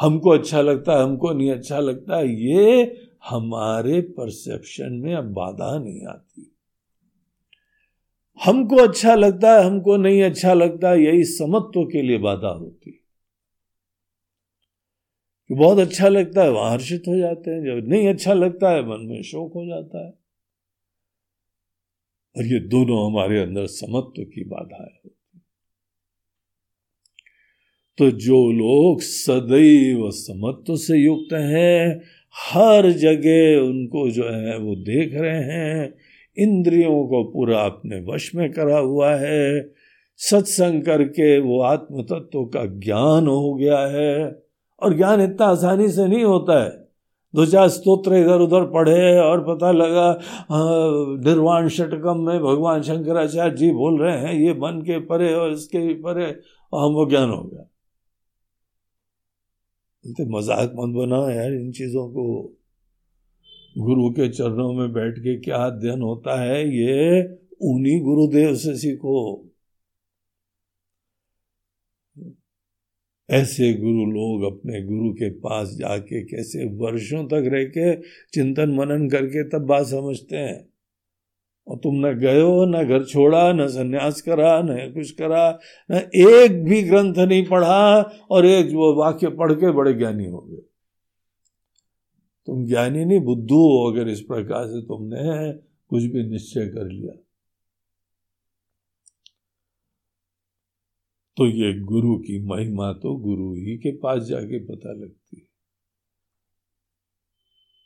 हमको 0.00 0.30
अच्छा 0.30 0.60
लगता 0.60 0.92
है, 0.92 1.02
हमको 1.02 1.32
नहीं 1.32 1.50
अच्छा 1.50 1.78
लगता, 1.78 2.20
ये 2.20 2.96
हमारे 3.28 4.00
परसेप्शन 4.00 4.92
में 4.92 5.14
अब 5.14 5.24
बाधा 5.24 5.78
नहीं 5.78 6.06
आती। 6.06 6.56
हमको 8.44 8.76
अच्छा 8.76 9.14
लगता 9.14 9.58
है, 9.58 9.64
हमको 9.64 9.96
नहीं 9.96 10.22
अच्छा 10.22 10.54
लगता, 10.54 10.94
यही 10.94 11.24
समत्व 11.24 11.84
के 11.84 12.02
लिए 12.02 12.18
बाधा 12.18 12.48
होती 12.48 13.04
बहुत 15.50 15.78
अच्छा 15.78 16.08
लगता 16.08 16.42
है 16.42 16.50
वहाँ 16.50 16.72
हर्षित 16.72 17.02
हो 17.08 17.16
जाते 17.16 17.50
हैं, 17.50 17.64
जब 17.64 17.88
नहीं 17.88 18.08
अच्छा 18.08 18.34
लगता 18.34 18.70
है, 18.70 18.82
मन 18.82 19.06
में 19.06 19.22
शोक 19.22 19.52
हो 19.54 19.66
जाता 19.66 20.06
है। 20.06 20.14
और 22.36 22.44
ये 22.44 22.60
दोनों 22.60 23.06
हमारे 23.06 23.38
अंदर 23.38 23.66
समत्व 23.66 24.22
की 24.22 24.44
बाधाएँ 24.44 25.00
है। 25.04 25.10
तो 27.98 28.10
जो 28.10 28.52
लोग 28.52 29.00
सदैव 29.00 30.10
समत्व 30.10 30.76
से 30.76 30.98
युक्त 30.98 31.32
हैं, 31.32 32.00
हर 32.34 32.90
जगह 32.90 33.60
उनको 33.60 34.10
जो 34.10 34.28
है 34.28 34.58
वो 34.58 34.76
देख 34.76 35.14
रहे 35.14 35.42
हैं, 35.42 35.94
इंद्रियों 36.36 37.06
को 37.08 37.24
पूरा 37.24 37.60
अपने 37.60 38.00
वश 38.00 38.34
में 38.34 38.52
करा 38.52 38.78
हुआ 38.78 39.14
है, 39.14 39.72
सत्संग 40.16 40.82
करके 40.82 41.38
वो 41.38 41.60
आत्म 41.60 42.02
तत्व 42.02 42.44
का 42.44 42.66
ज्ञान 42.66 43.26
हो 43.26 43.54
गया 43.54 43.78
है। 43.78 44.47
और 44.82 44.94
ज्ञान 44.96 45.20
इतना 45.22 45.46
आसानी 45.46 45.88
से 45.88 46.06
नहीं 46.06 46.24
होता 46.24 46.62
है। 46.62 46.70
दो 47.34 47.44
चार 47.46 47.68
स्त्रोत्र 47.68 48.16
इधर 48.16 48.40
उधर 48.40 48.64
पढ़े 48.66 49.18
और 49.20 49.40
पता 49.44 49.70
लगा 49.72 50.18
निर्वाण 51.24 51.68
षटकम 51.68 52.20
में 52.26 52.38
भगवान 52.40 52.82
शंकराचार्य 52.82 53.56
जी 53.56 53.70
बोल 53.72 54.00
रहे 54.00 54.18
हैं, 54.18 54.34
ये 54.34 54.54
मन 54.54 54.80
के 54.82 54.98
परे 55.06 55.32
और 55.34 55.52
इसके 55.52 55.78
भी 55.78 55.94
परे 55.96 56.26
और 56.72 56.84
हमको 56.84 57.08
ज्ञान 57.10 57.30
हो 57.30 57.42
गया। 57.44 57.64
मज़ाक 60.30 60.72
मत 60.76 60.94
बनाओ 60.96 61.28
यार 61.30 61.52
इन 61.52 61.70
चीज़ों 61.72 62.08
को। 62.08 62.24
गुरु 63.76 64.08
के 64.10 64.28
चरणों 64.28 64.72
में 64.72 64.92
बैठ 64.92 65.18
के 65.18 65.36
क्या 65.40 65.56
अध्ययन 65.56 66.02
होता 66.02 66.40
है, 66.40 66.62
ये 66.68 67.22
उन्हीं 67.64 68.00
गुरुदेव 68.02 68.54
से 68.56 68.76
सीखो। 68.76 69.44
ऐसे 73.30 73.74
गुरु 73.74 74.04
लोग 74.06 74.42
अपने 74.42 74.82
गुरु 74.82 75.12
के 75.12 75.30
पास 75.30 75.68
जाके 75.68 76.24
कैसे 76.24 76.64
वर्षों 76.64 77.24
तक 77.24 77.50
रह 77.54 77.64
के 77.64 77.96
चिंतन 78.34 78.70
मनन 78.70 79.08
करके 79.08 79.48
तब 79.48 79.58
बात 79.58 79.86
समझते 79.86 80.36
हैं। 80.36 80.68
और 81.68 81.76
तुम 81.76 82.06
न 82.06 82.18
गए 82.18 82.40
हो 82.40 82.64
न 82.64 82.88
घर 82.88 83.04
छोड़ा, 83.04 83.52
न 83.52 83.68
संन्यास 83.68 84.20
करा, 84.20 84.62
न 84.62 84.92
कुछ 84.94 85.10
करा, 85.10 85.58
न 85.90 85.94
एक 86.14 86.64
भी 86.64 86.82
ग्रंथ 86.82 87.14
नहीं 87.18 87.46
पढ़ा, 87.46 88.00
और 88.30 88.46
एक 88.46 88.66
वो 88.66 88.94
वाक्य 88.94 89.28
पढ़ 89.28 89.52
के 89.52 89.70
बड़े 89.70 89.94
ज्ञानी 89.94 90.26
हो 90.26 90.38
गए। 90.38 90.62
तुम 92.46 92.66
ज्ञानी 92.66 93.04
नहीं, 93.04 93.20
बुद्धू 93.20 93.56
हो 93.56 93.92
अगर 93.92 94.08
इस 94.08 94.20
प्रकार 94.20 94.66
से 94.66 94.82
तुमने 94.82 95.52
कुछ 95.88 96.02
भी 96.02 96.30
निश्चय 96.30 96.66
कर 96.66 96.88
लिया। 96.88 97.27
तो 101.38 101.46
ये 101.46 101.80
गुरु 101.80 102.18
की 102.18 102.44
महिमा 102.44 102.92
तो 102.92 103.16
गुरु 103.16 103.54
ही 103.54 103.76
के 103.78 103.96
पास 103.96 104.22
जाके 104.22 104.58
पता 104.58 104.92
लगती 104.92 105.48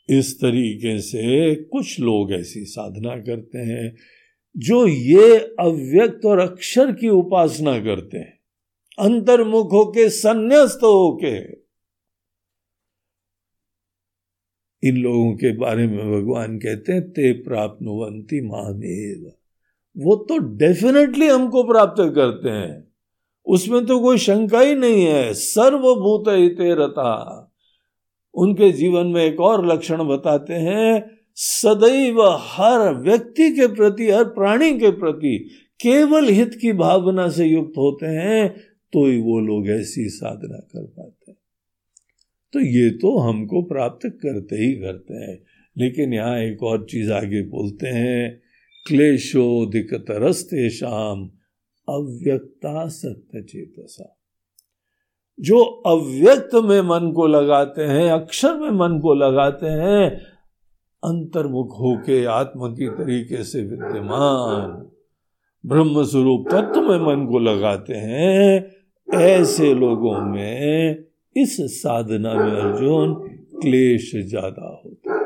है। 0.09 0.19
इस 0.19 0.41
तरीके 0.41 1.01
से 1.01 1.55
कुछ 1.55 2.01
लोग 2.01 2.33
ऐसी 2.33 2.65
साधना 2.65 3.17
करते 3.17 3.59
हैं 3.59 3.97
जो 4.57 4.87
ये 4.87 5.39
अव्यक्त 5.39 6.27
और 6.27 6.39
अक्षर 6.39 6.93
की 6.93 7.09
उपासना 7.09 7.79
करते 7.79 8.19
हैं। 8.19 8.41
अंतर्मुख 8.99 9.73
होके 9.73 10.11
संन्यास्त 10.11 10.81
होके। 10.83 11.63
इन 14.89 14.97
लोगों 14.97 15.35
के 15.35 15.57
बारे 15.57 15.87
में 15.87 16.13
भगवान 16.13 16.59
कहते 16.59 16.93
हैं, 16.93 17.11
ते 17.11 17.33
प्राप्त 17.33 17.79
मामेव। 18.35 19.33
वो 19.97 20.17
तो 20.17 20.39
डेफिनेटली 20.39 21.27
हमको 21.27 21.65
प्राप्त 21.65 22.13
करते 22.15 22.49
हैं। 22.49 22.92
उसमें 23.47 23.87
तो 23.87 23.99
कोई 24.01 24.19
शंका 24.19 24.61
ही 24.61 24.75
नहीं 24.75 25.05
है। 25.05 25.35
सर्वभूत 25.35 26.25
हिते 26.29 26.75
रता। 26.75 27.09
उनके 28.35 28.73
जीवन 28.73 29.07
में 29.07 29.25
एक 29.25 29.41
और 29.41 29.67
लक्षण 29.67 30.05
बताते 30.05 30.55
हैं, 30.55 31.11
सदैव 31.35 32.23
हर 32.23 32.95
व्यक्ति 32.95 33.51
के 33.51 33.67
प्रति, 33.67 34.11
हर 34.11 34.25
प्राणी 34.25 34.79
के 34.79 34.91
प्रति 34.91 35.51
केवल 35.81 36.29
हित 36.29 36.55
की 36.55 36.73
भावना 36.73 37.29
से 37.29 37.47
युक्त 37.47 37.73
होते 37.79 38.07
हैं 38.07 38.49
तो 38.93 39.07
ही 39.07 39.21
वो 39.21 39.41
लोग 39.41 39.69
ऐसी 39.69 40.09
साधना 40.09 40.59
कर 40.59 40.85
पाते 40.85 41.31
हैं। 41.31 41.39
तो 42.53 42.61
ये 42.61 42.91
तो 42.91 43.19
हमको 43.19 43.63
प्राप्त 43.63 44.07
करते 44.07 44.57
ही 44.57 44.73
करते 44.73 45.15
हैं। 45.15 45.43
लेकिन 45.79 46.15
यहाँ 46.15 46.39
एक 46.39 46.63
और 46.63 46.87
चीज़ 46.91 47.13
आगे 47.13 47.43
बोलते 47.43 47.87
हैं 47.87 48.41
क्लेशोदिक 48.87 49.95
तरस्ते 49.95 50.71
शाम 50.71 51.31
अव्यक्ता 51.89 52.89
सत्य 52.89 53.43
चेतसा। 53.43 54.17
जो 55.39 55.63
अव्यक्त 55.87 56.55
में 56.55 56.81
मन 56.81 57.13
को 57.13 57.27
लगाते 57.27 57.83
हैं, 57.83 58.11
अक्षर 58.11 58.57
में 58.57 58.71
मन 58.71 58.99
को 58.99 59.15
लगाते 59.15 59.67
हैं, 59.67 60.11
अंतर्मुख 61.03 61.79
होके 61.81 62.25
आत्म 62.25 62.73
की 62.75 62.89
तरीके 62.89 63.43
से 63.45 63.63
विद्यमान 63.63 64.91
ब्रह्म 65.65 66.05
स्वरूप 66.05 66.49
तत्व 66.51 66.81
में 66.81 66.99
मन 66.99 67.27
को 67.27 67.39
लगाते 67.39 67.95
हैं, 67.95 68.73
ऐसे 69.09 69.75
लोगों 69.75 70.21
में 70.21 71.05
इस 71.37 71.57
साधना 71.83 72.35
में 72.35 72.53
अर्जुन 72.53 73.15
क्लेश 73.63 74.13
ज़्यादा 74.17 74.83
होता 74.85 75.22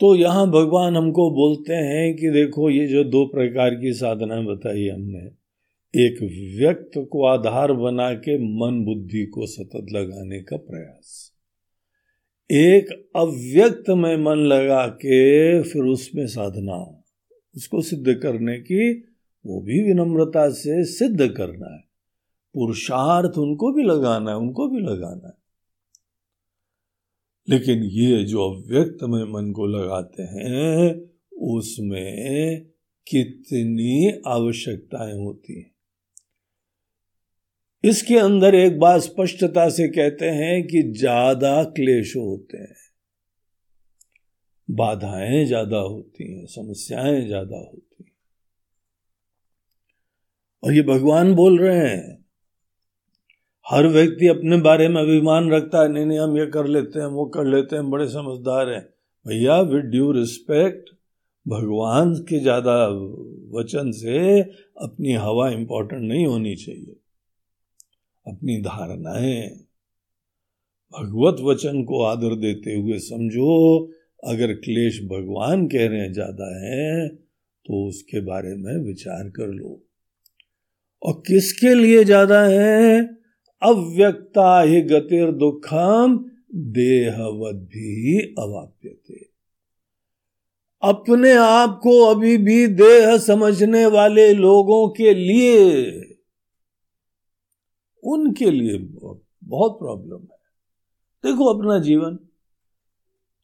तो 0.00 0.14
यहाँ 0.16 0.46
भगवान 0.50 0.96
हमको 0.96 1.30
बोलते 1.30 1.74
हैं 1.74 2.16
कि 2.16 2.30
देखो, 2.30 2.70
ये 2.70 2.86
जो 2.86 3.04
दो 3.04 3.24
प्रकार 3.26 3.74
की 3.74 3.92
साधना 3.92 4.40
बताई 4.40 4.88
हमने, 4.88 5.24
एक 5.94 6.18
व्यक्त 6.58 6.98
को 7.12 7.24
आधार 7.26 7.72
बना 7.72 8.12
के 8.14 8.36
मन 8.38 8.84
बुद्धि 8.84 9.24
को 9.26 9.46
सतत 9.46 9.86
लगाने 9.92 10.40
का 10.42 10.56
प्रयास, 10.56 11.32
एक 12.50 12.90
अव्यक्त 13.16 13.90
में 13.90 14.16
मन 14.16 14.44
लगा 14.46 14.86
के 14.86 15.62
फिर 15.62 15.82
उसमें 15.82 16.26
साधना, 16.26 16.76
उसको 17.56 17.80
सिद्ध 17.82 18.14
करने 18.14 18.58
की, 18.58 18.92
वो 19.44 19.60
भी 19.60 19.82
विनम्रता 19.82 20.48
से 20.50 20.84
सिद्ध 20.84 21.28
करना 21.28 21.74
है, 21.74 21.80
पुरुषार्थ 22.54 23.38
उनको 23.38 23.72
भी 23.72 23.82
लगाना 23.82 24.30
है, 24.30 24.36
उनको 24.36 24.68
भी 24.68 24.80
लगाना 24.80 25.26
है। 25.26 25.45
लेकिन 27.50 27.82
ये 27.82 28.24
जो 28.24 28.50
अव्यक्त 28.50 28.98
में 29.02 29.24
मन 29.24 29.52
को 29.52 29.66
लगाते 29.66 30.22
हैं, 30.22 31.10
उसमें 31.42 32.64
कितनी 33.06 34.22
आवश्यकताएँ 34.26 35.14
होती 35.14 35.60
हैं। 35.60 35.70
इसके 37.84 38.18
अंदर 38.18 38.54
एक 38.54 38.78
बात 38.78 39.00
स्पष्टता 39.00 39.68
से 39.68 39.88
कहते 39.88 40.26
हैं 40.26 40.66
कि 40.66 40.82
ज़्यादा 40.82 41.64
क्लेश 41.64 42.16
होते 42.16 42.58
हैं। 42.58 42.76
बाधाएँ 44.70 45.44
ज़्यादा 45.46 45.78
होती 45.78 46.32
हैं, 46.34 46.46
समस्याएँ 46.46 47.26
ज़्यादा 47.26 47.56
होती 47.56 48.04
हैं। 48.04 48.12
और 50.62 50.74
ये 50.74 50.82
भगवान 50.82 51.34
बोल 51.34 51.58
रहे 51.58 51.88
हैं 51.88 52.25
हर 53.66 53.86
व्यक्ति 53.88 54.26
अपने 54.28 54.56
बारे 54.62 54.88
में 54.88 55.00
अभिमान 55.00 55.50
रखता 55.52 55.80
है, 55.82 55.88
नहीं 55.88 56.04
नहीं, 56.06 56.18
हम 56.18 56.36
ये 56.38 56.46
कर 56.46 56.66
लेते 56.66 57.00
हैं, 57.00 57.06
वो 57.08 57.24
कर 57.26 57.44
लेते 57.46 57.76
हैं, 57.76 57.90
बड़े 57.90 58.08
समझदार 58.08 58.68
हैं। 58.70 58.82
भैया 59.26 59.60
विद 59.62 59.84
ड्यू 59.86 60.10
रिस्पेक्ट 60.12 60.90
भगवान 61.46 62.14
के 62.28 62.38
ज़्यादा 62.40 62.76
वचन 63.52 63.90
से 63.92 64.40
अपनी 64.82 65.12
हवा 65.14 65.48
इंपॉर्टेंट 65.50 66.02
नहीं 66.02 66.26
होनी 66.26 66.54
चाहिए। 66.56 66.96
अपनी 68.26 68.60
धारणाएँ, 68.62 69.48
भगवत 70.94 71.40
वचन 71.42 71.82
को 71.84 72.02
आदर 72.04 72.34
देते 72.36 72.74
हुए 72.74 72.98
समझो, 73.00 73.92
अगर 74.24 74.52
क्लेश 74.54 75.00
भगवान 75.04 75.66
कह 75.66 75.88
रहे 75.88 76.00
हैं 76.00 76.12
ज़्यादा 76.12 76.54
है 76.60 77.08
तो 77.08 77.86
उसके 77.88 78.20
बारे 78.20 78.54
में 78.56 78.74
विचार 78.84 79.28
कर 79.30 79.46
लो। 79.48 79.80
और 81.02 81.22
किसके 81.26 81.74
लिए 81.74 82.04
ज़्यादा 82.04 82.42
है? 82.44 83.02
अव्यक्ता 83.62 84.60
ही 84.60 84.80
गतिर 84.80 85.30
दुखम 85.32 86.30
देहवत 86.54 87.54
भी 87.54 88.20
अवाप्यते। 88.38 89.26
अपने 90.82 91.32
आप 91.32 91.80
को 91.82 92.04
अभी 92.04 92.36
भी 92.38 92.66
देह 92.66 93.18
समझने 93.18 93.86
वाले 93.86 94.32
लोगों 94.34 94.88
के 94.88 95.14
लिए, 95.14 95.90
उनके 98.04 98.50
लिए 98.50 98.78
बहुत 99.44 99.78
प्रॉब्लम 99.78 100.20
है। 100.22 100.36
देखो 101.24 101.44
अपना 101.44 101.78
जीवन। 101.78 102.18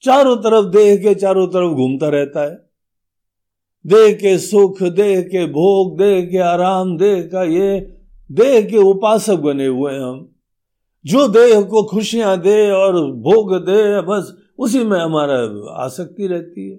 चारों 0.03 0.37
तरफ़ 0.37 0.67
देह 0.67 0.97
के 0.97 1.15
चारों 1.15 1.47
तरफ़ 1.49 1.75
घूमता 1.75 2.09
रहता 2.09 2.51
है। 2.51 2.71
देह 3.87 4.15
के 4.15 4.39
सुख, 4.39 4.83
देह 4.83 5.23
के 5.23 5.47
भोग, 5.47 5.99
देह 5.99 6.27
के 6.27 6.39
आराम, 6.39 6.97
देह 6.97 7.23
का 7.33 7.43
ये 7.45 8.02
देह 8.33 8.70
के 8.70 8.76
उपासक 8.76 9.37
बने 9.37 9.66
हुए 9.66 9.99
हम। 9.99 10.35
जो 11.07 11.28
देह 11.28 11.62
को 11.62 11.83
खुशियाँ 11.83 12.41
दे 12.41 12.70
और 12.70 13.12
भोग 13.12 13.57
दे, 13.57 14.01
बस 14.01 14.37
उसी 14.59 14.85
में 14.85 15.01
हमारा 15.01 15.70
आसक्ति 15.72 16.26
रहती 16.26 16.70
है। 16.70 16.78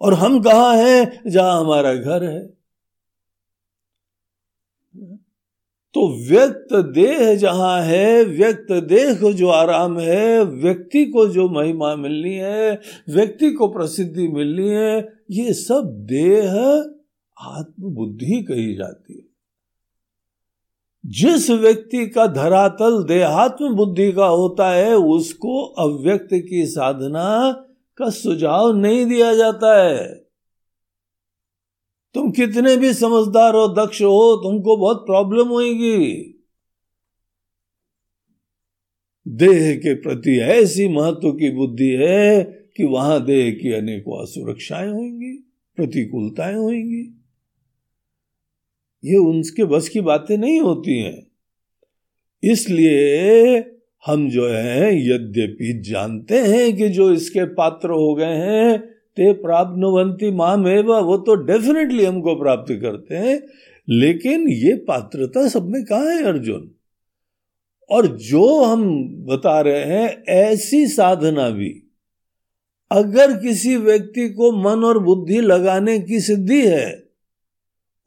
और 0.00 0.14
हम 0.14 0.42
कहा 0.42 0.72
हैं? 0.72 1.22
जहाँ 1.26 1.60
हमारा 1.60 1.94
घर 1.94 2.24
है। 2.24 2.54
तो 5.94 6.28
व्यक्त 6.28 6.74
देह 6.74 7.34
जहाँ 7.34 7.82
है, 7.82 8.24
व्यक्त 8.24 8.72
देह 8.72 9.14
को 9.14 9.32
जो 9.32 9.48
आराम 9.48 9.98
है, 9.98 10.44
व्यक्ति 10.44 11.04
को 11.04 11.28
जो 11.28 11.48
महिमा 11.48 11.96
मिलनी 11.96 12.34
है, 12.34 12.80
व्यक्ति 13.08 13.50
को 13.50 13.68
प्रसिद्धि 13.68 14.28
मिलनी 14.28 14.68
है, 14.68 15.12
ये 15.30 15.52
सब 15.52 16.06
देह 16.10 16.54
आत्मबुद्धि 17.44 18.42
कही 18.42 18.74
जाती 18.74 19.14
है। 19.14 19.34
जिस 21.06 21.50
व्यक्ति 21.50 22.06
का 22.06 22.26
धरातल 22.26 23.04
देहात्म 23.04 23.74
बुद्धि 23.74 24.12
का 24.12 24.26
होता 24.26 24.70
है, 24.70 24.94
उसको 24.94 25.64
अव्यक्त 25.64 26.28
की 26.32 26.66
साधना 26.66 27.52
का 27.98 28.10
सुझाव 28.10 28.76
नहीं 28.76 29.06
दिया 29.06 29.34
जाता 29.34 29.82
है। 29.82 30.24
तुम 32.14 32.30
कितने 32.30 32.76
भी 32.76 32.94
समझदार 32.94 33.54
हो 33.54 33.68
दक्ष 33.68 34.02
हो, 34.02 34.36
तुमको 34.36 34.76
बहुत 34.76 35.06
प्रॉब्लम 35.06 35.48
होगी 35.48 36.30
देह 39.28 39.76
के 39.76 39.94
प्रति 39.94 40.38
ऐसी 40.38 40.88
महत्व 40.88 41.32
की 41.32 41.50
बुद्धि 41.50 41.88
है 41.88 42.44
कि 42.76 42.84
वहाँ 42.84 43.24
देह 43.24 43.54
की 43.54 43.72
अनेकों 43.72 44.22
असुरक्षाएँ 44.22 44.88
होंगी, 44.88 45.52
प्रतिकूलताएँ 45.76 46.54
होंगी। 46.54 47.13
ये 49.04 49.16
उनके 49.16 49.64
बस 49.64 49.88
की 49.88 50.00
बातें 50.00 50.38
नहीं 50.38 50.60
होती 50.60 50.98
हैं। 50.98 51.26
इसलिए 52.42 53.58
हम 54.06 54.30
जो 54.30 54.48
है, 54.48 55.08
यद्यपि 55.10 55.82
जानते 55.86 56.38
हैं 56.38 56.76
कि 56.76 56.88
जो 56.88 57.12
इसके 57.12 57.44
पात्र 57.44 57.90
हो 57.90 58.14
गए 58.14 58.24
हैं, 58.24 58.78
ते 59.16 59.32
प्राप्त 59.32 59.74
नवंती 59.78 60.30
माम 60.30 60.68
एवं 60.68 61.02
वो 61.02 61.16
तो 61.16 61.34
डेफिनेटली 61.34 62.04
हमको 62.04 62.34
प्राप्त 62.34 62.72
करते 62.72 63.14
हैं। 63.14 63.42
लेकिन 63.88 64.48
ये 64.48 64.74
पात्रता 64.74 65.48
सब 65.48 65.68
में 65.68 65.84
कहा 65.84 66.10
है 66.10 66.24
अर्जुन? 66.24 66.70
और 67.90 68.06
जो 68.06 68.64
हम 68.64 69.08
बता 69.08 69.60
रहे 69.60 69.84
हैं, 69.84 70.24
ऐसी 70.24 70.86
साधना 70.86 71.50
भी, 71.50 71.82
अगर 72.90 73.32
किसी 73.32 73.76
व्यक्ति 73.76 74.28
को 74.28 74.52
मन 74.52 74.84
और 74.84 74.98
बुद्धि 74.98 75.40
लगाने 75.40 75.98
की 75.98 76.20
सिद्धि 76.20 76.66
है 76.66 77.03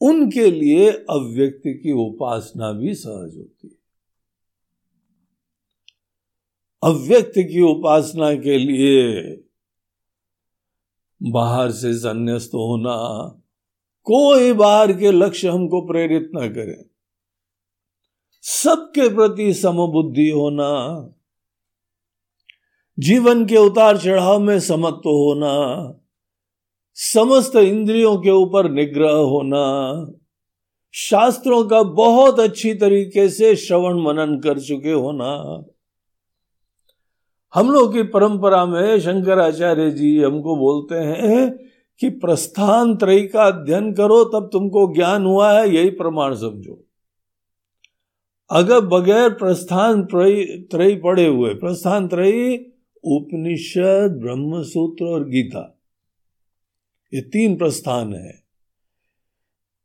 उनके 0.02 0.52
लिए 0.52 0.89
अव्यक्त 0.91 1.64
की 1.66 1.91
उपासना 1.91 2.72
भी 2.72 2.93
सहज 2.95 3.38
होती 3.38 3.68
है। 3.68 3.78
अव्यक्त 6.84 7.34
की 7.38 7.62
उपासना 7.62 8.34
के 8.36 8.58
लिए 8.58 9.38
बाहर 11.22 11.72
से 11.72 11.93
संन्यास्त 11.93 12.52
होना 12.54 12.98
कोई 14.08 14.54
बाहर 14.54 14.91
के 14.93 15.12
लक्ष्य 15.12 15.48
हमको 15.48 15.82
प्रेरित 15.82 16.32
ना 16.34 16.48
करें। 16.48 16.84
सबके 18.43 19.08
प्रति 19.16 19.54
समबुद्धि 19.54 20.30
होना, 20.30 20.70
जीवन 22.98 23.45
के 23.45 23.58
उतार 23.58 23.98
चढ़ाव 23.98 24.39
में 24.39 24.60
समत्व 24.60 25.10
होना 25.10 25.54
समस्त 26.98 27.56
इंद्रियों 27.56 28.18
के 28.18 28.30
ऊपर 28.30 28.72
निग्रह 28.72 29.12
होना, 29.12 30.12
शास्त्रों 30.93 31.64
का 31.64 31.84
बहुत 31.84 32.39
अच्छी 32.39 32.74
तरीके 32.74 33.30
से 33.30 33.56
श्रवण 33.56 34.02
मनन 34.02 34.39
कर 34.39 34.60
चुके 34.60 34.91
होना। 34.91 35.66
हम 37.54 37.72
लोग 37.72 37.93
की 37.93 38.04
परंपरा 38.04 38.66
में 38.66 39.00
शंकराचार्य 39.00 39.91
जी 39.91 40.24
हमको 40.24 40.56
बोलते 40.56 40.95
हैं 40.95 41.60
कि 42.00 42.10
प्रस्थान 42.10 42.95
त्रय 42.95 43.22
का 43.22 43.43
अध्ययन 43.43 43.93
करो, 43.93 44.24
तब 44.24 44.50
तुमको 44.54 44.93
ज्ञान 44.95 45.26
हुआ 45.26 45.60
है, 45.60 45.70
यही 45.70 45.89
प्रमाण 45.89 46.36
समझो। 46.36 46.84
अगर 48.52 48.80
बगैर 48.80 49.30
प्रस्थान 49.30 50.04
त्रय 50.04 50.95
पढ़े 50.95 51.28
हुए, 51.28 51.54
प्रस्थान 51.54 52.08
त्रय, 52.08 52.66
उपनिषद, 53.04 54.20
ब्रह्मसूत्र 54.22 55.06
और 55.06 55.30
गीता 55.30 55.77
ये 57.18 57.22
तीन 57.22 57.57
प्रस्थान 57.57 58.13
है। 58.15 58.43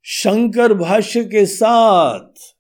शंकर 0.03 0.75
भाष्य 0.75 1.25
के 1.25 1.47
साथ 1.47 2.55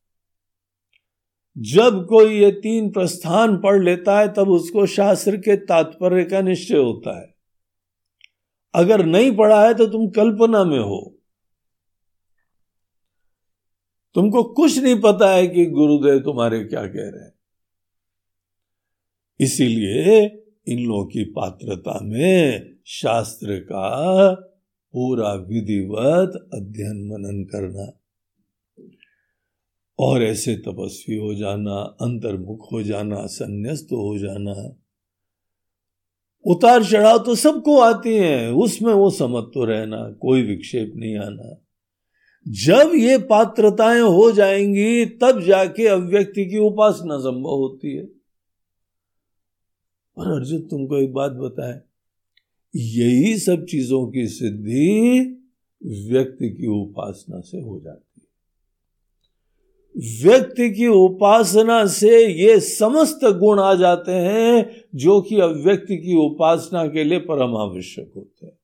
जब 1.58 2.06
कोई 2.08 2.40
ये 2.40 2.50
तीन 2.50 2.90
प्रस्थान 2.90 3.56
पढ़ 3.56 3.82
लेता 3.82 4.18
है, 4.20 4.32
तब 4.32 4.48
उसको 4.48 4.86
शास्त्र 4.86 5.36
के 5.36 5.56
तात्पर्य 5.56 6.24
का 6.24 6.40
निश्चय 6.40 6.76
होता 6.76 7.20
है। 7.20 7.34
अगर 8.74 9.04
नहीं 9.06 9.36
पढ़ा 9.36 9.66
है 9.66 9.74
तो 9.74 9.86
तुम 9.86 10.08
कल्पना 10.10 10.64
में 10.64 10.78
हो। 10.78 11.18
तुमको 14.14 14.42
कुछ 14.42 14.78
नहीं 14.78 15.00
पता 15.00 15.30
है 15.30 15.46
कि 15.48 15.66
गुरुदेव 15.66 16.18
तुम्हारे 16.18 16.64
क्या 16.64 16.86
कह 16.86 17.10
रहे 17.10 17.24
हैं। 17.24 17.34
इसीलिए 19.40 20.24
इन 20.68 20.78
लोगों 20.78 21.04
की 21.04 21.24
पात्रता 21.24 21.98
में 22.02 22.76
शास्त्र 22.86 23.58
का 23.58 24.32
पूरा 24.92 25.34
विधिवत 25.34 26.48
अध्ययन 26.54 27.06
मनन 27.06 27.44
करना। 27.44 27.98
और 29.98 30.22
ऐसे 30.22 30.56
तपस्वी 30.56 31.16
हो 31.16 31.34
जाना, 31.34 31.74
अंतर्मुख 31.74 32.72
हो 32.72 32.82
जाना, 32.82 33.26
संन्यास्त 33.26 33.84
हो 33.84 34.18
जाना। 34.18 34.76
उतार 36.46 36.84
चढ़ाव 36.84 37.18
तो 37.18 37.34
सबको 37.34 37.78
आती 37.78 38.16
हैं, 38.16 38.48
उसमें 38.48 38.94
वो 38.94 39.10
समत्व 39.10 39.50
तो 39.54 39.64
रहना, 39.64 40.12
कोई 40.12 40.42
विक्षेप 40.42 40.92
नहीं 40.96 41.16
आना। 41.16 41.64
जब 42.48 42.92
ये 42.94 43.18
पात्रताएँ 43.18 44.00
हो 44.00 44.32
जाएँगी, 44.32 45.06
तब 45.06 45.40
जाके 45.40 45.86
अव्यक्ति 45.86 46.46
की 46.46 46.58
उपासना 46.58 47.18
संभव 47.18 47.50
होती 47.50 47.96
है। 47.96 48.08
और 50.16 50.32
अर्जुन 50.32 50.60
तुमको 50.60 50.96
एक 50.96 51.12
बात 51.12 51.32
बताए 51.32 51.80
यही 52.74 53.38
सब 53.38 53.64
चीज़ों 53.64 54.06
की 54.06 54.26
सिद्धि 54.28 55.38
व्यक्ति 55.82 56.48
की 56.50 56.66
उपासना 56.66 57.40
से 57.40 57.60
हो 57.60 57.80
जाती 57.80 57.96
है। 57.96 58.10
व्यक्ति 60.22 60.70
की 60.70 60.86
उपासना 60.86 61.84
से 61.86 62.26
ये 62.26 62.58
समस्त 62.60 63.24
गुण 63.38 63.60
आ 63.60 63.74
जाते 63.74 64.12
हैं 64.12 64.84
जो 64.94 65.20
कि 65.20 65.40
अव्यक्ति 65.40 65.96
की 65.96 66.14
उपासना 66.16 66.86
के 66.86 67.04
लिए 67.04 67.18
परम 67.20 67.56
आवश्यक 67.56 68.12
होते 68.16 68.46
हैं। 68.46 68.58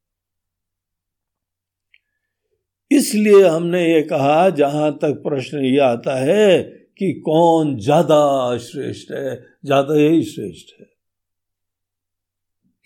इसलिए 2.91 3.43
हमने 3.45 3.83
ये 3.87 4.03
कहा, 4.03 4.51
जहाँ 4.51 4.93
तक 4.93 5.21
प्रश्न 5.25 5.59
ये 5.59 5.79
आता 5.79 6.15
है 6.17 6.63
कि 6.99 7.13
कौन 7.25 7.77
ज़्यादा 7.79 8.57
श्रेष्ठ 8.59 9.11
है, 9.13 9.35
ज़्यादा 9.65 9.95
यही 9.95 10.23
श्रेष्ठ 10.25 10.81
है। 10.81 10.87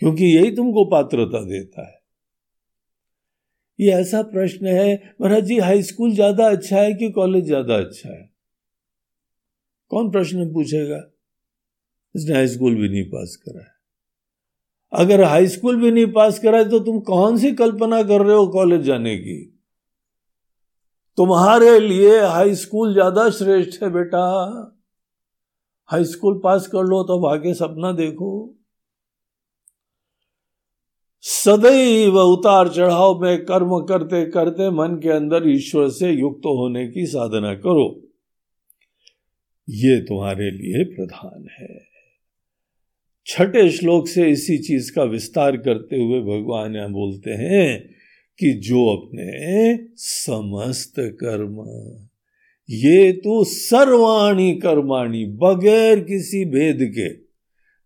क्योंकि 0.02 0.24
यही 0.26 0.50
तुमको 0.50 0.84
पात्रता 0.84 1.40
देता 1.44 1.82
है। 1.82 2.00
ये 3.78 3.92
ऐसा 3.92 4.22
प्रश्न 4.22 4.66
है, 4.66 4.94
महाराज 5.20 5.44
जी 5.44 5.58
हाई 5.58 5.82
स्कूल 5.82 6.14
ज़्यादा 6.14 6.46
अच्छा 6.46 6.76
है 6.76 6.94
कि 6.94 7.10
कॉलेज 7.10 7.44
ज़्यादा 7.44 7.76
अच्छा 7.76 8.08
है? 8.08 8.30
कौन 9.90 10.10
प्रश्न 10.10 10.52
पूछेगा? 10.52 10.98
इसने 12.14 12.34
हाई 12.34 12.48
स्कूल 12.48 12.74
भी 12.74 12.88
नहीं 12.88 13.04
पास 13.04 13.36
करा 13.36 13.60
है। 13.60 13.70
अगर 14.92 15.22
हाई 15.24 15.46
स्कूल 15.46 15.76
भी 15.76 15.90
नहीं 15.90 16.06
पास 16.12 16.38
करा 16.38 16.58
है 16.58 16.68
तो 16.70 16.78
तुम 16.78 16.98
कौन 17.00 17.38
सी 17.38 17.52
कल्पना 17.52 18.02
कर 18.02 18.22
रहे 18.22 18.36
हो 18.36 18.46
कॉलेज 18.46 18.80
जाने 18.80 19.16
की? 19.16 19.38
तुम्हारे 21.18 21.78
लिए 21.80 22.20
हाई 22.20 22.54
स्कूल 22.54 22.92
ज़्यादा 22.92 23.28
श्रेष्ठ 23.30 23.82
है, 23.82 23.90
बेटा। 23.90 24.24
हाई 25.90 26.04
स्कूल 26.04 26.40
पास 26.44 26.66
कर 26.66 26.84
लो 26.84 27.02
तो 27.02 27.24
आगे 27.26 27.54
सपना 27.54 27.92
देखो। 27.92 28.58
सदैव 31.22 32.18
उतार 32.18 32.68
चढ़ाव 32.68 33.20
में 33.20 33.44
कर्म 33.44 33.78
करते 33.78 34.24
करते 34.30 34.70
मन 34.70 35.00
के 35.02 35.08
अंदर 35.08 35.48
ईश्वर 35.48 35.88
से 35.88 36.10
युक्त 36.10 36.46
होने 36.46 36.88
की 36.88 37.06
साधना 37.06 37.54
करो। 37.54 38.02
ये 39.68 40.00
तुम्हारे 40.00 40.50
लिए 40.50 40.84
प्रधान 40.84 41.46
है। 41.60 41.86
छठे 43.26 43.70
श्लोक 43.70 44.08
से 44.08 44.28
इसी 44.30 44.58
चीज़ 44.58 44.92
का 44.92 45.02
विस्तार 45.02 45.56
करते 45.56 45.96
हुए 45.96 46.20
भगवान 46.20 46.76
यहाँ 46.76 46.90
बोलते 46.90 47.30
हैं 47.30 47.94
कि 48.38 48.52
जो 48.52 48.86
अपने 48.88 49.76
समस्त 49.96 50.94
कर्म, 50.98 51.64
ये 52.70 53.12
तो 53.12 53.44
सर्वाणी 53.44 54.54
कर्माणी, 54.54 55.24
बगैर 55.26 56.00
किसी 56.00 56.44
भेद 56.44 56.78
के 56.82 57.21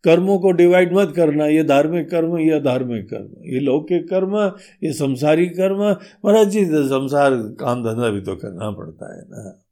कर्मों 0.06 0.38
को 0.38 0.50
डिवाइड 0.50 0.92
मत 0.92 1.12
करना, 1.16 1.46
ये 1.46 1.64
धार्मिक 1.64 2.10
कर्म, 2.10 2.38
ये 2.38 2.50
अधार्मिक 2.50 3.10
कर्म। 3.10 3.28
ये 3.44 3.60
लौकिक 3.60 4.08
कर्म, 4.08 4.36
ये 4.82 4.92
संसारी 4.92 5.46
कर्म। 5.46 5.80
महाराज 6.24 6.48
जी 6.48 6.66
संसार, 6.66 7.30
काम 7.36 7.84
धंधा 7.84 8.10
भी 8.10 8.20
तो 8.20 8.36
करना 8.36 8.70
पड़ता 8.70 9.16
है 9.16 9.24
ना। 9.28 9.62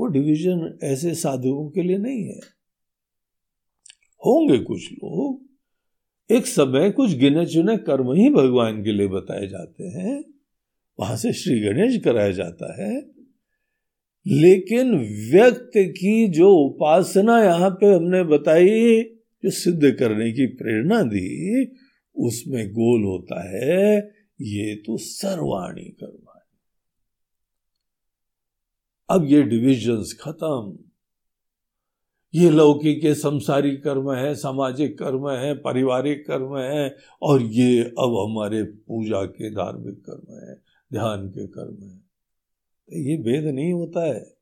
वो 0.00 0.06
डिवीज़न 0.06 0.78
ऐसे 0.82 1.14
साधुओं 1.14 1.70
के 1.70 1.82
लिए 1.82 1.98
नहीं 1.98 2.24
है। 2.24 2.40
होंगे 4.26 4.58
कुछ 4.58 4.92
लोग। 4.92 5.42
एक 6.30 6.46
समय 6.46 6.90
कुछ 6.90 7.12
गिने 7.12 7.46
चुने 7.46 7.76
कर्म 7.76 8.12
ही 8.12 8.30
भगवान 8.30 8.84
के 8.84 8.92
लिए 8.92 9.08
बताए 9.08 9.46
जाते 9.46 9.84
हैं। 9.84 10.24
वहाँ 11.00 11.16
से 11.16 11.32
श्री 11.32 11.60
गणेश 11.60 12.00
कराया 12.04 12.30
जाता 12.30 12.82
है। 12.82 13.21
लेकिन 14.26 14.94
व्यक्ति 15.32 15.84
की 15.84 16.28
जो 16.28 16.50
उपासना 16.50 17.44
यहाँ 17.44 17.70
पे 17.70 17.94
हमने 17.94 18.24
बताई, 18.24 19.02
जो 19.44 19.50
सिद्ध 19.50 19.90
करने 19.98 20.32
की 20.32 20.46
प्रेरणा 20.46 21.02
दी, 21.02 21.64
उसमें 22.16 22.68
गोल 22.70 23.04
होता 23.04 23.48
है, 23.48 23.98
ये 24.40 24.74
तो 24.74 24.96
सर्वाणी 24.96 25.84
कर्म 25.84 26.18
अब 29.10 29.24
ये 29.24 29.42
डिविजन्स 29.42 30.18
खत्म। 30.20 30.78
ये 32.34 32.50
लौकिक 32.50 33.02
के 33.02 33.14
संसारी 33.14 33.76
कर्म 33.76 34.12
है, 34.12 34.34
सामाजिक 34.34 34.98
कर्म 34.98 35.30
है, 35.30 35.54
पारिवारिक 35.54 36.26
कर्म 36.26 36.58
है, 36.58 36.96
और 37.22 37.42
ये 37.42 37.82
अब 37.82 38.30
हमारे 38.30 38.62
पूजा 38.62 39.24
के 39.24 39.50
धार्मिक 39.50 39.94
कर्म 39.94 40.48
है, 40.48 40.54
ध्यान 40.92 41.28
के 41.28 41.46
कर्म 41.46 41.84
है। 41.84 42.01
ये 42.90 43.16
भेद 43.16 43.44
नहीं 43.44 43.72
होता 43.72 44.14
है। 44.14 44.36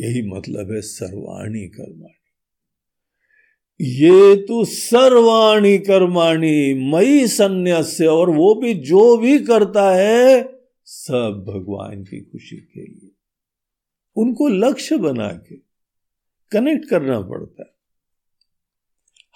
यही 0.00 0.22
मतलब 0.22 0.72
है 0.72 0.80
सर्वाणी 0.80 1.68
कर्माणी। 1.68 2.20
ये 3.80 4.36
तो 4.36 4.64
सर्वाणी 4.64 5.78
कर्माणी, 5.78 6.90
मई 6.92 7.26
संन्यास्य, 7.26 8.06
और 8.06 8.30
वो 8.30 8.54
भी 8.54 8.74
जो 8.74 9.16
भी 9.16 9.38
करता 9.38 9.94
है, 9.94 10.58
सब 10.84 11.44
भगवान 11.48 12.04
की 12.04 12.20
खुशी 12.20 12.56
के 12.56 12.80
लिए। 12.80 13.10
उनको 14.16 14.48
लक्ष्य 14.48 14.96
बना 14.96 15.28
के 15.28 15.56
कनेक्ट 16.52 16.88
करना 16.88 17.20
पड़ता 17.20 17.62
है। 17.62 17.74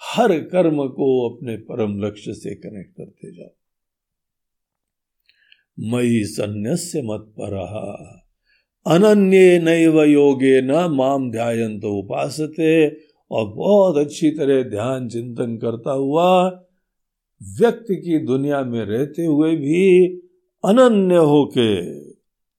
हर 0.01 0.39
कर्म 0.39 0.87
को 0.87 1.29
अपने 1.29 1.57
परम 1.57 1.99
लक्ष्य 1.99 2.33
से 2.33 2.55
कनेक्ट 2.55 2.97
करते 2.97 3.31
जाओ। 3.31 3.58
सन्यास्य 6.25 7.01
मत 7.01 7.25
पर। 7.39 7.53
अनन्य 8.85 9.59
नैव 9.59 10.01
योगे 10.03 10.61
न 10.61 10.71
माम 10.71 11.31
ध्यान 11.31 11.79
तो 11.79 11.99
उपासते 11.99 12.89
और 13.31 13.45
बहुत 13.47 13.97
अच्छी 13.97 14.31
तरह 14.31 14.63
ध्यान 14.63 15.07
चिंतन 15.09 15.57
करता 15.57 15.91
हुआ, 15.91 16.49
व्यक्ति 17.41 17.95
की 17.95 18.17
दुनिया 18.25 18.61
में 18.61 18.85
रहते 18.85 19.25
हुए 19.25 19.55
भी 19.55 20.07
अनन्य 20.63 21.15
होके, 21.15 21.71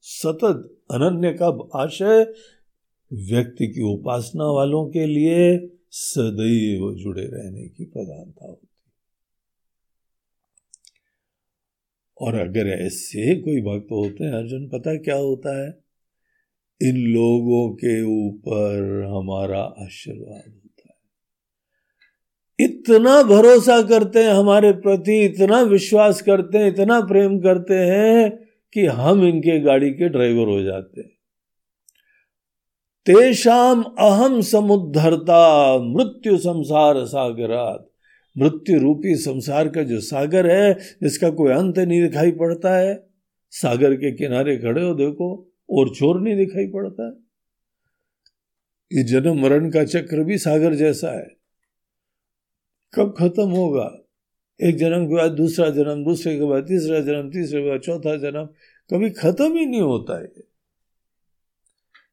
सतत 0.01 0.77
अनन्य 0.91 1.33
का 1.33 1.49
आशय 1.75 2.33
व्यक्ति 3.11 3.67
की 3.67 3.83
उपासना 3.95 4.45
वालों 4.45 4.87
के 4.87 5.07
लिए 5.07 5.69
सदैव 5.91 6.95
जुड़े 6.95 7.23
रहने 7.23 7.69
की 7.69 7.85
प्रधानता 7.85 8.47
होती 8.47 8.67
और 12.21 12.35
अगर 12.35 12.67
ऐसे 12.67 13.37
कोई 13.37 13.61
भक्त 13.61 13.93
होते 13.93 14.25
हैं, 14.25 14.33
अर्जुन, 14.33 14.69
पता 14.69 14.97
क्या 14.97 15.17
होता 15.17 15.67
है? 15.67 15.85
इन 16.83 16.97
लोगों 16.97 17.73
के 17.73 18.03
ऊपर 18.03 19.03
हमारा 19.05 19.61
आशीर्वाद 19.61 20.43
होता 20.47 20.89
है। 20.89 20.97
इतना 22.67 23.23
भरोसा 23.23 23.83
करते 23.83 24.19
हैं 24.19 24.31
हमारे 24.31 24.73
प्रति, 24.73 25.25
इतना 25.25 25.63
विश्वास 25.63 26.23
करते 26.23 26.59
हैं, 26.59 26.67
इतना 26.67 27.01
प्रेम 27.01 27.39
करते 27.39 27.75
हैं 27.75 28.49
कि 28.75 28.87
हम 28.87 29.25
इनके 29.25 29.61
गाड़ी 29.61 29.91
के 29.91 30.09
ड्राइवर 30.09 30.49
हो 30.49 30.63
जाते 30.63 31.01
हैं। 31.01 31.11
तेषाम 33.07 33.83
अहम 33.83 34.41
समुद्धरता, 34.41 35.79
मृत्यु 35.79 36.37
संसार 36.37 37.05
सागरात। 37.05 37.90
मृत्यु 38.39 38.81
रूपी 38.81 39.17
संसार 39.17 39.69
का 39.69 39.83
जो 39.83 40.01
सागर 40.01 40.51
है 40.51 40.75
जिसका 40.75 41.31
कोई 41.31 41.53
अंत 41.53 41.79
नहीं 41.79 42.03
दिखाई 42.03 42.31
पड़ता 42.31 42.77
है। 42.77 43.11
सागर 43.51 43.95
के 43.95 44.13
किनारे 44.13 44.57
खड़े 44.57 44.83
हो, 44.83 44.95
देखो, 44.95 45.53
और 45.71 45.95
छोर 45.95 46.21
नहीं 46.21 46.37
दिखाई 46.37 46.67
पड़ता 46.67 47.07
है। 47.07 47.13
ये 48.99 49.03
जन्म 49.03 49.43
मरण 49.43 49.71
का 49.71 49.85
चक्र 49.85 50.25
भी 50.25 50.39
सागर 50.39 50.75
जैसा 50.75 51.11
है। 51.11 51.37
कब 52.95 53.15
खत्म 53.19 53.49
होगा? 53.49 53.99
एक 54.63 54.77
जन्म 54.77 55.07
के 55.07 55.15
बाद, 55.15 55.31
दूसरा 55.31 55.71
जन्म, 55.71 56.05
दूसरे 56.05 56.39
के 56.39 56.45
बाद, 56.45 56.63
तीसरा 56.63 57.01
जन्म, 57.01 57.31
तीसरे 57.31 57.63
के 57.63 57.71
बाद, 57.71 57.81
चौथा 57.81 58.17
जन्म, 58.17 58.45
कभी 58.91 59.11
खत्म 59.11 59.57
ही 59.57 59.67
नहीं 59.67 59.81
होता 59.81 60.23
है। 60.23 60.33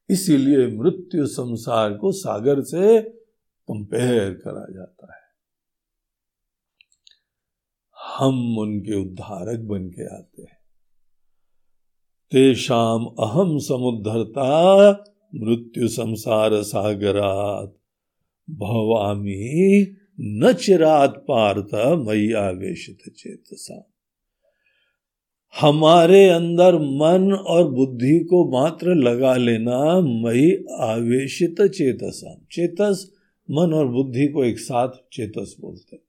इसीलिए 0.10 0.68
मृत्यु 0.68 1.28
संसार 1.28 1.94
को 1.94 2.12
सागर 2.12 2.62
से 2.62 3.02
कंपेयर 3.68 4.34
करा 4.34 4.74
जाता 4.74 5.14
है। 5.14 5.17
हम 8.18 8.58
उनके 8.58 9.02
उद्धारक 9.02 9.60
बन 9.60 9.90
के 9.90 10.16
आते 10.16 10.42
हैं। 10.42 10.58
तेषाम 12.32 13.06
अहम 13.06 13.58
समुद्धरता, 13.58 14.92
मृत्यु 15.36 15.88
संसार 15.88 16.62
सागरात। 16.64 17.74
भवामी 18.50 19.88
न 20.20 20.54
चिरात 20.54 21.26
पार्थ 21.32 21.68
मई 22.08 22.32
आवेशित 22.32 23.14
चेतसा। 23.18 23.94
हमारे 25.62 26.30
अंदर 26.30 26.76
मन 26.76 27.34
और 27.34 27.72
बुद्धि 27.72 28.20
को 28.20 28.52
मात्र 28.52 28.96
लगा 28.96 29.36
लेना 29.36 30.02
मई 30.02 30.66
आवेशित 30.80 31.62
चेतसा 31.62 32.46
चेतस, 32.52 33.12
मन 33.52 33.74
और 33.74 33.88
बुद्धि 33.88 34.28
को 34.28 34.44
एक 34.44 34.60
साथ 34.60 34.90
चेतस 35.14 35.56
बोलते 35.60 35.96
हैं। 35.96 36.07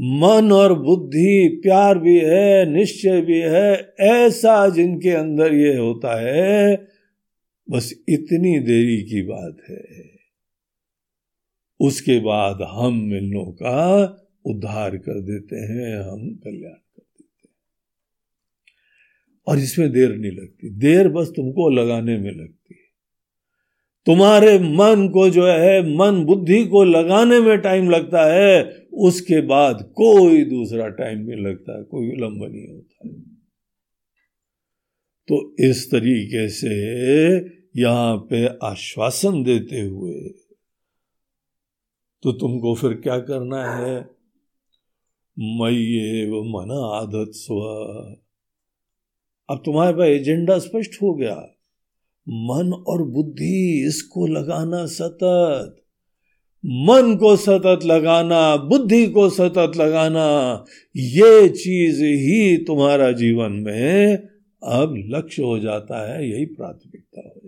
मन 0.00 0.52
और 0.52 0.78
बुद्धि 0.78 1.60
प्यार 1.62 1.98
भी 1.98 2.18
है, 2.18 2.70
निश्चय 2.70 3.20
भी 3.20 3.38
है, 3.38 3.94
ऐसा 4.00 4.68
जिनके 4.68 5.10
अंदर 5.10 5.54
ये 5.54 5.76
होता 5.76 6.20
है, 6.20 6.76
बस 7.70 8.04
इतनी 8.08 8.58
देरी 8.58 9.02
की 9.02 9.22
बात 9.22 9.56
है। 9.70 10.16
उसके 11.80 12.20
बाद 12.20 12.58
हम 12.62 12.94
मिलनों 12.94 13.44
का 13.44 14.04
उद्धार 14.44 14.96
कर 14.96 15.20
देते 15.20 15.56
हैं, 15.56 15.96
हम 15.96 16.34
कल्याण 16.44 16.72
कर 16.72 17.02
देते 17.18 17.24
हैं। 17.24 17.54
और 19.46 19.58
इसमें 19.58 19.92
देर 19.92 20.16
नहीं 20.16 20.32
लगती, 20.32 20.70
देर 20.70 21.08
बस 21.08 21.32
तुमको 21.36 21.70
लगाने 21.70 22.18
में 22.18 22.30
लगती 22.30 22.74
है। 22.74 22.85
तुम्हारे 24.06 24.58
मन 24.58 25.08
को 25.08 25.30
जो 25.30 25.46
है, 25.46 25.96
मन 25.96 26.24
बुद्धि 26.24 26.64
को 26.64 26.84
लगाने 26.84 27.40
में 27.40 27.58
टाइम 27.58 27.90
लगता 27.90 28.24
है, 28.34 28.86
उसके 28.92 29.40
बाद 29.40 29.82
कोई 29.96 30.44
दूसरा 30.44 30.88
टाइम 30.88 31.18
नहीं 31.18 31.44
लगता, 31.46 31.82
कोई 31.82 32.06
विलंब 32.06 32.42
नहीं 32.42 32.68
होता। 32.68 33.08
है 33.08 33.14
तो 35.28 35.56
इस 35.60 35.90
तरीके 35.90 36.48
से 36.48 36.68
यहाँ 37.80 38.16
पे 38.16 38.46
आश्वासन 38.46 39.42
देते 39.42 39.80
हुए 39.80 40.20
तो 42.22 42.32
तुमको 42.32 42.74
फिर 42.74 42.92
क्या 42.92 43.18
करना 43.18 43.64
है? 43.76 44.00
मई 45.38 46.26
मन 46.30 46.70
आदत 46.94 47.30
स्व 47.34 47.54
अब 49.50 49.62
तुम्हारे 49.64 49.92
पास 49.92 50.06
एजेंडा 50.06 50.58
स्पष्ट 50.58 51.02
हो 51.02 51.14
गया। 51.14 51.55
मन 52.28 52.72
और 52.86 53.02
बुद्धि 53.02 53.84
इसको 53.86 54.26
लगाना 54.26 54.86
सतत। 54.86 55.76
मन 56.64 57.16
को 57.20 57.36
सतत 57.36 57.80
लगाना, 57.84 58.56
बुद्धि 58.56 59.06
को 59.06 59.28
सतत 59.30 59.72
लगाना, 59.76 60.64
ये 60.96 61.48
चीज़ 61.48 62.02
ही 62.02 62.56
तुम्हारा 62.56 63.12
जीवन 63.12 63.52
में 63.52 64.16
अब 64.62 64.94
लक्ष्य 65.08 65.42
हो 65.42 65.58
जाता 65.58 66.12
है, 66.12 66.30
यही 66.30 66.46
प्राथमिकता 66.46 67.20
हो 67.20 67.45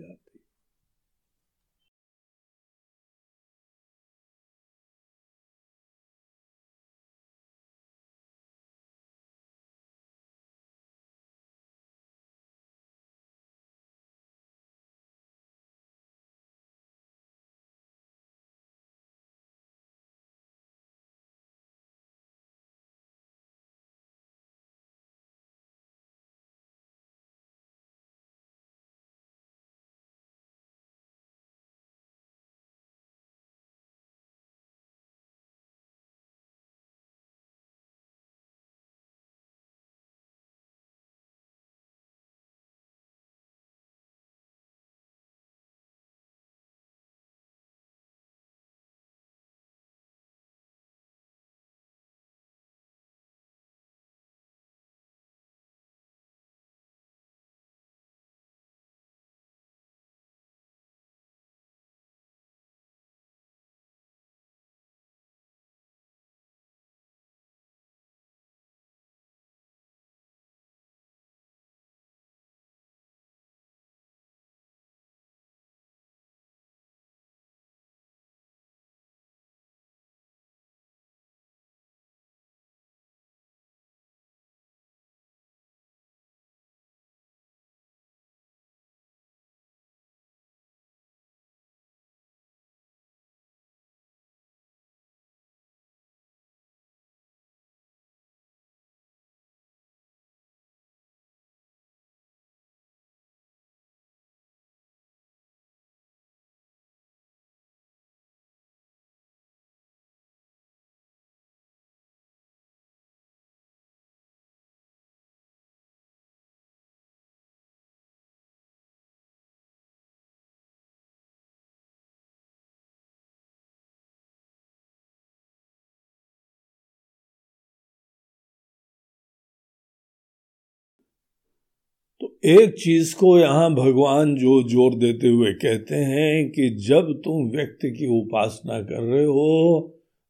एक 132.43 132.73
चीज़ 132.73 133.13
को 133.15 133.37
यहाँ 133.39 133.69
भगवान 133.75 134.35
जो 134.35 134.61
ज़ोर 134.63 134.93
देते 134.95 135.27
हुए 135.27 135.51
कहते 135.53 135.95
हैं 135.95 136.49
कि 136.51 136.69
जब 136.87 137.11
तुम 137.25 137.49
व्यक्ति 137.49 137.89
की 137.91 138.07
उपासना 138.19 138.79
कर 138.81 139.01
रहे 139.03 139.25
हो 139.25 139.79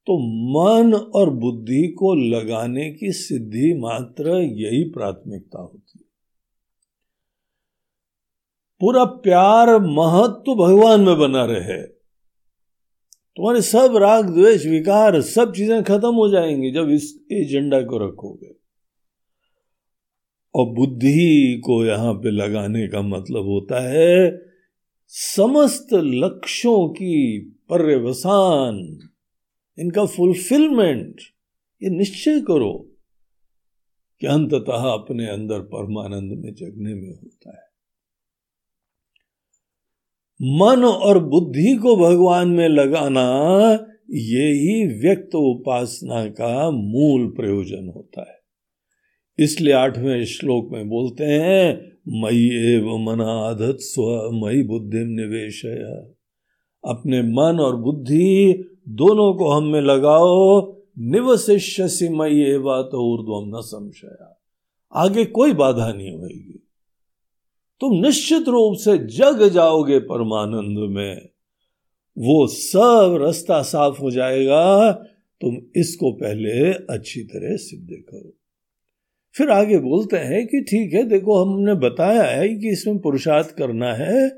तो 0.07 0.18
मन 0.53 0.93
और 0.93 1.30
बुद्धि 1.30 1.88
को 1.99 2.14
लगाने 2.16 2.89
की 2.91 3.12
सिद्धि 3.12 3.74
मात्र 3.80 4.38
यही 4.39 4.84
प्राथमिकता 4.84 5.62
होती 5.62 5.99
है। 5.99 6.05
पूरा 8.82 9.05
प्यार 9.05 9.70
महत्व 9.80 10.55
भगवान 10.55 11.01
में 11.01 11.18
बना 11.20 11.45
रहे। 11.45 11.82
तुम्हारे 13.38 13.62
सब 13.62 13.97
राग, 13.97 14.30
द्वेष, 14.30 14.66
विकार, 14.66 15.22
सब 15.22 15.53
चीज़ें 15.53 15.84
खत्म 15.84 16.14
हो 16.16 16.30
जाएँगी 16.30 16.72
जब 16.72 16.89
इस 16.89 17.14
एजेंडा 17.32 17.82
को 17.82 17.97
रखोगे। 18.07 18.59
और 20.55 20.65
बुद्धि 20.65 21.61
को 21.65 21.85
यहाँ 21.85 22.13
पे 22.13 22.31
लगाने 22.31 22.87
का 22.87 23.01
मतलब 23.01 23.43
होता 23.43 23.89
है 23.89 24.41
समस्त 25.07 25.87
लक्ष्यों 25.93 26.89
की 26.89 27.39
पर्यवसान, 27.69 28.99
इनका 29.79 30.05
फुलफिलमेंट 30.05 31.15
ये 31.83 31.89
निश्चय 31.89 32.39
करो 32.39 32.91
कि 34.21 34.27
अंततः 34.27 34.89
अपने 34.93 35.27
अंदर 35.27 35.59
परमानंद 35.59 36.31
में 36.31 36.53
जगने 36.53 36.93
में 36.93 37.09
होता 37.09 37.49
है। 37.49 37.69
मन 40.41 40.83
और 40.83 41.23
बुद्धि 41.23 41.75
को 41.75 41.95
भगवान 41.95 42.49
में 42.49 42.67
लगाना, 42.69 43.31
ये 44.11 44.51
ही 44.51 45.01
व्यक्त 45.01 45.35
उपासना 45.35 46.25
का 46.25 46.71
मूल 46.71 47.27
प्रयोजन 47.27 47.91
होता 47.95 48.31
है। 48.31 48.38
इसलिए 49.39 49.73
आठवें 49.73 50.25
श्लोक 50.25 50.69
में 50.71 50.89
बोलते 50.89 51.23
हैं 51.23 51.65
मई 52.21 52.39
एव 52.65 52.87
मनाधत 52.97 53.77
स्व 53.81 54.29
मई 54.35 54.63
बुद्धि 54.63 55.03
निवेश 55.05 55.61
अपने 56.83 57.21
मन 57.21 57.59
और 57.59 57.75
बुद्धि 57.75 58.53
दोनों 58.89 59.33
को 59.33 59.49
हम 59.49 59.67
में 59.67 59.81
लगाओ 59.81 60.61
निवशिष्य 61.11 62.09
मई 62.09 62.41
एवा 62.43 62.81
तो 62.81 63.03
ऊर्ध्वम 63.13 63.57
न 63.57 63.61
संशया। 63.61 64.35
आगे 64.93 65.25
कोई 65.25 65.53
बाधा 65.53 65.91
नहीं 65.93 66.11
होगी 66.11 66.59
तुम 67.81 67.93
निश्चित 67.95 68.47
रूप 68.47 68.77
से 68.77 68.97
जग 68.97 69.47
जाओगे 69.47 69.99
परमानंद 69.99 70.79
में। 70.89 71.29
वो 72.17 72.47
सब 72.47 73.17
रास्ता 73.21 73.61
साफ़ 73.61 74.01
हो 74.01 74.11
जाएगा, 74.11 74.91
तुम 74.91 75.57
इसको 75.75 76.11
पहले 76.11 76.71
अच्छी 76.93 77.21
तरह 77.23 77.55
सिद्ध 77.57 77.89
करो। 77.89 78.33
फिर 79.38 79.49
आगे 79.49 79.80
बोलते 79.80 80.17
हैं 80.17 80.47
कि 80.47 80.61
ठीक 80.61 80.93
है, 80.93 81.03
देखो 81.03 81.43
हमने 81.43 81.73
बताया 81.73 82.23
है 82.23 82.55
कि 82.55 82.69
इसमें 82.69 82.99
पुरुषार्थ 82.99 83.55
करना 83.55 83.93
है। 83.93 84.30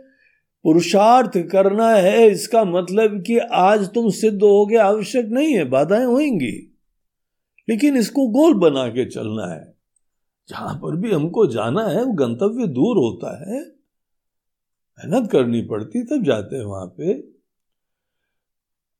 पुरुषार्थ 0.63 1.31
करना 1.37 1.89
है, 1.89 2.27
इसका 2.27 2.63
मतलब 2.63 3.23
कि 3.27 3.37
आज 3.37 3.87
तुम 3.87 4.09
सिद्ध 4.09 4.43
हो 4.43 4.65
गए 4.65 4.75
आवश्यक 4.75 5.25
नहीं 5.25 5.53
है, 5.53 5.63
बाधाएँ 5.63 6.05
होंगी। 6.05 6.77
लेकिन 7.69 7.97
इसको 7.97 8.27
गोल 8.27 8.53
बना 8.53 8.87
के 8.87 9.05
चलना 9.05 9.53
है। 9.53 9.73
जहाँ 10.49 10.75
पर 10.75 10.95
भी 10.95 11.11
हमको 11.11 11.47
जाना 11.47 11.83
है, 11.83 12.03
वो 12.03 12.13
गंतव्य 12.13 12.67
दूर 12.67 12.97
होता 12.97 13.51
है। 13.51 13.59
मेहनत 14.99 15.31
करनी 15.31 15.61
पड़ती, 15.61 16.03
तब 16.03 16.23
जाते 16.23 16.55
हैं 16.55 16.63
वहाँ 16.63 16.85
पे। 16.85 17.30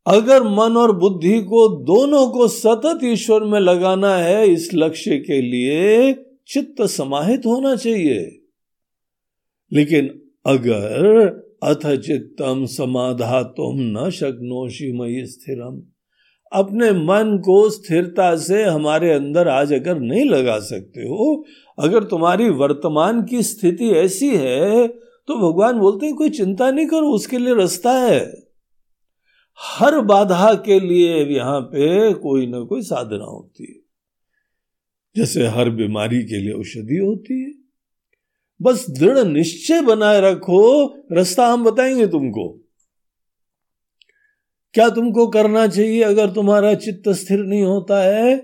अगर 0.05 0.43
मन 0.43 0.77
और 0.77 0.91
बुद्धि 0.97 1.39
को 1.41 1.67
दोनों 1.83 2.27
को 2.27 2.47
सतत 2.47 2.99
ईश्वर 3.03 3.43
में 3.43 3.59
लगाना 3.59 4.15
है, 4.15 4.47
इस 4.47 4.69
लक्ष्य 4.73 5.17
के 5.17 5.41
लिए 5.41 6.13
चित्त 6.47 6.81
समाहित 6.81 7.45
होना 7.45 7.75
चाहिए। 7.75 8.39
लेकिन 9.71 10.09
अगर 10.45 11.27
अथ 11.63 11.85
चित्तम 11.97 12.65
समाधा 12.65 13.41
तुम 13.43 13.79
न 13.97 14.09
शक्नोशी 14.09 14.91
मई 14.99 15.23
स्थिरम, 15.25 15.81
अपने 16.51 16.91
मन 16.91 17.37
को 17.37 17.69
स्थिरता 17.69 18.35
से 18.37 18.63
हमारे 18.63 19.11
अंदर 19.13 19.47
आज 19.47 19.73
अगर 19.73 19.99
नहीं 19.99 20.25
लगा 20.25 20.59
सकते 20.59 21.01
हो, 21.01 21.43
अगर 21.79 22.03
तुम्हारी 22.03 22.49
वर्तमान 22.49 23.23
की 23.23 23.41
स्थिति 23.43 23.89
ऐसी 23.95 24.29
है 24.29 24.87
तो 24.87 25.35
भगवान 25.37 25.79
बोलते 25.79 26.05
हैं, 26.05 26.15
कोई 26.15 26.29
चिंता 26.29 26.71
नहीं 26.71 26.85
करो, 26.85 27.11
उसके 27.11 27.37
लिए 27.37 27.55
रास्ता 27.55 27.91
है। 27.91 28.50
हर 29.59 29.99
बाधा 29.99 30.53
के 30.53 30.79
लिए 30.79 31.25
यहाँ 31.25 31.61
पे 31.61 32.13
कोई 32.13 32.47
ना 32.47 32.61
कोई 32.61 32.81
साधना 32.81 33.25
होती 33.25 33.63
है। 33.63 33.91
जैसे 35.15 35.47
हर 35.47 35.69
बीमारी 35.69 36.23
के 36.23 36.37
लिए 36.37 36.51
औषधि 36.51 36.97
होती 36.97 37.43
है। 37.43 37.53
बस 38.61 38.85
दृढ़ 38.89 39.27
निश्चय 39.27 39.81
बनाए 39.81 40.21
रखो, 40.21 40.87
रास्ता 41.11 41.47
हम 41.47 41.63
बताएँगे 41.63 42.07
तुमको। 42.07 42.49
क्या 44.73 44.89
तुमको 44.89 45.27
करना 45.27 45.67
चाहिए 45.67 46.01
अगर 46.01 46.29
तुम्हारा 46.29 46.73
चित्त 46.73 47.09
स्थिर 47.09 47.39
नहीं 47.39 47.61
होता 47.61 48.03
है? 48.03 48.37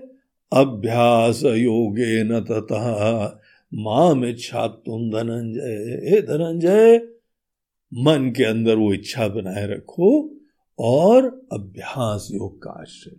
अभ्यास 0.52 1.44
योगे 1.44 2.24
न 2.24 2.40
तथा 2.40 3.40
माम 3.74 4.24
इच्छा 4.24 4.66
तुम 4.66 5.10
धनंजय, 5.10 6.10
हे 6.10 6.20
धनंजय। 6.20 7.08
मन 7.94 8.32
के 8.36 8.44
अंदर 8.44 8.74
वो 8.74 8.92
इच्छा 8.94 9.28
बनाए 9.28 9.66
रखो। 9.66 10.37
और 10.78 11.24
अभ्यास 11.52 12.28
योग 12.32 12.62
का 12.62 12.70
आश्रय। 12.70 13.16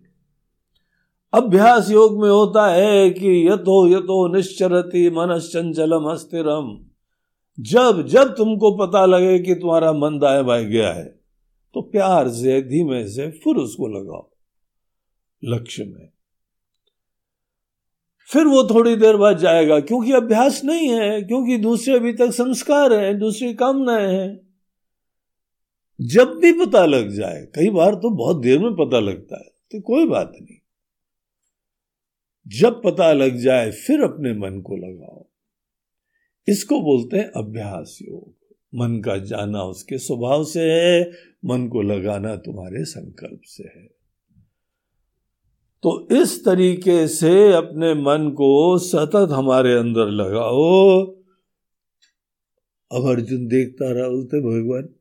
अभ्यास 1.34 1.89
योग 1.91 2.22
में 2.22 2.30
होता 2.30 2.68
है 2.68 3.10
कि 3.10 3.47
यथो 3.47 3.88
यथो 3.88 4.28
निश्चरती 4.36 5.10
मनश्चंचलम 5.10 6.05
अस्थिरम। 6.05 6.78
जब 7.57 8.05
जब 8.07 8.36
तुमको 8.36 8.72
पता 8.78 9.05
लगे 9.05 9.39
कि 9.39 9.55
तुम्हारा 9.55 9.91
मन 9.93 10.20
दाए 10.20 10.43
बाए 10.43 10.66
गया 10.66 10.91
है 10.93 11.05
तो 11.76 11.82
प्यार 11.82 12.30
से, 12.30 12.62
धीमे 12.62 13.07
से 13.07 13.30
फिर 13.34 13.55
उसको 13.55 13.88
लगाओ, 13.88 14.30
लक्ष्य 15.43 15.84
में। 15.84 16.10
फिर 18.30 18.45
वो 18.45 18.64
थोड़ी 18.64 18.95
देर 18.95 19.18
बाद 19.18 19.38
जाएगा, 19.38 19.80
क्योंकि 19.80 20.12
अभ्यास 20.12 20.64
नहीं 20.64 20.88
है, 20.89 21.22
क्योंकि 21.22 21.57
दूसरे 21.57 21.95
अभी 21.95 22.14
तक 22.14 22.32
संस्कार 22.32 22.93
है, 22.93 23.14
दूसरी 23.20 23.53
कामनाएँ 23.53 24.07
हैं। 24.07 24.48
जब 26.01 26.27
भी 26.27 26.65
पता 26.65 26.85
लग 26.85 27.09
जाए, 27.09 27.47
कई 27.55 27.69
बार 27.69 27.95
तो 27.95 28.09
बहुत 28.09 28.41
देर 28.41 28.59
में 28.59 28.73
पता 28.73 28.99
लगता 28.99 29.37
है 29.37 29.49
तो 29.71 29.81
कोई 29.81 30.05
बात 30.05 30.33
नहीं। 30.41 30.57
जब 32.47 32.81
पता 32.83 33.13
लग 33.13 33.37
जाए, 33.37 33.71
फिर 33.71 34.01
अपने 34.01 34.33
मन 34.33 34.61
को 34.61 34.75
लगाओ। 34.75 35.27
इसको 36.47 36.81
बोलते 36.81 37.17
हैं 37.17 37.31
अभ्यास 37.31 37.99
योग। 38.01 38.55
मन 38.75 39.01
का 39.01 39.17
जाना 39.17 39.63
उसके 39.63 39.97
स्वभाव 39.97 40.43
से 40.43 40.61
है, 40.61 41.11
मन 41.45 41.67
को 41.67 41.81
लगाना 41.81 42.35
तुम्हारे 42.35 42.83
संकल्प 42.83 43.41
से 43.43 43.63
है। 43.63 43.87
तो 45.83 46.07
इस 46.21 46.45
तरीके 46.45 47.07
से 47.07 47.53
अपने 47.53 47.93
मन 47.93 48.29
को 48.29 48.77
सतत 48.77 49.27
हमारे 49.31 49.73
अंदर 49.73 50.05
लगाओ। 50.05 51.01
अब 52.91 53.09
अर्जुन 53.09 53.47
देखता 53.47 53.91
रहा 53.91 54.09
बोलते 54.09 54.39
भगवान। 54.39 54.98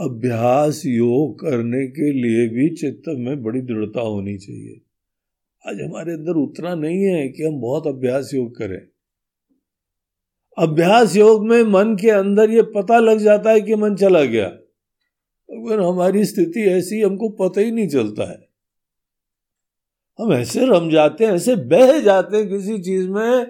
अभ्यास 0.00 0.82
योग 0.86 1.40
करने 1.40 1.86
के 1.86 2.12
लिए 2.12 2.48
भी 2.48 2.76
चित्त 2.76 3.02
में 3.08 3.42
बड़ी 3.42 3.60
दृढ़ता 3.60 4.00
होनी 4.00 4.38
चाहिए। 4.38 4.80
आज 5.68 5.80
हमारे 5.80 6.12
अंदर 6.12 6.32
उतना 6.32 6.74
नहीं 6.74 7.02
है 7.02 7.28
कि 7.28 7.42
हम 7.42 7.60
बहुत 7.60 7.86
अभ्यास 7.86 8.30
योग 8.34 8.56
करें। 8.58 8.88
अभ्यास 10.58 11.16
योग 11.16 11.46
में 11.46 11.62
मन 11.62 11.96
के 11.96 12.10
अंदर 12.10 12.50
ये 12.50 12.62
पता 12.62 12.98
लग 12.98 13.18
जाता 13.18 13.50
है 13.50 13.60
कि 13.60 13.74
मन 13.74 13.96
चला 13.96 14.24
गया। 14.24 14.46
अगर 15.50 15.80
हमारी 15.80 16.24
स्थिति 16.24 16.60
ऐसी, 16.60 17.00
हमको 17.00 17.28
पता 17.28 17.60
ही 17.60 17.70
नहीं 17.70 17.88
चलता 17.88 18.30
है। 18.30 18.48
हम 20.18 20.32
ऐसे 20.32 20.66
रम 20.66 20.90
जाते 20.90 21.24
हैं, 21.24 21.32
ऐसे 21.32 21.56
बह 21.56 22.00
जाते 22.00 22.36
हैं 22.36 22.48
किसी 22.48 22.78
चीज़ 22.78 23.08
में 23.08 23.46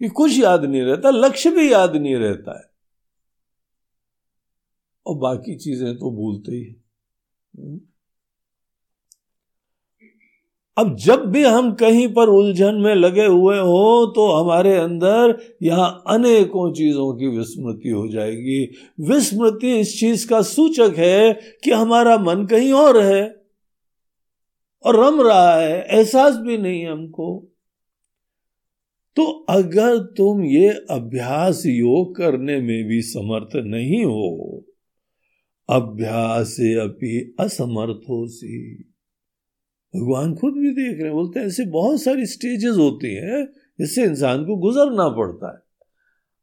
कि 0.00 0.08
कुछ 0.08 0.38
याद 0.38 0.64
नहीं 0.64 0.82
रहता, 0.82 1.10
लक्ष्य 1.10 1.50
भी 1.50 1.72
याद 1.72 1.96
नहीं 1.96 2.16
रहता 2.16 2.58
है। 2.58 2.73
और 5.06 5.18
बाकी 5.18 5.56
चीज़ें 5.56 5.94
तो 5.94 6.10
भूलते 6.10 6.52
ही 6.52 6.64
हम्म। 7.54 7.80
अब 10.76 10.94
जब 10.96 11.24
भी 11.26 11.42
हम 11.44 11.70
कहीं 11.72 12.06
पर 12.14 12.28
उलझन 12.28 12.74
में 12.74 12.94
लगे 12.94 13.24
हुए 13.24 13.58
हो 13.58 14.06
तो 14.06 14.26
हमारे 14.32 14.74
अंदर 14.76 15.38
यहाँ 15.62 16.02
अनेकों 16.08 16.72
चीज़ों 16.72 17.12
की 17.14 17.26
विस्मृति 17.36 17.88
हो 17.88 18.06
जाएगी। 18.08 18.58
विस्मृति 19.08 19.78
इस 19.80 19.98
चीज़ 20.00 20.26
का 20.28 20.40
सूचक 20.42 20.94
है 20.98 21.32
कि 21.64 21.70
हमारा 21.70 22.16
मन 22.18 22.44
कहीं 22.46 22.72
और 22.72 23.00
है 23.02 23.22
और 24.84 24.96
रम 24.96 25.20
रहा 25.20 25.54
है, 25.60 25.80
एहसास 25.82 26.36
भी 26.36 26.56
नहीं 26.58 26.86
हमको। 26.86 27.28
तो 29.16 29.24
अगर 29.50 29.98
तुम 30.16 30.44
ये 30.44 30.68
अभ्यास 30.90 31.62
योग 31.66 32.14
करने 32.16 32.60
में 32.60 32.84
भी 32.84 33.00
समर्थ 33.04 33.56
नहीं 33.56 34.04
हो 34.04 34.64
अभ्यास 35.68 36.52
अपनी 36.80 37.34
असमर्थ 37.40 38.06
सी 38.30 38.58
भगवान 39.94 40.34
खुद 40.34 40.54
भी 40.54 40.70
देख 40.70 40.96
रहे 40.96 41.04
हैं, 41.04 41.12
बोलते 41.12 41.40
हैं, 41.40 41.46
ऐसे 41.46 41.64
बहुत 41.66 42.02
सारी 42.02 42.26
स्टेजेस 42.26 42.76
होती 42.76 43.14
हैं 43.14 43.46
जिससे 43.80 44.04
इंसान 44.04 44.44
को 44.44 44.56
गुजरना 44.56 45.08
पड़ता 45.08 45.52
है। 45.54 45.62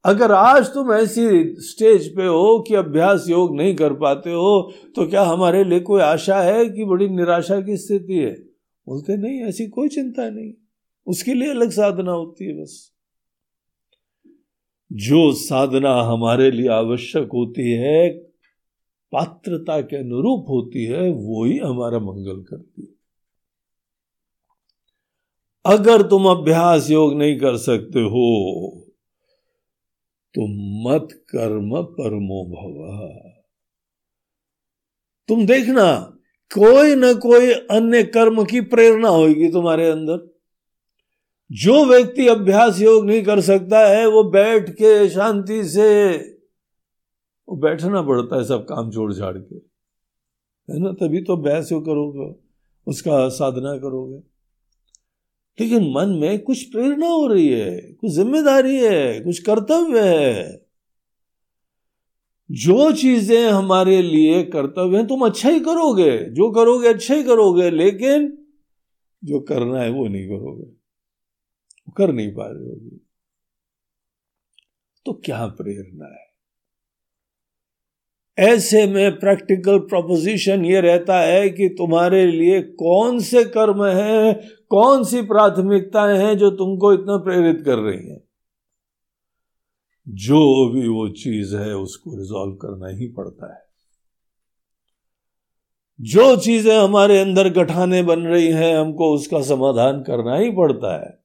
अगर 0.05 0.31
आज 0.31 0.67
तुम 0.67 0.93
ऐसी 0.93 1.55
स्टेज 1.61 2.07
पे 2.15 2.25
हो 2.25 2.59
कि 2.67 2.75
अभ्यास 2.75 3.25
योग 3.29 3.55
नहीं 3.57 3.75
कर 3.75 3.93
पाते 3.93 4.29
हो 4.29 4.73
तो 4.95 5.07
क्या 5.07 5.23
हमारे 5.23 5.63
लिए 5.63 5.79
कोई 5.79 6.01
आशा 6.01 6.41
है 6.41 6.69
कि 6.69 6.85
बड़ी 6.85 7.09
निराशा 7.09 7.59
की 7.61 7.77
स्थिति 7.77 8.13
है? 8.13 8.33
बोलते 8.87 9.17
नहीं, 9.17 9.41
ऐसी 9.41 9.67
कोई 9.67 9.87
चिंता 9.87 10.29
नहीं। 10.29 10.53
उसके 11.07 11.33
लिए 11.33 11.49
अलग 11.49 11.69
साधना 11.69 12.11
होती 12.11 12.45
है 12.45 12.61
बस। 12.61 12.91
जो 14.91 15.31
साधना 15.33 15.93
हमारे 16.03 16.51
लिए 16.51 16.67
आवश्यक 16.67 17.29
होती 17.33 17.71
है 17.71 18.30
पात्रता 19.11 19.81
के 19.81 19.97
अनुरूप 19.97 20.45
होती 20.49 20.85
है, 20.85 21.09
वो 21.09 21.45
ही 21.45 21.57
हमारा 21.57 21.99
मंगल 21.99 22.41
करती 22.41 22.81
है। 22.81 22.87
अगर 25.65 26.01
तुम 26.01 26.25
अभ्यास 26.25 26.89
योग 26.89 27.13
नहीं 27.13 27.39
कर 27.39 27.57
सकते 27.57 27.99
हो 27.99 28.87
तो 30.35 30.41
मत 30.83 31.07
कर्म 31.29 31.81
परमो 31.83 32.43
भव। 32.45 33.37
तुम 35.29 35.45
देखना, 35.45 35.93
कोई 36.51 36.95
ना 36.95 37.13
कोई 37.13 37.51
अन्य 37.51 38.03
कर्म 38.03 38.43
की 38.45 38.61
प्रेरणा 38.61 39.09
होगी 39.09 39.51
तुम्हारे 39.51 39.87
अंदर। 39.89 40.29
जो 41.51 41.85
व्यक्ति 41.85 42.27
अभ्यास 42.27 42.79
योग 42.81 43.05
नहीं 43.05 43.23
कर 43.23 43.41
सकता 43.41 43.79
है, 43.87 44.05
वो 44.07 44.23
बैठ 44.23 44.69
के 44.69 45.09
शांति 45.09 45.63
से 45.63 46.17
वो 47.49 47.55
बैठना 47.55 48.01
पड़ता 48.01 48.35
है 48.35 48.43
सब 48.43 48.65
काम 48.65 48.91
छोड़ 48.91 49.13
छाड़ 49.13 49.37
के। 49.37 49.55
है 50.73 50.79
ना? 50.79 50.91
तभी 50.91 51.21
तो 51.21 51.35
अभ्यास 51.35 51.69
करोगे, 51.73 52.35
उसका 52.87 53.29
साधना 53.29 53.77
करोगे। 53.77 54.31
लेकिन 55.59 55.91
मन 55.91 56.09
में 56.09 56.39
कुछ 56.39 56.63
प्रेरणा 56.63 57.07
हो 57.07 57.27
रही 57.27 57.47
है, 57.47 57.93
कुछ 57.93 58.11
ज़िम्मेदारी 58.11 58.77
है, 58.77 59.21
कुछ 59.21 59.39
कर्तव्य 59.39 59.99
है। 59.99 60.65
जो 62.51 62.91
चीज़ें 62.91 63.49
हमारे 63.49 64.01
लिए 64.01 64.43
कर्तव्य 64.43 64.97
हैं, 64.97 65.07
तुम 65.07 65.25
अच्छा 65.25 65.49
ही 65.49 65.59
करोगे, 65.59 66.29
जो 66.29 66.51
करोगे 66.51 66.87
अच्छा 66.87 67.13
ही 67.13 67.23
करोगे, 67.23 67.69
लेकिन 67.69 68.47
जो 69.23 69.39
करना 69.39 69.81
है 69.81 69.89
वो 69.89 70.07
नहीं 70.07 70.27
करोगे। 70.27 70.81
कर 71.97 72.13
नहीं 72.13 72.33
पा 72.33 72.45
रहे 72.45 72.69
होगी। 72.69 73.07
तो 75.05 75.13
क्या 75.13 75.47
प्रेरणा 75.47 76.05
है? 76.05 76.30
ऐसे 78.39 78.87
में 78.87 79.19
प्रैक्टिकल 79.19 79.79
प्रोपोजिशन 79.79 80.65
ये 80.65 80.81
रहता 80.81 81.19
है 81.19 81.49
कि 81.49 81.69
तुम्हारे 81.69 82.27
लिए 82.27 82.61
कौन 82.61 83.19
से 83.19 83.43
कर्म 83.43 83.85
हैं, 83.85 84.39
कौन 84.69 85.03
सी 85.03 85.21
प्राथमिकताएँ 85.21 86.17
हैं 86.17 86.37
जो 86.37 86.51
तुमको 86.51 86.93
इतना 86.93 87.17
प्रेरित 87.17 87.61
कर 87.65 87.77
रही 87.77 88.09
हैं? 88.09 88.21
जो 90.09 90.69
भी 90.69 90.87
वो 90.87 91.09
चीज़ 91.09 91.55
है, 91.55 91.75
उसको 91.75 92.17
रिजॉल्व 92.17 92.53
करना 92.53 92.87
ही 92.87 93.07
पड़ता 93.07 93.53
है। 93.53 93.61
जो 96.01 96.35
चीज़ें 96.35 96.77
हमारे 96.77 97.19
अंदर 97.19 97.49
गठाने 97.49 98.03
बन 98.03 98.19
रही 98.19 98.47
हैं, 98.47 98.77
हमको 98.77 99.13
उसका 99.13 99.41
समाधान 99.41 100.01
करना 100.01 100.35
ही 100.35 100.51
पड़ता 100.51 101.05
है। 101.05 101.23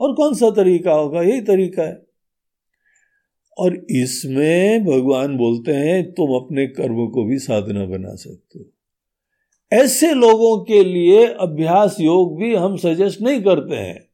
और 0.00 0.14
कौन 0.14 0.34
सा 0.34 0.50
तरीका 0.50 0.92
होगा? 0.92 1.22
यही 1.22 1.40
तरीका 1.40 1.82
है। 1.82 2.13
और 3.58 3.86
इसमें 3.90 4.84
भगवान 4.84 5.36
बोलते 5.36 5.72
हैं, 5.72 6.12
तुम 6.12 6.34
अपने 6.34 6.66
कर्म 6.66 7.06
को 7.06 7.24
भी 7.24 7.38
साधना 7.38 7.84
बना 7.84 8.14
सकते 8.14 8.58
हो। 8.58 8.64
ऐसे 9.72 10.14
लोगों 10.14 10.64
के 10.64 10.84
लिए 10.84 11.26
अभ्यास 11.26 11.96
योग 12.00 12.38
भी 12.38 12.54
हम 12.54 12.76
सजेस्ट 12.76 13.20
नहीं 13.20 13.40
करते 13.40 13.74
हैं। 13.74 14.08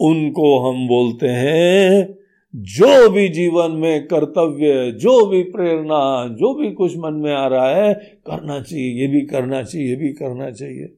उनको 0.00 0.58
हम 0.58 0.88
बोलते 0.88 1.28
हैं, 1.28 2.18
जो 2.56 3.10
भी 3.10 3.28
जीवन 3.28 3.70
में 3.70 4.06
कर्तव्य, 4.06 4.92
जो 4.92 5.26
भी 5.26 5.42
प्रेरणा, 5.42 6.28
जो 6.28 6.54
भी 6.54 6.72
कुछ 6.72 6.96
मन 6.96 7.14
में 7.14 7.32
आ 7.32 7.46
रहा 7.46 7.74
है, 7.74 7.94
करना 8.26 8.60
चाहिए, 8.60 9.00
ये 9.00 9.06
भी 9.06 9.20
करना 9.20 9.62
चाहिए, 9.62 9.88
ये 9.88 9.96
भी 9.96 10.12
करना 10.12 10.50
चाहिए। 10.50 10.96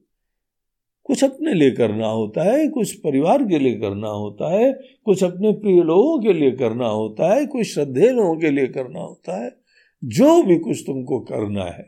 कुछ 1.03 1.23
अपने 1.23 1.53
लिए 1.53 1.71
करना 1.71 2.07
होता 2.07 2.43
है, 2.43 2.67
कुछ 2.67 2.93
परिवार 2.93 3.43
के 3.43 3.59
लिए 3.59 3.75
करना 3.75 4.07
होता 4.07 4.53
है, 4.53 4.73
कुछ 5.05 5.23
अपने 5.23 5.51
प्रिय 5.51 5.83
लोगों 5.83 6.19
के 6.19 6.33
लिए 6.33 6.51
करना 6.51 6.87
होता 6.87 7.35
है, 7.35 7.45
कुछ 7.45 7.67
श्रद्धेय 7.67 8.09
लोगों 8.09 8.35
के 8.35 8.49
लिए 8.49 8.67
करना 8.67 8.99
होता 8.99 9.45
है। 9.45 9.51
जो 10.03 10.43
भी 10.43 10.59
कुछ 10.59 10.81
तुमको 10.81 11.19
करना 11.19 11.63
है, 11.63 11.85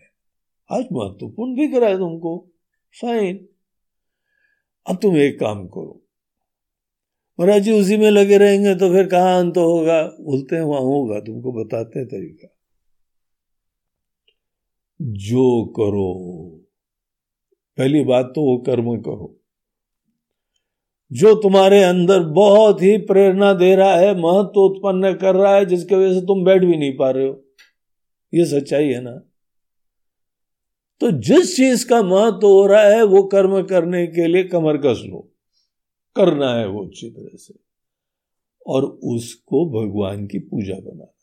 आज 0.72 0.86
महत्वपूर्ण 0.94 1.56
भी 1.56 1.68
करा 1.68 1.88
है 1.88 1.98
तुमको। 1.98 2.52
फाइन 3.02 3.48
अब 4.90 5.00
तुम 5.02 5.18
एक 5.18 5.40
काम 5.40 5.68
करो। 5.68 6.02
महाराज 7.40 7.62
जी, 7.62 7.72
उसी 7.72 7.98
में 7.98 8.12
लगे 8.12 8.38
रहेंगे 8.38 8.76
तो 8.76 8.94
फिर 8.94 9.08
कहाँ 9.08 9.40
अंत 9.40 9.58
होगा? 9.58 10.04
बोलते 10.04 10.56
हैं 10.56 10.64
वहाँ 10.64 10.82
होगा, 10.82 11.20
तुमको 11.20 11.52
बताते 11.52 12.00
हैं 12.00 12.08
तरीका। 12.08 12.48
जो 15.02 15.66
करो 15.66 16.65
पहली 17.78 18.04
बात 18.04 18.26
तो 18.26 18.42
वो 18.42 18.58
कर्म 18.58 18.98
करो। 19.02 19.40
जो 21.12 21.36
तुम्हारे 21.36 21.84
अंदर 21.84 22.24
बहुत 22.24 22.82
ही 22.82 22.98
प्रेरणा 22.98 23.54
दे 23.54 23.76
रहा 23.76 23.96
है, 23.96 24.12
महत्व 24.16 24.60
उत्पन्न 24.60 25.14
कर 25.14 25.36
रहा 25.36 25.56
है, 25.56 25.66
जिसके 25.66 25.96
वजह 25.96 26.20
से 26.20 26.22
तुम 26.22 26.46
बैठ 26.46 26.62
भी 26.62 26.78
नहीं 26.78 26.98
पा 26.98 27.12
रहे 27.12 27.28
हो, 27.28 27.44
ये 28.34 28.46
सच्चाई 28.46 28.88
है 28.88 29.02
ना? 29.02 29.22
तो 31.00 31.12
जिस 31.12 31.58
चीज़ 31.58 31.88
का 31.88 32.04
महत्व 32.04 32.48
हो 32.48 32.68
रहा 32.68 32.82
है, 32.82 33.04
वो 33.04 33.24
कर्म 33.24 33.64
करने 33.64 34.08
के 34.08 34.28
लिए 34.28 34.44
कमर 34.44 34.78
कस 34.78 35.02
लो। 35.06 35.32
करना 36.16 36.56
है 36.56 36.68
वो 36.68 36.86
अच्छी 36.86 37.10
तरह 37.10 37.38
से। 37.38 37.54
और 38.68 38.84
उसको 39.04 39.70
भगवान 39.70 40.28
की 40.28 40.40
पूजा 40.40 40.74
बनाना 40.74 41.04
है 41.04 41.16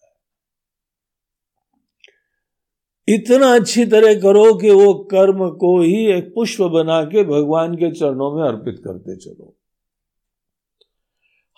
इतना 3.09 3.55
अच्छी 3.55 3.87
तरह 3.87 4.21
करो 4.21 4.55
कि 4.55 4.71
वो 4.71 4.95
कर्म 4.95 5.51
को 5.51 5.81
ही 5.81 6.07
एक 6.07 6.33
पुष्प 6.35 6.63
बना 6.63 7.05
के 7.05 7.25
भगवान 7.25 7.75
के 7.75 7.93
चरणों 7.93 8.37
में 8.37 8.45
अर्पित 8.45 8.83
करते 8.85 9.17
चलो। 9.17 9.57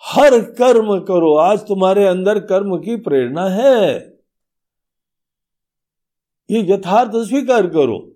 हर 0.03 0.41
कर्म 0.41 0.99
करो। 0.99 1.35
आज 1.35 1.59
तुम्हारे 1.59 2.05
अंदर 2.07 2.39
कर्म 2.39 2.77
की 2.77 2.95
प्रेरणा 2.95 3.49
है। 3.49 4.15
ये 6.51 6.73
यथार्थ 6.73 7.11
स्वीकार 7.15 7.67
करो। 7.67 8.11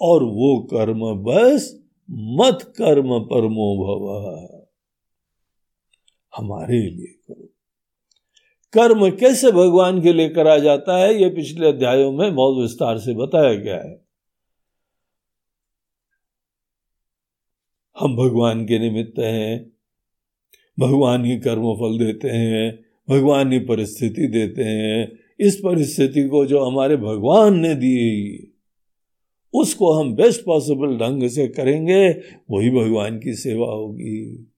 और 0.00 0.22
वो 0.22 0.68
कर्म 0.70 1.14
बस 1.14 1.80
मत 2.10 2.58
कर्म 2.62 3.20
परमो 3.20 3.76
भव। 3.76 4.68
हमारे 6.36 6.80
लिए 6.80 7.06
करो। 7.06 7.47
कर्म 8.72 9.10
कैसे 9.10 9.52
भगवान 9.52 10.02
के 10.02 10.12
लिए 10.12 10.28
करा 10.28 10.58
जाता 10.58 10.96
है 10.96 11.22
यह 11.22 11.28
पिछले 11.28 11.68
अध्यायों 11.68 12.12
में 12.12 12.34
बहुत 12.34 12.62
विस्तार 12.62 12.98
से 12.98 13.14
बताया 13.14 13.54
गया 13.54 13.76
है। 13.76 14.08
हम 17.98 18.16
भगवान 18.16 18.64
के 18.64 18.78
निमित्त 18.78 19.18
हैं, 19.18 19.72
भगवान 20.78 21.24
ही 21.24 21.38
कर्म 21.38 21.74
फल 21.74 21.98
देते 21.98 22.28
हैं, 22.28 22.84
भगवान 23.10 23.52
ही 23.52 23.58
परिस्थिति 23.58 24.26
देते 24.26 24.64
हैं, 24.64 25.18
इस 25.40 25.56
परिस्थिति 25.56 26.28
को 26.28 26.46
जो 26.46 26.64
हमारे 26.64 26.96
भगवान 26.96 27.58
ने 27.58 27.74
दी, 27.74 28.54
उसको 29.54 29.92
हम 29.92 30.14
बेस्ट 30.14 30.44
पॉसिबल 30.44 30.98
ढंग 30.98 31.28
से 31.28 31.48
करेंगे, 31.48 32.08
वही 32.50 32.70
भगवान 32.70 33.18
की 33.18 33.34
सेवा 33.34 33.66
होगी। 33.66 34.52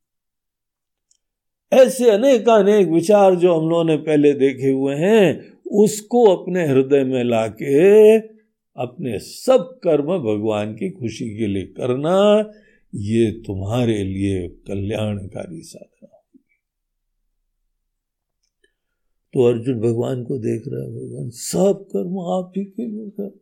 ऐसे 1.72 2.10
अनेक 2.10 2.48
अनेक 2.48 2.88
विचार 2.88 3.34
जो 3.34 3.54
हम 3.54 3.68
लोगों 3.68 3.84
ने 3.84 3.96
पहले 3.96 4.32
देखे 4.32 4.70
हुए 4.70 4.94
हैं, 4.94 5.52
उसको 5.70 6.24
अपने 6.24 6.66
हृदय 6.66 7.04
में 7.04 7.24
लाके 7.24 8.16
अपने 8.76 9.18
सब 9.18 9.80
कर्म 9.84 10.18
भगवान 10.18 10.74
की 10.74 10.90
खुशी 10.90 11.38
के 11.38 11.46
लिए 11.46 11.62
करना, 11.62 12.52
ये 12.94 13.30
तुम्हारे 13.30 14.04
लिए 14.04 14.48
कल्याणकारी 14.48 15.60
साधना 15.60 16.08
होगी। 16.12 16.60
तो 19.34 19.44
अर्जुन 19.44 19.80
भगवान 19.80 20.24
को 20.24 20.38
देख 20.38 20.62
रहा 20.66 20.82
है, 20.82 20.90
भगवान, 20.90 21.30
सब 21.30 21.86
कर्म 21.92 22.18
आप 22.18 22.52
ही 22.56 22.64
के 22.64 22.86
लिए 22.86 23.10
कर। 23.10 23.40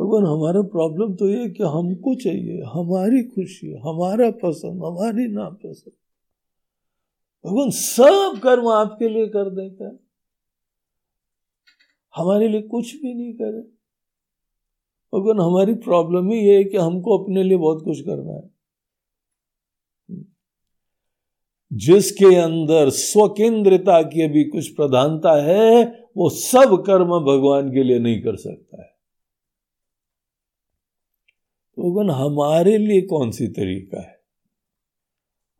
भगवान, 0.00 0.26
हमारा 0.26 0.62
प्रॉब्लम 0.62 1.14
तो 1.14 1.28
ये 1.28 1.50
कि 1.50 1.62
हमको 1.62 2.14
चाहिए, 2.14 2.62
हमारी 2.62 3.22
खुशी, 3.24 3.74
हमारा 3.74 4.30
पसंद, 4.30 4.84
हमारी 4.84 5.26
नापसंद। 5.26 5.92
भगवान, 7.46 7.70
सब 7.70 8.40
कर्म 8.42 8.68
आपके 8.68 9.08
लिए 9.08 9.26
कर 9.26 9.50
देता 9.50 9.98
हमारे 12.16 12.48
लिए 12.48 12.62
कुछ 12.62 13.02
भी 13.02 13.14
नहीं 13.14 13.32
करे। 13.32 13.60
भगवान, 15.14 15.40
हमारी 15.40 15.74
प्रॉब्लम 15.74 16.30
ही 16.30 16.38
ये 16.38 16.56
है 16.56 16.64
कि 16.64 16.76
हमको 16.76 17.18
अपने 17.18 17.42
लिए 17.42 17.58
बहुत 17.58 17.84
कुछ 17.84 18.00
करना 18.00 18.32
है। 18.32 18.58
जिसके 21.72 22.36
अंदर 22.36 22.90
स्वकेंद्रता 22.90 24.02
की 24.02 24.22
अभी 24.22 24.44
कुछ 24.44 24.68
प्रधानता 24.68 25.42
है, 25.42 25.84
वो 26.16 26.28
सब 26.30 26.84
कर्म 26.86 27.06
भगवान 27.06 27.72
के 27.72 27.82
लिए 27.82 27.98
नहीं 27.98 28.22
कर 28.22 28.36
सकता 28.36 28.82
है। 28.82 28.87
भगवान 31.78 32.10
हमारे 32.10 32.78
लिए 32.78 33.02
कौन 33.02 33.30
सी 33.30 33.48
तरीका 33.48 34.02
है? 34.02 34.20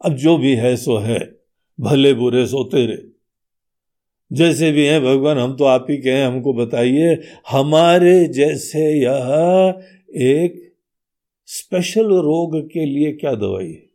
अब 0.04 0.14
जो 0.14 0.38
भी 0.38 0.54
है, 0.54 0.76
सो 0.76 0.96
है। 0.96 1.38
भले 1.80 2.14
बुरे 2.14 2.46
सो 2.46 2.64
तेरे 2.64 3.12
जैसे 4.32 4.72
भी 4.72 4.86
हैं, 4.86 5.02
भगवान, 5.02 5.38
हम 5.38 5.56
तो 5.56 5.64
आप 5.64 5.86
ही 5.90 5.98
के 5.98 6.10
हैं, 6.10 6.26
हमको 6.26 6.52
बताइए, 6.52 7.22
हमारे 7.50 8.28
जैसे 8.28 8.78
यह 8.78 9.84
एक 10.16 10.74
स्पेशल 11.46 12.06
रोग 12.06 12.70
के 12.70 12.84
लिए 12.84 13.12
क्या 13.12 13.34
दवाई 13.34 13.72
है? 13.72 13.88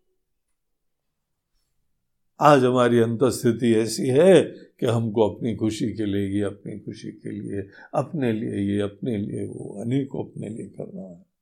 आज 2.40 2.64
हमारी 2.64 3.00
अंत 3.00 3.20
स्थिति 3.24 3.76
ऐसी 3.76 4.08
है 4.08 4.44
कि 4.80 4.86
हमको 4.86 5.30
अपनी 5.30 5.56
खुशी 5.56 5.94
के 5.94 6.06
लिए 6.06 6.28
ये 6.28 6.42
अपनी 6.42 6.80
खुशी 6.80 7.12
के 7.12 7.32
लिए, 7.32 7.68
अपने 7.94 8.34
लिए 8.34 8.76
ये, 8.76 8.82
अपने 8.82 9.18
लिए 9.18 9.46
वो, 9.46 9.82
अनेकों 9.82 10.26
अपने 10.26 10.50
लिए 10.50 10.66
करना 10.66 11.02
है। 11.02 11.33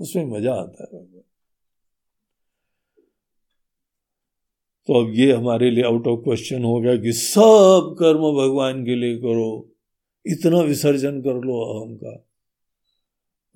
उसमें 0.00 0.24
मज़ा 0.26 0.54
आता 0.54 0.88
है 0.92 1.02
तो 4.88 5.00
अब 5.00 5.12
ये 5.14 5.32
हमारे 5.32 5.70
लिए 5.70 5.84
आउट 5.84 6.06
ऑफ़ 6.06 6.20
क्वेश्चन 6.20 6.64
हो 6.64 6.80
गया 6.80 6.96
कि 6.96 7.12
सब 7.12 7.94
कर्म 7.98 8.22
भगवान 8.36 8.84
के 8.84 8.94
लिए 8.94 9.16
करो, 9.18 9.50
इतना 10.24 10.60
विसर्जन 10.62 11.20
कर 11.20 11.34
लो 11.44 11.60
अहम 11.64 11.94
का 11.96 12.16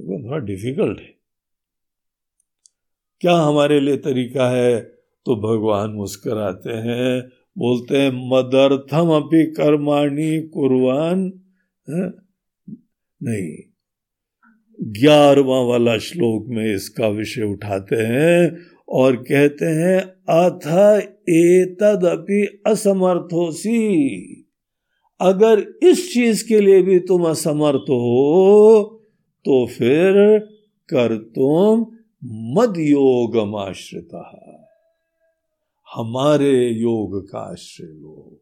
तो 0.01 0.23
थोड़ा 0.25 0.39
डिफ़िकल्ट 0.47 1.01
है। 1.01 1.13
क्या 3.21 3.35
हमारे 3.37 3.81
लिए 3.81 3.97
तरीका 3.97 4.49
है? 4.51 4.81
तो 4.81 5.37
भगवान 5.37 5.91
मुस्कराते 5.91 6.73
हैं, 6.81 7.21
बोलते 7.57 7.99
हैं 7.99 8.11
मदर्थम 8.31 9.11
अपनी 9.13 9.45
कर्माणी 9.55 10.41
कुर्बान 10.49 11.21
नहीं। 13.21 13.74
ग्यारहवा 14.79 15.61
वाला 15.61 15.97
श्लोक 15.99 16.47
में 16.49 16.75
इसका 16.75 17.09
विषय 17.09 17.43
उठाते 17.43 17.97
हैं 17.97 18.57
और 18.89 19.17
कहते 19.17 19.67
हैं, 19.67 20.01
अथ 20.29 20.67
एतदपि 21.29 22.63
असमर्थोसी 22.67 23.81
अगर 25.21 25.65
इस 25.83 26.13
चीज़ 26.15 26.49
के 26.49 26.61
लिए 26.61 26.83
भी 26.83 26.99
तुम 27.01 27.25
असमर्थ 27.25 27.91
हो 27.91 29.01
तो 29.45 29.67
फिर 29.67 30.39
कर 30.89 31.17
तुम 31.17 31.87
मद 32.57 32.75
योग 32.79 33.37
आश्रित 33.59 34.09
हमारे 35.89 36.53
योग 36.69 37.21
का 37.31 37.39
आश्रय 37.39 37.87
लो। 37.87 38.41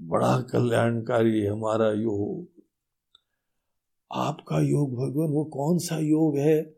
बड़ा 0.00 0.36
कल्याणकारी 0.52 1.46
हमारा 1.46 1.92
योग। 1.92 2.51
आपका 4.14 4.60
योग, 4.60 4.94
भगवान, 4.94 5.28
वो 5.28 5.44
कौन 5.44 5.78
सा 5.78 5.98
योग 5.98 6.38
है? 6.38 6.74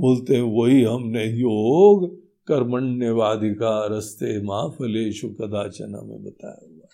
बोलते 0.00 0.34
हैं 0.34 0.42
वही 0.42 0.82
हमने 0.82 1.24
योग 1.24 2.22
कर्मण्यवाधिका 2.46 3.86
रस्ते 3.86 4.42
माँ 4.42 4.68
फलेशु 4.68 5.28
कदाचन 5.28 5.90
में 5.90 6.24
बताया 6.24 6.68
हुआ 6.70 6.88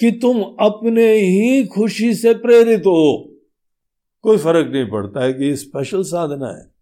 कि 0.00 0.10
तुम 0.10 0.42
अपने 0.42 1.12
ही 1.12 1.66
खुशी 1.66 2.14
से 2.14 2.34
प्रेरित 2.34 2.80
हो। 2.80 3.32
कोई 4.22 4.36
फ़र्क 4.36 4.72
नहीं 4.72 4.90
पड़ता 4.90 5.24
है 5.24 5.32
कि 5.32 5.56
स्पेशल 5.56 6.02
साधना 6.02 6.48
है। 6.48 6.74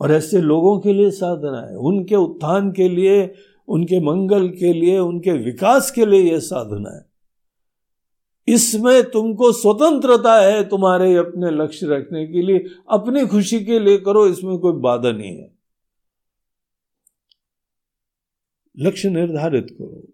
और 0.00 0.12
ऐसे 0.12 0.40
लोगों 0.40 0.80
के 0.80 0.92
लिए 0.92 1.10
साधना 1.10 1.70
है। 1.70 1.76
उनके 1.76 2.16
उत्थान 2.16 2.72
के 2.72 2.88
लिए, 2.88 3.34
उनके 3.68 4.00
मंगल 4.00 4.48
के 4.48 4.72
लिए, 4.72 4.98
उनके 4.98 5.32
विकास 5.32 5.90
के 5.90 6.06
लिए 6.06 6.32
यह 6.32 6.38
साधना 6.38 6.96
है। 6.96 7.15
इसमें 8.48 9.10
तुमको 9.10 9.52
स्वतंत्रता 9.52 10.40
है 10.40 10.68
तुम्हारे 10.68 11.16
अपने 11.16 11.50
लक्ष्य 11.50 11.86
रखने 11.86 12.26
के 12.26 12.42
लिए। 12.42 12.58
अपनी 12.90 13.26
खुशी 13.26 13.64
के 13.64 13.78
लिए 13.78 13.98
करो, 13.98 14.26
इसमें 14.26 14.58
कोई 14.58 14.72
बाधा 14.72 15.12
नहीं 15.12 15.38
है। 15.38 15.56
लक्ष्य 18.78 19.08
निर्धारित 19.08 19.66
करो। 19.70 20.08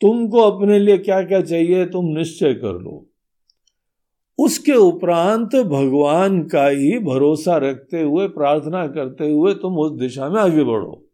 तुमको 0.00 0.38
अपने 0.38 0.78
लिए 0.78 0.98
क्या 0.98 1.22
क्या 1.22 1.40
चाहिए 1.40 1.86
तुम 1.86 2.06
निश्चय 2.06 2.54
कर 2.54 2.72
लो। 2.72 3.06
उसके 4.38 4.72
उपरांत 4.72 5.56
भगवान 5.56 6.42
का 6.42 6.68
ही 6.68 6.98
भरोसा 6.98 7.56
रखते 7.56 8.02
हुए, 8.02 8.28
प्रार्थना 8.28 8.86
करते 8.86 9.30
हुए 9.30 9.54
तुम 9.54 9.78
उस 9.78 9.98
दिशा 9.98 10.28
में 10.28 10.40
आगे 10.40 10.64
बढ़ो। 10.64 11.04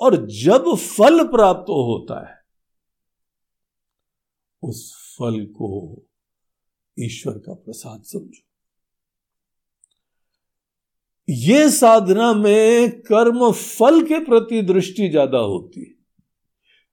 और 0.00 0.26
जब 0.26 0.74
फल 0.74 1.28
प्राप्त 1.28 1.70
होता 1.70 2.28
है, 2.28 2.42
उस 4.62 5.01
फल 5.22 5.44
को 5.56 5.68
ईश्वर 6.96 7.32
का 7.38 7.54
प्रसाद 7.54 8.02
समझो। 8.02 8.42
ये 11.28 11.68
साधना 11.70 12.32
में 12.34 12.90
कर्म 13.02 13.50
फल 13.52 14.00
के 14.02 14.18
प्रति 14.24 14.62
दृष्टि 14.64 15.08
ज़्यादा 15.08 15.38
होती 15.38 15.80
है। 15.80 15.94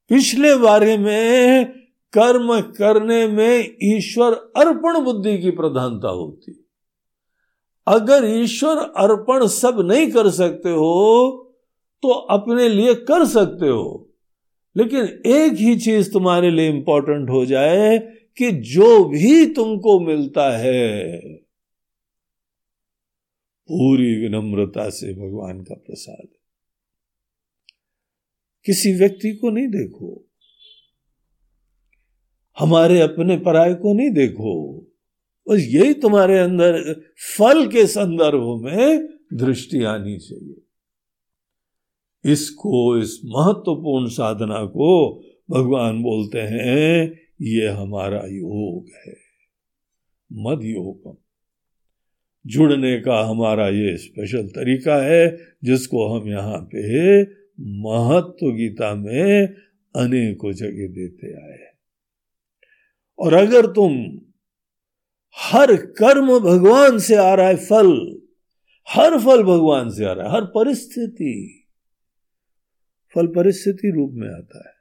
पिछले 0.10 0.56
बारे 0.58 0.98
में 0.98 1.66
कर्म 2.14 2.60
करने 2.78 3.26
में 3.28 3.78
ईश्वर 3.86 4.34
अर्पण 4.58 5.00
बुद्धि 5.04 5.38
की 5.38 5.52
प्रधानता 5.52 6.10
होती 6.10 6.56
अगर 7.88 8.26
ईश्वर 8.28 8.78
अर्पण 8.78 9.46
सब 9.48 9.80
नहीं 9.82 10.10
कर 10.12 10.30
सकते 10.32 10.70
हो 10.72 11.28
तो 12.04 12.10
अपने 12.10 12.70
लिए 12.70 12.94
कर 13.04 13.26
सकते 13.28 13.68
हो, 13.68 14.10
लेकिन 14.76 15.06
एक 15.28 15.54
ही 15.54 15.76
चीज़ 15.80 16.12
तुम्हारे 16.14 16.52
लिए 16.52 16.70
इंपॉर्टेंट 16.70 17.30
हो 17.30 17.46
जाए 17.46 17.98
कि 18.40 18.52
जो 18.52 19.06
भी 19.06 19.54
तुमको 19.54 20.00
मिलता 20.00 20.58
है, 20.58 21.18
पूरी 23.72 24.16
विनम्रता 24.16 24.90
से 24.90 25.14
भगवान 25.14 25.64
का 25.64 25.76
प्रसाद 25.76 26.28
किसी 28.66 28.94
व्यक्ति 28.94 29.36
को 29.36 29.50
नहीं 29.50 29.68
देखो। 29.68 30.26
हमारे 32.60 33.02
अपने 33.02 33.38
पराय 33.38 33.74
को 33.74 33.94
नहीं 33.94 34.10
देखो। 34.10 34.80
बस 35.50 35.58
यही 35.60 35.94
तुम्हारे 35.94 36.40
अंदर, 36.40 37.02
फल 37.38 37.68
के 37.68 37.88
संदर्भ 37.88 38.62
में 38.64 39.08
दृष्टि 39.34 39.84
आनी 39.84 40.18
चाहिए। 40.18 40.62
इसको, 42.32 42.98
इस 42.98 43.22
महत्वपूर्ण 43.26 44.08
साधना 44.08 44.66
को 44.66 45.20
भगवान 45.50 46.04
बोलते 46.04 46.40
हैं 46.42 47.20
ये 47.42 47.68
हमारा 47.68 48.22
योग 48.26 48.90
है। 49.06 49.16
मद 50.34 50.64
योगम। 50.64 51.18
जुड़ने 52.48 53.00
का 53.02 53.22
हमारा 53.22 53.68
ये 53.70 53.98
स्पेशल 53.98 54.48
तरीका 54.48 54.96
है, 54.96 55.38
जिसको 55.64 56.08
हम 56.08 56.28
यहाँ 56.30 56.70
पे 56.76 57.22
महत्व 57.60 58.52
गीता 58.52 58.96
में 58.96 59.48
अनेकों 59.96 60.52
जगह 60.52 60.88
देते 60.88 61.34
आए 61.34 61.68
और 63.20 63.34
अगर 63.34 63.66
तुम 63.66 64.22
हर 65.38 65.76
कर्म 65.76 66.40
भगवान 66.40 67.00
से 67.00 67.16
आ 67.16 67.34
रहा 67.34 67.48
है, 67.48 67.56
फल, 67.56 68.22
हर 68.90 69.20
फल 69.20 69.44
भगवान 69.44 69.90
से 69.90 70.06
आ 70.06 70.12
रहा 70.12 70.28
है, 70.28 70.34
हर 70.34 70.42
परिस्थिति, 70.42 71.64
फल 73.16 73.28
परिस्थिति 73.28 73.92
रूप 73.92 74.12
में 74.14 74.28
आता 74.28 74.70
है। 74.70 74.79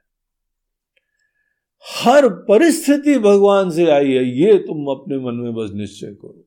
हर 1.85 2.29
परिस्थिति 2.29 3.19
भगवान 3.19 3.69
से 3.69 3.91
आई 3.91 4.11
है, 4.11 4.25
ये 4.25 4.57
तुम 4.57 4.87
अपने 4.87 5.17
मन 5.17 5.33
में 5.33 5.53
बस 5.53 5.71
निश्चय 5.71 6.07
करो। 6.07 6.45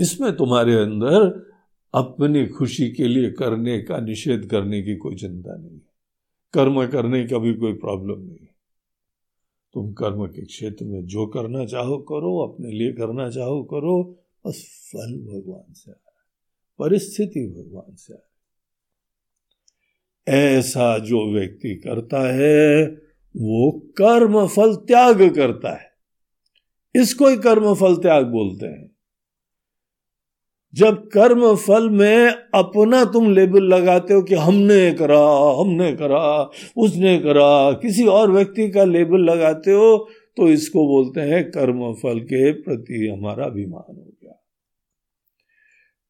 इसमें 0.00 0.36
तुम्हारे 0.36 0.74
अंदर 0.74 1.46
अपनी 1.94 2.46
खुशी 2.46 2.90
के 2.90 3.08
लिए 3.08 3.30
करने 3.30 3.82
का 3.82 3.98
निषेध 3.98 4.46
करने 4.50 4.82
की 4.82 4.96
कोई 4.96 5.16
चिंता 5.16 5.56
नहीं 5.56 5.74
है। 5.74 5.88
कर्म 6.52 6.86
करने 6.86 7.26
का 7.26 7.38
भी 7.38 7.54
कोई 7.54 7.72
प्रॉब्लम 7.72 8.20
नहीं 8.20 8.38
है। 8.40 8.54
तुम 9.74 9.92
कर्म 9.92 10.26
के 10.26 10.44
क्षेत्र 10.44 10.84
में 10.84 11.06
जो 11.06 11.26
करना 11.26 11.64
चाहो 11.64 11.98
करो, 11.98 12.38
अपने 12.38 12.70
लिए 12.70 12.92
करना 12.92 13.30
चाहो 13.30 13.64
करो, 13.64 14.18
बस 14.46 14.90
फल 14.92 15.18
भगवान 15.18 15.72
से 15.72 15.90
आ 15.90 15.94
रहा 15.94 16.10
है 16.10 16.26
परिस्थिति 16.78 17.46
भगवान 17.46 17.94
से 17.94 18.14
आ 18.14 18.16
रही 18.16 18.27
ऐसा 20.28 20.98
जो 20.98 21.32
व्यक्ति 21.32 21.74
करता 21.74 22.20
है, 22.34 22.84
वो 23.34 23.70
कर्म 23.98 24.46
फल 24.46 24.74
त्याग 24.74 25.28
करता 25.34 25.72
है। 25.72 25.86
इसको 26.94 27.28
ही 27.28 27.36
कर्म 27.36 27.74
फल 27.74 27.96
त्याग 27.96 28.26
बोलते 28.26 28.66
हैं। 28.66 28.90
जब 30.74 31.08
कर्म 31.08 31.54
फल 31.56 31.88
में 31.90 32.28
अपना 32.54 33.04
तुम 33.04 33.30
लेबल 33.32 33.62
लगाते 33.64 34.14
हो 34.14 34.22
कि 34.22 34.34
हमने 34.34 34.90
करा 34.92 35.20
हमने 35.60 35.92
करा, 35.92 36.50
उसने 36.76 37.18
करा, 37.18 37.72
किसी 37.72 38.06
और 38.06 38.30
व्यक्ति 38.30 38.70
का 38.70 38.84
लेबल 38.84 39.18
लगाते 39.18 39.72
हो 39.72 40.08
तो 40.36 40.48
इसको 40.48 40.86
बोलते 40.86 41.20
हैं 41.20 41.50
कर्म 41.50 41.92
फल 41.92 42.20
के 42.20 42.52
प्रति 42.52 43.16
हमारा 43.18 43.44
अभिमान 43.44 43.96
हो 43.96 44.12
गया। 44.22 44.32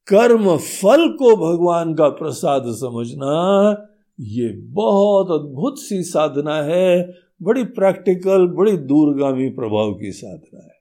कर्म 0.09 0.57
फल 0.57 1.09
को 1.09 1.37
भगवान 1.37 1.95
का 1.95 2.09
प्रसाद 2.09 2.63
समझना 2.67 3.31
ये 4.21 4.49
बहुत 4.49 5.31
अद्भुत 5.31 5.79
सी 5.79 6.03
साधना 6.03 6.63
है, 6.63 7.15
बड़ी 7.43 7.65
प्रैक्टिकल, 7.65 8.47
बड़ी 8.47 8.77
दूरगामी 8.77 9.49
प्रभाव 9.49 9.95
की 9.95 10.13
साधना 10.13 10.63
है। 10.63 10.79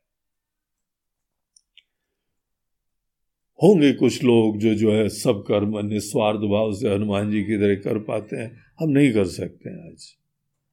होंगे 3.64 3.93
कुछ 3.93 4.23
लोग 4.23 4.57
जो 4.57 4.76
जो 4.76 4.91
है 4.91 5.09
सब 5.09 5.43
कर्म, 5.47 5.88
निस्वार्थ 5.88 6.39
भाव 6.39 6.73
से 6.73 6.93
हनुमान 6.93 7.31
जी 7.31 7.43
की 7.43 7.57
तरह 7.57 7.76
कर 7.76 7.99
पाते 7.99 8.35
हैं। 8.35 8.57
हम 8.81 8.89
नहीं 8.89 9.14
कर 9.14 9.26
सकते 9.26 9.69
हैं 9.69 9.91
आज। 9.91 10.05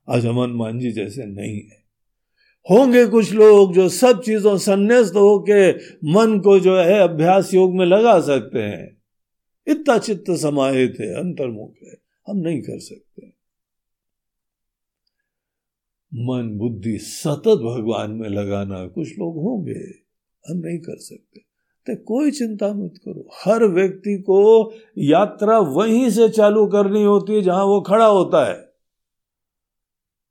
आज 0.09 0.27
हम 0.27 0.41
हनुमान 0.41 0.79
जी 0.79 0.93
जैसे 0.93 1.27
नहीं 1.27 1.57
है। 1.57 1.85
होंगे 2.71 3.07
कुछ 3.07 3.33
लोग 3.33 3.75
जो 3.75 3.89
सब 3.89 4.23
चीज़ों 4.23 4.59
संन्यास्त 4.59 5.17
होके 5.17 5.73
मन 6.13 6.41
को 6.45 6.61
जो 6.61 6.77
है 6.77 6.99
अभ्यास 7.01 7.55
योग 7.55 7.75
में 7.75 7.87
लगा 7.87 8.21
सकते 8.21 8.59
हैं। 8.59 9.03
इतना 9.69 9.99
चित्त 9.99 10.31
समाहित 10.31 10.97
है, 11.01 11.21
अंतर्मुख 11.21 11.75
है। 11.83 12.04
हम 12.29 12.37
नहीं 12.37 12.61
कर 12.63 12.79
सकते। 12.79 13.27
मन, 16.13 16.59
बुद्धि 16.59 16.99
सतत 16.99 17.63
भगवान 17.65 18.11
में 18.11 18.29
लगाना 18.29 18.87
कुछ 18.87 19.09
लोग 19.09 19.37
होंगे, 19.37 19.79
हम 20.45 20.57
नहीं 20.57 20.79
कर 20.79 20.97
सकते। 20.97 21.41
तो 21.87 21.97
कोई 21.97 22.31
चिंता 22.31 22.73
मत 22.75 22.95
करो। 23.05 23.29
हर 23.45 23.65
व्यक्ति 23.65 24.19
को 24.19 24.73
यात्रा 24.99 25.59
वहीं 25.59 26.11
से 26.11 26.29
चालू 26.29 26.67
करनी 26.67 27.03
होती 27.05 27.35
है 27.35 27.43
जहाँ 27.43 27.65
वो 27.65 27.81
खड़ा 27.81 28.07
होता 28.07 28.45
है। 28.45 28.73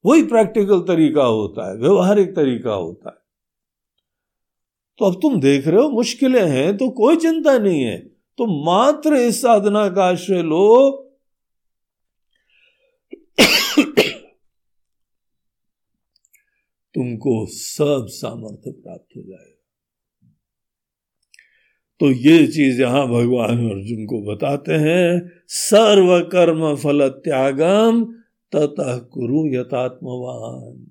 वही 0.05 0.23
प्रैक्टिकल 0.23 0.79
तरीका 0.79 1.23
होता 1.23 1.69
है, 1.69 1.77
व्यवहारिक 1.77 2.35
तरीका 2.35 2.73
होता 2.73 3.09
है। 3.09 3.23
तो 4.99 5.05
अब 5.05 5.13
तुम 5.13 5.39
देख 5.41 5.67
रहे 5.67 5.83
हो, 5.83 5.89
मुश्किलें 5.89 6.49
हैं 6.49 6.77
तो 6.77 6.89
कोई 6.89 7.15
चिंता 7.15 7.57
नहीं 7.57 7.81
है। 7.81 7.97
तो 8.37 8.63
मात्र 8.65 9.13
इस 9.13 9.41
साधना 9.41 9.89
का 9.89 10.03
आश्रय 10.03 10.41
लो 10.41 11.02
तुमको 16.95 17.45
सब 17.45 18.05
सामर्थ्य 18.09 18.71
प्राप्त 18.71 19.17
हो 19.17 19.21
जाएगा। 19.21 19.49
तो 21.99 22.11
ये 22.11 22.47
चीज़ 22.47 22.81
यहाँ 22.81 23.07
भगवान 23.07 23.69
अर्जुन 23.69 24.05
को 24.05 24.21
बताते 24.23 24.73
हैं 24.73 25.31
सर्व 25.47 26.19
कर्म 26.29 26.75
फल 26.75 27.07
त्यागम 27.09 28.03
ततः 28.51 28.97
कुरु 28.97 29.45
यथात्मवान। 29.47 30.85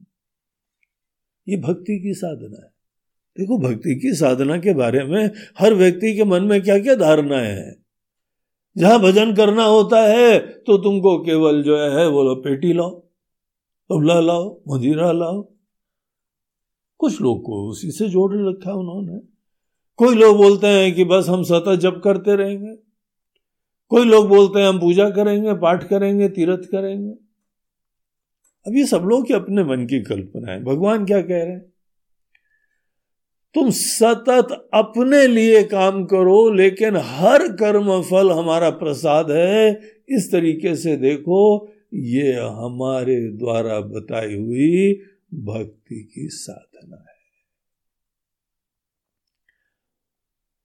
ये 1.48 1.56
भक्ति 1.56 1.98
की 2.00 2.12
साधना 2.14 2.64
है। 2.64 2.70
देखो, 3.36 3.58
भक्ति 3.58 3.94
की 3.94 4.12
साधना 4.14 4.56
के 4.58 4.74
बारे 4.74 5.04
में 5.04 5.30
हर 5.58 5.74
व्यक्ति 5.74 6.14
के 6.16 6.24
मन 6.24 6.42
में 6.42 6.60
क्या 6.62 6.78
क्या 6.78 6.94
धारणाएँ 6.94 7.50
हैं। 7.50 7.74
जहाँ 8.76 8.98
भजन 9.00 9.34
करना 9.34 9.64
होता 9.64 10.00
है 10.02 10.38
तो 10.38 10.76
तुमको 10.78 11.18
केवल 11.18 11.62
जो 11.62 11.78
है, 11.78 12.06
वो 12.08 12.22
लो 12.22 12.34
पेटी 12.36 12.72
लाओ, 12.72 12.90
तबला 13.90 14.20
लाओ, 14.20 14.60
मजीरा 14.68 15.12
लाओ 15.12 15.42
कुछ 17.02 17.20
लोग 17.20 17.42
को 17.42 17.68
उसी 17.68 17.90
से 17.90 18.08
जोड़ 18.08 18.34
रखा 18.34 18.72
उन्होंने। 18.72 19.20
कोई 19.96 20.14
लोग 20.14 20.36
बोलते 20.36 20.66
हैं 20.66 20.94
कि 20.94 21.04
बस 21.04 21.26
हम 21.28 21.42
सतत 21.42 21.74
जप 21.74 22.00
करते 22.04 22.36
रहेंगे। 22.36 22.76
कोई 23.88 24.04
लोग 24.04 24.28
बोलते 24.28 24.60
हैं 24.60 24.68
हम 24.68 24.80
पूजा 24.80 25.10
करेंगे, 25.10 25.54
पाठ 25.54 25.88
करेंगे, 25.88 26.28
तीर्थ 26.28 26.60
करेंगे। 26.60 27.10
अब 28.66 28.76
ये 28.76 28.86
सब 28.86 29.02
लोग 29.02 29.26
की 29.26 29.34
अपने 29.34 29.64
मन 29.64 29.86
की 29.86 30.00
कल्पना 30.02 30.52
है। 30.52 30.64
भगवान 30.64 31.04
क्या 31.04 31.22
कह 31.22 31.42
रहे 31.42 31.52
हैं? 31.52 31.72
तुम 33.54 33.70
सतत 33.70 34.68
अपने 34.74 35.26
लिए 35.26 35.62
काम 35.62 36.04
करो, 36.04 36.50
लेकिन 36.50 36.96
हर 36.96 37.48
कर्म 37.48 38.02
फल 38.02 38.30
हमारा 38.30 38.70
प्रसाद 38.70 39.30
है। 39.30 39.80
इस 40.08 40.32
तरीके 40.32 40.76
से 40.76 40.96
देखो, 40.96 41.72
ये 41.94 42.32
हमारे 42.32 43.28
द्वारा 43.28 43.80
बताई 43.80 44.36
हुई 44.36 45.00
भक्ति 45.34 46.10
की 46.14 46.28
साधना। 46.28 46.71
है। 46.90 47.12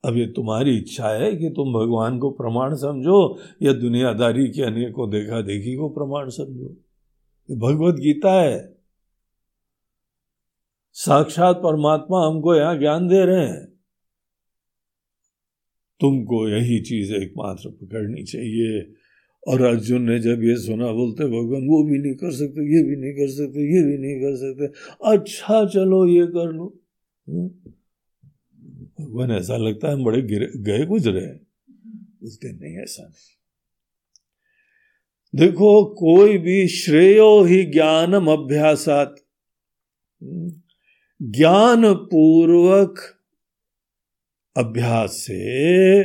अब 0.06 0.18
ये 0.18 0.26
तुम्हारी 0.26 0.77
इच्छा 0.77 1.10
है 1.10 1.35
कि 1.35 1.49
तुम 1.49 1.73
भगवान 1.73 2.19
को 2.19 2.31
प्रमाण 2.31 2.76
समझो, 2.76 3.39
या 3.61 3.73
दुनियादारी 3.73 4.48
के 4.48 4.61
अनेकों 4.61 5.10
देखा 5.10 5.41
देखी 5.41 5.76
को 5.76 5.89
प्रमाण 5.89 6.30
समझो। 6.30 6.69
ये 7.52 7.57
भगवत 7.57 7.95
गीता 7.95 8.41
है। 8.41 8.77
साक्षात 10.94 11.56
परमात्मा 11.56 12.27
हमको 12.27 12.56
यहाँ 12.56 12.77
ज्ञान 12.77 13.07
दे 13.07 13.26
रहे 13.26 13.48
हैं। 13.48 13.65
तुमको 15.99 16.49
यही 16.49 16.81
चीज़ 16.81 17.14
एकमात्र 17.14 17.69
पकड़नी 17.69 18.23
चाहिए। 18.23 18.97
और 19.48 19.61
अर्जुन 19.61 20.02
ने 20.02 20.19
जब 20.19 20.44
ये 20.44 20.56
सुना, 20.56 20.91
बोलते, 20.91 21.26
भगवान, 21.26 21.68
वो 21.68 21.84
भी 21.84 21.99
नहीं 21.99 22.15
कर 22.15 22.32
सकते, 22.32 22.78
ये 22.78 22.84
भी 22.84 22.95
नहीं 22.95 23.14
कर 23.14 23.28
सकते, 23.28 23.76
ये 23.76 23.84
भी 23.84 23.98
नहीं 23.98 24.15
कर 24.15 24.36
सकते। 24.36 24.65
अच्छा 25.06 25.65
चलो 25.65 26.07
ये 26.07 26.26
कर 26.26 26.53
लो। 26.53 26.80
हम्म? 27.30 27.48
भगवान, 29.03 29.32
ऐसा 29.32 29.57
लगता 29.57 29.88
है 29.88 29.94
हम 29.94 30.03
बड़े 30.03 30.22
गिरे, 30.22 30.48
गए 30.57 30.86
गुजरे 30.86 31.22
हैं। 31.22 31.48
बोलते 31.95 32.53
नहीं, 32.53 32.78
ऐसा 32.78 33.03
नहीं। 33.03 33.38
देखो, 35.36 35.86
कोई 35.86 36.38
भी 36.38 36.68
श्रेयो 36.68 37.44
ही 37.44 37.65
ज्ञानम 37.65 38.28
अभ्यासात। 38.28 39.15
हम्म? 40.24 40.52
ज्ञान 41.32 41.94
पूर्वक 41.94 42.99
अभ्यास 44.57 45.11
से 45.11 46.03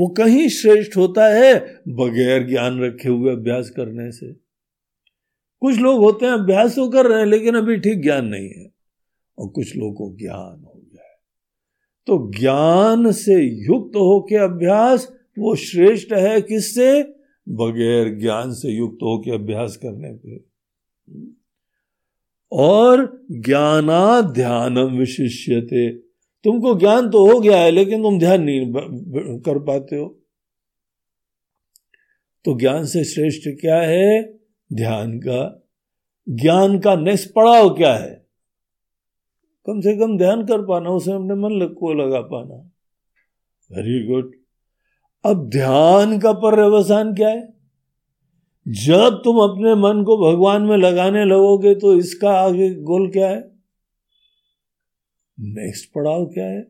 वो 0.00 0.08
कहीं 0.08 0.48
श्रेष्ठ 0.48 0.96
होता 0.96 1.28
है 1.28 1.80
बगैर 1.88 2.48
ज्ञान 2.48 2.80
रखे 2.80 3.08
हुए 3.08 3.32
अभ्यास 3.32 3.70
करने 3.70 4.10
से। 4.12 4.32
कुछ 5.60 5.78
लोग 5.78 6.00
होते 6.00 6.26
हैं 6.26 6.32
अभ्यास 6.32 6.76
तो 6.76 6.88
कर 6.88 7.06
रहे 7.06 7.18
हैं, 7.18 7.26
लेकिन 7.26 7.54
अभी 7.54 7.76
ठीक 7.76 8.02
ज्ञान 8.02 8.26
नहीं 8.26 8.48
है। 8.48 8.70
और 9.38 9.48
कुछ 9.48 9.76
लोगों 9.76 9.92
को 9.92 10.16
ज्ञान 10.16 10.64
हो 10.64 10.86
गया 10.92 11.02
है। 11.02 11.18
तो 12.06 12.32
ज्ञान 12.38 13.12
से 13.12 13.42
युक्त 13.66 13.96
होके 13.96 14.36
अभ्यास 14.36 15.12
वो 15.38 15.54
श्रेष्ठ 15.54 16.12
है 16.12 16.40
किससे? 16.40 17.02
बगैर 17.48 18.18
ज्ञान 18.18 18.52
से 18.52 18.68
युक्त 18.68 18.98
होके 19.02 19.34
अभ्यास 19.34 19.76
करने 19.76 20.12
पे। 20.12 20.50
और 22.52 23.26
ज्ञाना 23.30 24.20
ध्यानम 24.20 24.98
विशिष्यते। 24.98 26.09
तुमको 26.44 26.74
ज्ञान 26.74 27.10
तो 27.10 27.26
हो 27.32 27.40
गया 27.40 27.58
है, 27.58 27.70
लेकिन 27.70 28.02
तुम 28.02 28.18
ध्यान 28.18 28.42
नहीं 28.42 29.40
कर 29.40 29.58
पाते 29.58 29.96
हो। 29.96 30.06
तो 32.44 32.58
ज्ञान 32.58 32.84
से 32.84 33.04
श्रेष्ठ 33.04 33.48
क्या 33.60 33.80
है? 33.80 34.22
ध्यान 34.70 35.18
का। 35.18 35.68
ज्ञान 36.28 36.78
का 36.78 36.94
नेक्स्ट 36.94 37.32
पड़ाव 37.34 37.68
क्या 37.74 37.94
है? 37.94 38.14
कम 39.66 39.80
से 39.80 39.96
कम 39.96 40.16
ध्यान 40.18 40.44
कर 40.46 40.62
पाना, 40.62 40.90
उसे 40.90 41.12
अपने 41.12 41.34
मन 41.34 41.74
को 41.74 41.92
लगा 41.94 42.20
पाना। 42.20 42.54
वेरी 43.70 44.06
गुड 44.06 44.32
अब 45.24 45.48
ध्यान 45.48 46.18
का 46.18 46.32
पर्यवसान 46.32 47.14
क्या 47.14 47.28
है? 47.28 47.48
जब 48.66 49.20
तुम 49.24 49.38
अपने 49.40 49.74
मन 49.74 50.02
को 50.04 50.16
भगवान 50.18 50.62
में 50.62 50.76
लगाने 50.76 51.24
लगोगे 51.24 51.74
तो 51.74 51.94
इसका 51.96 52.30
आगे 52.32 52.74
गोल 52.74 53.10
क्या 53.10 53.28
है? 53.28 53.59
नेक्स्ट 55.40 55.92
पड़ाव 55.94 56.24
क्या 56.26 56.44
है? 56.44 56.60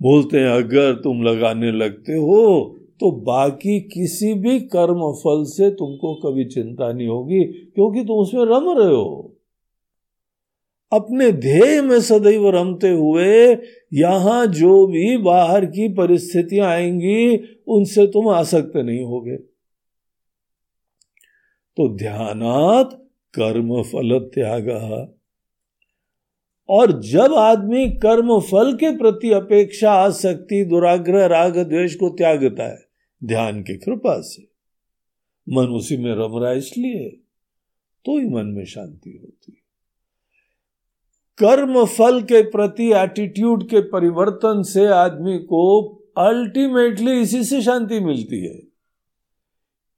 बोलते 0.00 0.38
हैं, 0.38 0.48
अगर 0.48 0.94
तुम 0.94 1.22
लगाने 1.22 1.70
लगते 1.72 2.12
हो 2.12 2.78
तो 3.00 3.10
बाकी 3.22 3.78
किसी 3.82 4.32
भी 4.34 4.58
कर्म 4.60 5.00
फल 5.12 5.44
से 5.44 5.70
तुमको 5.70 6.14
कभी 6.14 6.44
चिंता 6.44 6.92
नहीं 6.92 7.08
होगी, 7.08 7.42
क्योंकि 7.44 8.04
तुम 8.04 8.16
उसमें 8.16 8.44
रम 8.44 8.68
रहे 8.78 8.94
हो। 8.94 9.28
अपने 10.92 11.30
ध्येय 11.32 11.80
में 11.82 12.00
सदैव 12.00 12.48
रमते 12.50 12.88
हुए, 12.88 13.56
यहाँ 13.94 14.46
जो 14.46 14.86
भी 14.86 15.16
बाहर 15.16 15.64
की 15.66 15.88
परिस्थितियाँ 15.94 16.68
आएँगी, 16.68 17.36
उनसे 17.68 18.06
तुम 18.06 18.28
आसक्त 18.28 18.76
नहीं 18.76 19.02
होगे। 19.04 19.36
तो 21.76 21.88
ध्यानात 21.96 22.90
कर्म 23.34 23.82
फल 23.82 24.18
त्याग। 24.34 24.68
और 26.68 27.00
जब 27.02 27.34
आदमी 27.34 27.90
कर्म 27.90 28.40
फल 28.40 28.74
के 28.74 28.96
प्रति 28.96 29.30
अपेक्षा 29.32 29.92
आसक्ति, 29.92 30.64
दुराग्रह, 30.64 31.26
राग, 31.26 31.58
द्वेष 31.58 31.94
को 31.94 32.08
त्यागता 32.08 32.64
है, 32.64 32.86
ध्यान 33.24 33.62
की 33.62 33.76
कृपा 33.76 34.20
से। 34.20 34.48
मन 35.48 35.66
उसी 35.66 35.96
में 35.96 36.14
रम 36.14 36.42
रहा 36.42 36.52
इसलिए 36.52 37.08
तो 38.04 38.18
ही 38.18 38.26
मन 38.26 38.46
में 38.46 38.64
शांति 38.64 39.18
होती 39.22 39.52
है। 39.52 39.62
कर्म 41.38 41.84
फल 41.84 42.22
के 42.22 42.42
प्रति 42.42 42.92
एटीट्यूड 42.92 43.68
के 43.68 43.80
परिवर्तन 43.80 44.62
से 44.62 44.86
आदमी 44.86 45.38
को 45.38 45.84
अल्टीमेटली 46.18 47.20
इसी 47.20 47.44
से 47.44 47.62
शांति 47.62 48.00
मिलती 48.00 48.44
है। 48.46 48.62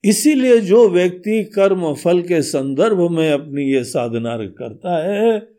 इसीलिए 0.05 0.61
जो 0.61 0.89
व्यक्ति 0.89 1.45
कर्म 1.45 1.95
फल 1.95 2.23
के 2.23 2.43
संदर्भ 2.43 3.11
में 3.11 3.33
अपनी 3.33 3.63
ये 3.63 3.85
साधना 3.85 4.37
करता 4.37 4.97
है 5.05 5.54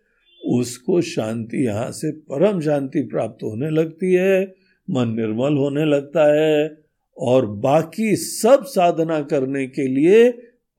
उसको 0.45 1.01
शांति 1.01 1.65
यहाँ 1.65 1.91
से 1.91 2.11
परम 2.11 2.59
शांति 2.61 3.01
प्राप्त 3.01 3.43
होने 3.43 3.69
लगती 3.69 4.13
है, 4.13 4.53
मन 4.87 5.09
निर्मल 5.09 5.57
होने 5.57 5.85
लगता 5.85 6.25
है 6.33 6.77
और 7.17 7.45
बाकी 7.45 8.15
सब 8.15 8.63
साधना 8.65 9.21
करने 9.21 9.65
के 9.67 9.87
लिए 9.87 10.29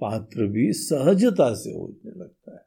पात्र 0.01 0.47
भी 0.47 0.73
सहजता 0.73 1.53
से 1.55 1.71
होने 1.71 2.11
लगता 2.11 2.53
है। 2.53 2.65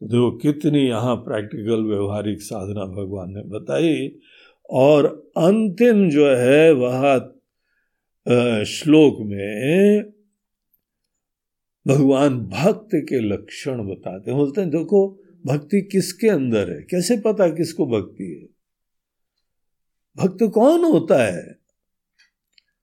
तो 0.00 0.06
देखो, 0.06 0.30
कितनी 0.38 0.86
यहाँ 0.88 1.16
प्रैक्टिकल 1.16 1.82
व्यवहारिक 1.84 2.40
साधना 2.42 2.84
भगवान 2.92 3.30
ने 3.30 3.42
बताई 3.48 4.18
और 4.70 5.06
अंतिम 5.38 6.08
जो 6.10 6.26
है 6.28 6.72
वह 6.72 7.18
श्लोक 8.64 9.16
में 9.20 10.02
भगवान 11.86 12.40
भक्त 12.40 12.88
के 12.94 13.20
लक्षण 13.20 13.88
बताते 13.88 14.30
हैं। 14.30 14.40
बोलते 14.40 14.60
हैं, 14.60 14.70
देखो, 14.70 15.22
भक्ति 15.46 15.82
किसके 15.82 16.28
अंदर 16.28 16.70
है? 16.70 16.82
कैसे 16.82 17.16
पता 17.16 17.48
किसको 17.48 17.86
भक्ति 17.86 18.24
है? 18.24 18.48
भक्त 20.16 20.50
कौन 20.54 20.84
होता 20.84 21.24
है? 21.24 21.58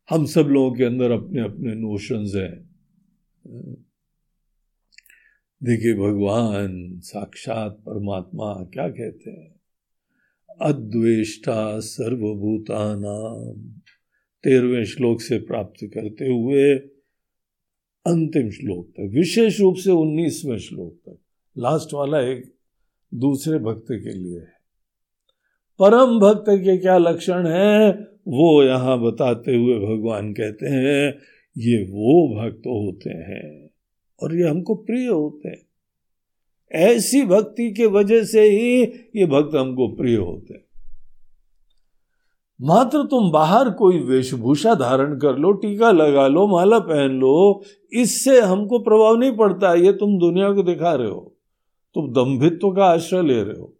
हम 0.10 0.26
सब 0.26 0.41
लोगों 0.41 0.76
के 0.76 0.84
अंदर 0.84 1.11
अपने 1.11 1.41
अपने 1.41 1.76
नोशंस 1.76 2.32
हैं। 2.36 2.68
देखिए, 5.64 5.94
भगवान 5.94 6.99
साक्षात 6.99 7.72
परमात्मा 7.72 8.69
क्या 8.74 8.90
कहते 8.90 9.32
हैं? 9.32 9.56
अद्वेष्टा 10.61 11.80
सर्वभूतानाम 11.80 13.82
तेरहवें 14.44 14.86
श्लोक 14.86 15.22
से 15.22 15.38
प्राप्त 15.38 15.84
करते 15.84 16.26
हुए 16.26 16.97
अंतिम 18.07 18.49
श्लोक 18.49 18.88
तक, 18.88 19.11
विशेष 19.13 19.59
रूप 19.59 19.75
से 19.75 19.91
उन्नीसवें 19.91 20.57
श्लोक 20.57 20.93
तक। 20.93 21.17
लास्ट 21.57 21.93
वाला 21.93 22.19
एक 22.19 22.53
दूसरे 23.13 23.59
भक्त 23.59 23.85
के 23.91 24.13
लिए 24.13 24.39
है। 24.39 24.57
परम 25.79 26.19
भक्त 26.19 26.45
के 26.49 26.77
क्या 26.77 26.97
लक्षण 26.97 27.47
है? 27.47 27.91
वो 28.27 28.63
यहाँ 28.63 29.01
बताते 29.01 29.55
हुए 29.55 29.79
भगवान 29.79 30.34
कहते 30.34 30.65
हैं, 30.65 31.17
ये 31.57 31.84
वो 31.84 32.41
भक्त 32.41 32.59
होते 32.59 33.09
हैं 33.09 33.69
और 34.23 34.35
ये 34.35 34.47
हमको 34.47 34.75
प्रिय 34.75 35.07
होते 35.07 35.49
हैं। 35.49 35.67
ऐसी 36.71 37.23
भक्ति 37.23 37.71
के 37.71 37.85
वजह 37.85 38.23
से 38.23 38.41
ही 38.41 38.84
ये 39.15 39.25
भक्त 39.25 39.55
हमको 39.55 39.88
प्रिय 39.88 40.15
होते 40.15 40.53
हैं। 40.53 40.66
मात्र 42.61 43.03
तुम 43.03 43.31
बाहर 43.31 43.69
कोई 43.69 43.99
वेशभूषा 43.99 44.75
धारण 44.75 45.19
कर 45.19 45.38
लो, 45.38 45.51
टीका 45.51 45.91
लगा 45.91 46.27
लो, 46.27 46.47
माला 46.47 46.79
पहन 46.79 47.09
लो, 47.09 47.63
इससे 47.93 48.41
हमको 48.41 48.79
प्रभाव 48.79 49.15
नहीं 49.15 49.31
पड़ता, 49.31 49.73
ये 49.73 49.93
तुम 49.93 50.19
दुनिया 50.19 50.51
को 50.51 50.63
दिखा 50.63 50.93
रहे 50.93 51.09
हो। 51.09 51.35
तुम 51.95 52.13
दम्भित्व 52.13 52.71
का 52.71 52.85
आश्रय 52.85 53.21
ले 53.21 53.43
रहे 53.43 53.59
हो। 53.59 53.73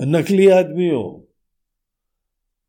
नकली 0.00 0.48
आदमी 0.48 0.88
हो। 0.88 1.28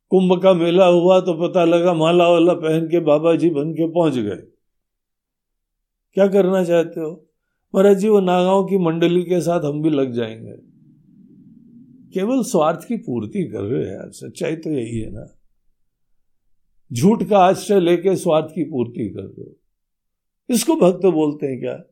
कुंभ 0.09 0.41
का 0.43 0.53
मेला 0.53 0.85
हुआ 0.85 1.19
तो 1.19 1.47
पता 1.47 1.65
लगा 1.65 1.93
माला 1.93 2.29
वाला 2.29 2.53
पहन 2.53 2.87
के 2.87 2.99
बाबा 2.99 3.35
जी 3.35 3.49
बन 3.49 3.73
के 3.73 3.87
पहुँच 3.87 4.17
गए। 4.17 4.43
क्या 6.13 6.27
करना 6.27 6.63
चाहते 6.63 6.99
हो? 6.99 7.25
महाराज 7.75 7.97
जी, 7.97 8.09
वो 8.09 8.19
नागांव 8.19 8.63
की 8.63 8.77
मंडली 8.77 9.23
के 9.23 9.41
साथ 9.41 9.61
हम 9.61 9.81
भी 9.81 9.89
लग 9.89 10.11
जाएँगे। 10.11 10.72
केवल 12.13 12.43
स्वार्थ 12.43 12.87
की 12.87 12.97
पूर्ति 12.97 13.43
कर 13.43 13.61
रहे 13.61 13.89
हैं, 13.89 14.09
सच्चाई 14.09 14.55
तो 14.55 14.69
यही 14.69 14.99
है 14.99 15.09
ना। 15.11 15.39
झूठ 16.93 17.23
का 17.23 17.37
आश्रय 17.37 17.79
लेके 17.79 18.15
स्वार्थ 18.15 18.45
की 18.45 18.63
पूर्ति 18.63 19.09
कर 19.09 19.21
रहे 19.21 19.41
हो। 19.41 19.59
इसको 20.49 20.75
भक्त 20.75 21.05
बोलते 21.05 21.47
हैं 21.47 21.59
क्या? 21.59 21.83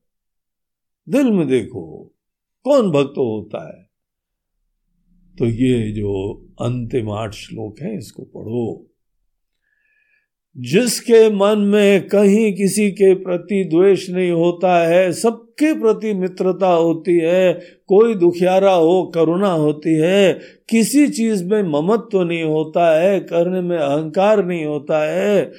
दिल 1.10 1.32
में 1.32 1.48
देखो, 1.48 2.14
कौन 2.64 2.92
भक्त 2.92 3.14
होता 3.18 3.78
है? 3.78 3.92
तो 5.38 5.46
ये 5.46 5.92
जो 5.92 6.34
अंतिम 6.62 7.10
आठ 7.10 7.34
श्लोक 7.34 7.80
है, 7.80 7.98
इसको 7.98 8.24
पढ़ो। 8.24 8.91
जिसके 10.58 11.30
मन 11.30 11.60
में 11.60 12.08
कहीं 12.08 12.54
किसी 12.54 12.92
के 12.92 13.14
प्रति 13.14 13.64
द्वेष 13.64 14.10
नहीं 14.10 14.32
होता 14.32 14.88
है, 14.88 15.12
सबके 15.12 15.74
प्रति 15.74 16.14
मित्रता 16.14 16.68
होती 16.68 17.20
है, 17.20 17.54
कोई 17.88 18.16
दुखियारा 18.16 18.72
हो, 18.72 19.12
करुणा 19.16 19.52
होती 19.52 19.96
है, 19.96 20.40
किसी 20.70 21.08
चीज़ 21.08 21.44
में 21.44 21.64
ममत्व 21.64 22.10
तो 22.12 22.24
नहीं 22.24 22.44
होता 22.44 23.00
है, 23.00 23.20
करने 23.20 23.62
में 23.62 23.78
अहंकार 23.78 24.46
नहीं 24.46 24.66
होता 24.66 25.12
है, 25.12 25.52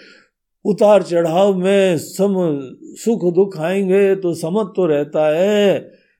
उतार 0.65 1.03
चढ़ाव 1.03 1.55
में 1.55 1.99
सम 1.99 2.35
सुख 2.85 3.35
दुख 3.35 3.59
आएँगे 3.59 4.15
तो 4.15 4.35
समत्व 4.35 4.73
तो 4.77 4.87
रहता 4.87 5.37
है, 5.37 5.79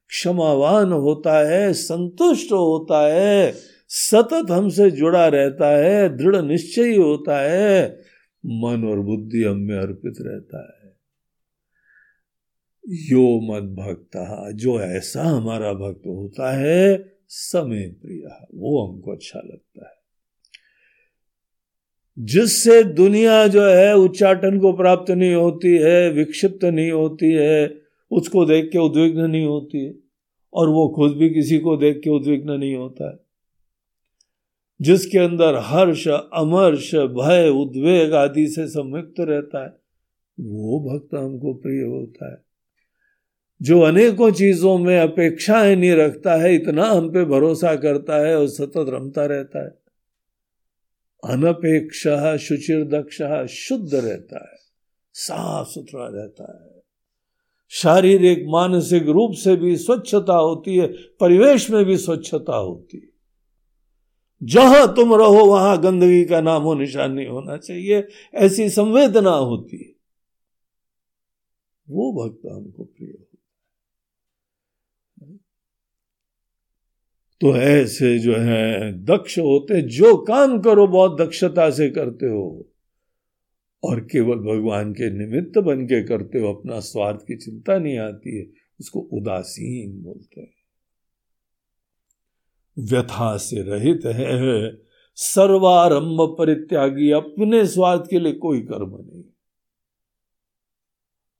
क्षमावान 0.09 0.93
होता 0.93 1.49
है, 1.51 1.73
संतुष्ट 1.73 2.53
होता 2.53 3.15
है, 3.15 3.55
सतत 3.89 4.47
हमसे 4.51 4.91
जुड़ा 4.91 5.29
रहता 5.29 5.77
है, 5.77 6.17
दृढ़ 6.17 6.37
निश्चय 6.37 6.97
होता 6.97 7.43
है। 7.51 8.02
मन 8.47 8.85
और 8.85 9.01
बुद्धि 9.01 9.45
हम 9.45 9.57
में 9.57 9.77
अर्पित 9.77 10.15
रहता 10.21 10.79
है। 10.79 10.93
यो 12.89 13.41
मद 13.41 13.63
भक्त, 13.63 14.11
जो 14.55 14.81
ऐसा 14.81 15.23
हमारा 15.23 15.73
भक्त 15.73 16.07
होता 16.07 16.53
है, 16.53 17.13
समय 17.29 17.89
प्रिय, 17.89 18.23
वो 18.55 18.87
हमको 18.87 19.13
अच्छा 19.13 19.39
लगता 19.39 19.89
है। 19.89 20.03
जिससे 22.19 22.85
दुनिया 22.85 23.47
जो 23.49 23.63
है, 23.63 23.97
उच्चाटन 23.97 24.59
को 24.59 24.73
प्राप्त 24.73 25.11
नहीं 25.11 25.35
होती 25.35 25.77
है, 25.77 26.11
विक्षिप्त 26.11 26.65
नहीं 26.65 26.91
होती 26.91 27.33
है, 27.33 27.83
उसको 28.11 28.45
देख 28.45 28.65
के 28.73 28.79
उद्विग्न 28.79 29.21
नहीं 29.21 29.47
होती 29.47 29.85
है, 29.85 29.95
और 30.55 30.69
वो 30.69 30.89
खुद 30.89 31.17
भी 31.17 31.31
किसी 31.31 31.59
को 31.59 31.77
देख 31.77 32.01
के 32.05 32.11
उद्विग्न 32.11 32.51
नहीं 32.51 32.75
होता 32.75 33.11
है। 33.11 33.32
जिसके 34.83 35.19
अंदर 35.19 35.55
हर्ष, 35.57 36.09
अमर्ष, 36.09 36.95
भय, 36.95 37.49
उद्वेग 37.49 38.15
आदि 38.15 38.49
से 38.49 38.69
संयुक्त 38.69 39.15
रहता 39.21 39.65
है, 39.65 39.73
वो 40.41 40.81
भक्त 40.81 41.15
हमको 41.15 41.55
प्रिय 41.55 41.83
होता 41.85 42.33
है। 42.33 42.45
जो 43.63 43.81
अनेकों 43.81 44.31
चीज़ों 44.33 44.79
में 44.79 45.01
अपेक्षाएँ 45.01 45.77
नहीं 45.77 45.93
रखता 45.93 46.35
है, 46.35 46.55
इतना 46.55 46.85
हम 46.85 47.13
पे 47.13 47.25
भरोसा 47.25 47.77
करता 47.77 48.27
है 48.27 48.39
और 48.39 48.49
सतत 48.49 48.85
रमता 48.89 49.27
रहता 49.27 49.65
है। 49.65 49.83
अनपेक्ष 51.25 52.09
शुचिर 52.45 52.85
दक्ष 52.85 53.23
शुद्ध 53.53 53.95
रहता 53.95 54.51
है, 54.53 54.59
साफ़ 55.15 55.69
सुथरा 55.69 56.09
रहता 56.09 56.63
है। 56.65 56.83
शारीरिक, 57.69 58.45
मानसिक 58.49 59.03
रूप 59.03 59.33
से 59.33 59.57
भी 59.57 59.77
स्वच्छता 59.77 60.35
होती 60.35 60.77
है, 60.77 60.87
परिवेश 61.21 61.71
में 61.71 61.85
भी 61.85 61.97
स्वच्छता 61.97 62.57
होती 62.57 62.97
है। 62.97 63.12
जहाँ 64.43 64.97
तुम 64.97 65.15
रहो, 65.15 65.45
वहाँ 65.45 65.83
गंदगी 65.83 66.25
का 66.25 66.41
नाम 66.41 66.79
निशान 66.79 67.13
नहीं 67.13 67.27
होना 67.27 67.57
चाहिए। 67.57 68.09
ऐसी 68.35 68.71
संवेदना 68.71 69.31
होती 69.31 69.77
है। 69.77 69.93
वो 71.91 72.13
भक्त 72.13 72.47
हमको 72.47 72.85
प्रिय 72.85 73.11
होता 73.11 73.29
तो 77.41 77.57
ऐसे 77.57 78.19
जो 78.19 78.37
है, 78.37 78.93
दक्ष 79.05 79.39
होते, 79.39 79.83
जो 79.83 80.17
काम 80.17 80.61
करो, 80.61 80.87
बहुत 80.87 81.21
दक्षता 81.21 81.71
से 81.71 81.91
करते 81.91 82.27
हो, 82.27 82.69
और 83.85 84.01
केवल 84.01 84.37
भगवान 84.37 84.93
के 84.93 85.11
निमित्त 85.11 85.59
बन 85.59 85.85
के 85.85 86.03
करते 86.03 86.39
हो, 86.39 86.55
अपना 86.55 86.81
स्वार्थ 86.81 87.21
की 87.21 87.37
चिंता 87.37 87.79
नहीं 87.79 87.99
आती 87.99 88.39
है, 88.39 88.47
उसको 88.81 89.01
उदासीन 89.01 90.03
बोलते 90.03 90.41
हैं। 90.41 90.62
व्यथा 92.79 93.37
से 93.37 93.63
रहित 93.63 94.01
है। 94.07 94.83
सर्वारंभ 95.15 96.37
परित्यागी 96.39 97.11
अपने 97.11 97.67
स्वार्थ 97.67 98.05
के 98.11 98.21
लिए 98.21 98.33
कोई 98.33 98.61
कर्म 98.61 98.99
नहीं। 99.01 99.23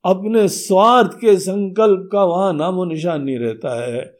अपने 0.05 0.47
स्वार्थ 0.47 1.11
के 1.13 1.39
संकल्प 1.39 2.09
का 2.11 2.23
वहाँ 2.23 2.53
नामो 2.53 2.85
निशान 2.85 3.21
नहीं 3.21 3.37
रहता 3.37 3.85
है। 3.85 4.17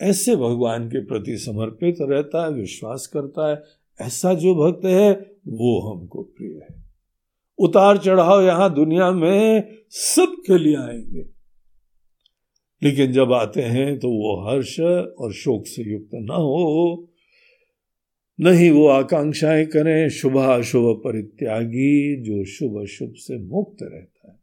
ऐसे 0.00 0.36
भगवान 0.36 0.88
के 0.88 1.04
प्रति 1.04 1.38
समर्पित 1.38 1.96
रहता 2.00 2.44
है, 2.44 2.52
विश्वास 2.52 3.06
करता 3.06 3.50
है। 3.50 3.62
ऐसा 4.00 4.34
जो 4.34 4.54
भक्त 4.54 4.84
है, 4.84 5.12
वो 5.48 5.80
हमको 5.80 6.22
प्रिय 6.22 6.66
है। 6.70 6.84
उतार 7.58 7.98
चढ़ाव 7.98 8.42
यहाँ 8.42 8.74
दुनिया 8.74 9.10
में 9.10 9.68
सबके 9.90 10.58
लिए 10.58 10.76
आएँगे। 10.76 11.39
लेकिन 12.82 13.12
जब 13.12 13.32
आते 13.32 13.62
हैं 13.62 13.98
तो 13.98 14.08
वो 14.08 14.50
हर्ष 14.50 14.80
और 15.18 15.32
शोक 15.32 15.66
से 15.66 15.82
युक्त 15.82 16.10
ना 16.14 16.34
हो। 16.34 17.06
नहीं 18.40 18.70
वो 18.70 18.86
आकांक्षाएँ 18.86 19.66
करें, 19.66 20.08
शुभ 20.08 20.36
अशुभ 20.36 20.96
परित्यागी, 21.04 22.22
जो 22.22 22.44
शुभ 22.44 22.82
अशुभ 22.82 23.12
से 23.16 23.38
मुक्त 23.38 23.76
रहता 23.82 24.32
है। 24.32 24.38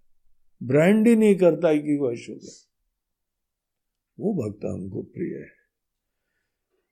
ब्रांड 0.64 1.08
ही 1.08 1.16
नहीं 1.16 1.36
करता 1.36 1.68
है 1.68 1.80
कि 1.80 1.98
वह 1.98 2.16
शुभ 2.16 2.40
है। 2.44 2.68
वो 4.20 4.34
भक्त 4.34 4.66
हमको 4.66 5.02
प्रिय 5.02 5.36
है। 5.36 5.58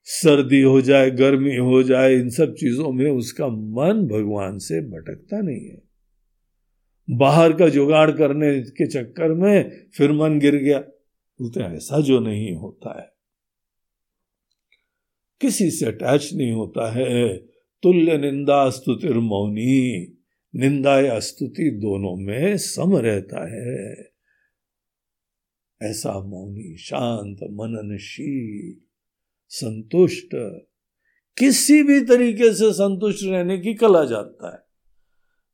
सर्दी 0.03 0.61
हो 0.61 0.81
जाए, 0.81 1.11
गर्मी 1.11 1.55
हो 1.55 1.83
जाए, 1.83 2.13
इन 2.13 2.29
सब 2.29 2.53
चीज़ों 2.53 2.91
में 2.91 3.11
उसका 3.11 3.47
मन 3.47 4.07
भगवान 4.11 4.57
से 4.57 4.81
भटकता 4.81 5.41
नहीं 5.41 5.69
है। 5.69 5.81
बाहर 7.09 7.53
का 7.53 7.69
जुगाड़ 7.69 8.11
करने 8.11 8.61
के 8.61 8.87
चक्कर 8.87 9.33
में 9.33 9.87
फिर 9.97 10.11
मन 10.11 10.39
गिर 10.39 10.55
गया। 10.55 10.83
बोलते 11.41 11.59
ऐसा 11.59 12.01
जो 12.01 12.19
नहीं 12.19 12.53
होता 12.53 13.01
है। 13.01 13.15
किसी 15.41 15.71
से 15.71 15.85
अटैच 15.85 16.33
नहीं 16.33 16.51
होता 16.51 16.91
है। 16.91 17.37
तुल्य 17.83 18.17
निंदा 18.17 18.69
स्तुतिर 18.69 19.13
मौनी, 19.13 20.17
निंदा 20.55 21.01
या 21.01 21.19
स्तुति 21.19 21.69
दोनों 21.69 22.15
में 22.15 22.57
सम 22.57 22.97
रहता 22.97 23.43
है। 23.43 24.11
ऐसा 25.81 26.19
मौनी 26.19 26.77
शांत, 26.77 27.37
मननशील, 27.43 28.81
संतुष्ट, 29.49 30.29
किसी 31.37 31.83
भी 31.83 32.01
तरीके 32.01 32.53
से 32.53 32.73
संतुष्ट 32.73 33.23
रहने 33.23 33.57
की 33.57 33.73
कला 33.73 34.05
जानता 34.05 34.53
है। 34.53 34.59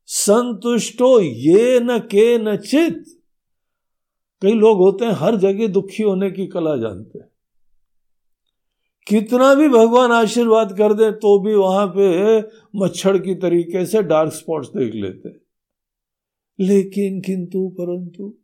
संतुष्टो 0.05 1.21
ये 1.21 1.79
न 1.79 1.99
के 1.99 2.37
न 2.37 2.57
चित। 2.57 3.20
कई 4.41 4.53
लोग 4.53 4.77
होते 4.77 5.05
हैं, 5.05 5.11
हर 5.11 5.35
जगह 5.35 5.67
दुखी 5.67 6.03
होने 6.03 6.31
की 6.31 6.47
कला 6.47 6.77
जानते 6.77 7.19
हैं। 7.19 7.27
कितना 9.07 9.53
भी 9.55 9.69
भगवान 9.69 10.11
आशीर्वाद 10.11 10.77
कर 10.77 10.93
दे 10.93 11.11
तो 11.11 11.39
भी 11.39 11.53
वहाँ 11.53 11.93
पे 11.97 12.39
मच्छर 12.75 13.17
की 13.17 13.35
तरीके 13.35 13.85
से 13.85 14.03
डार्क 14.03 14.33
स्पॉट्स 14.33 14.69
देख 14.69 14.95
लेते 14.95 15.29
लेकिन 16.59 17.21
किंतु, 17.21 17.69
परंतु, 17.69 18.37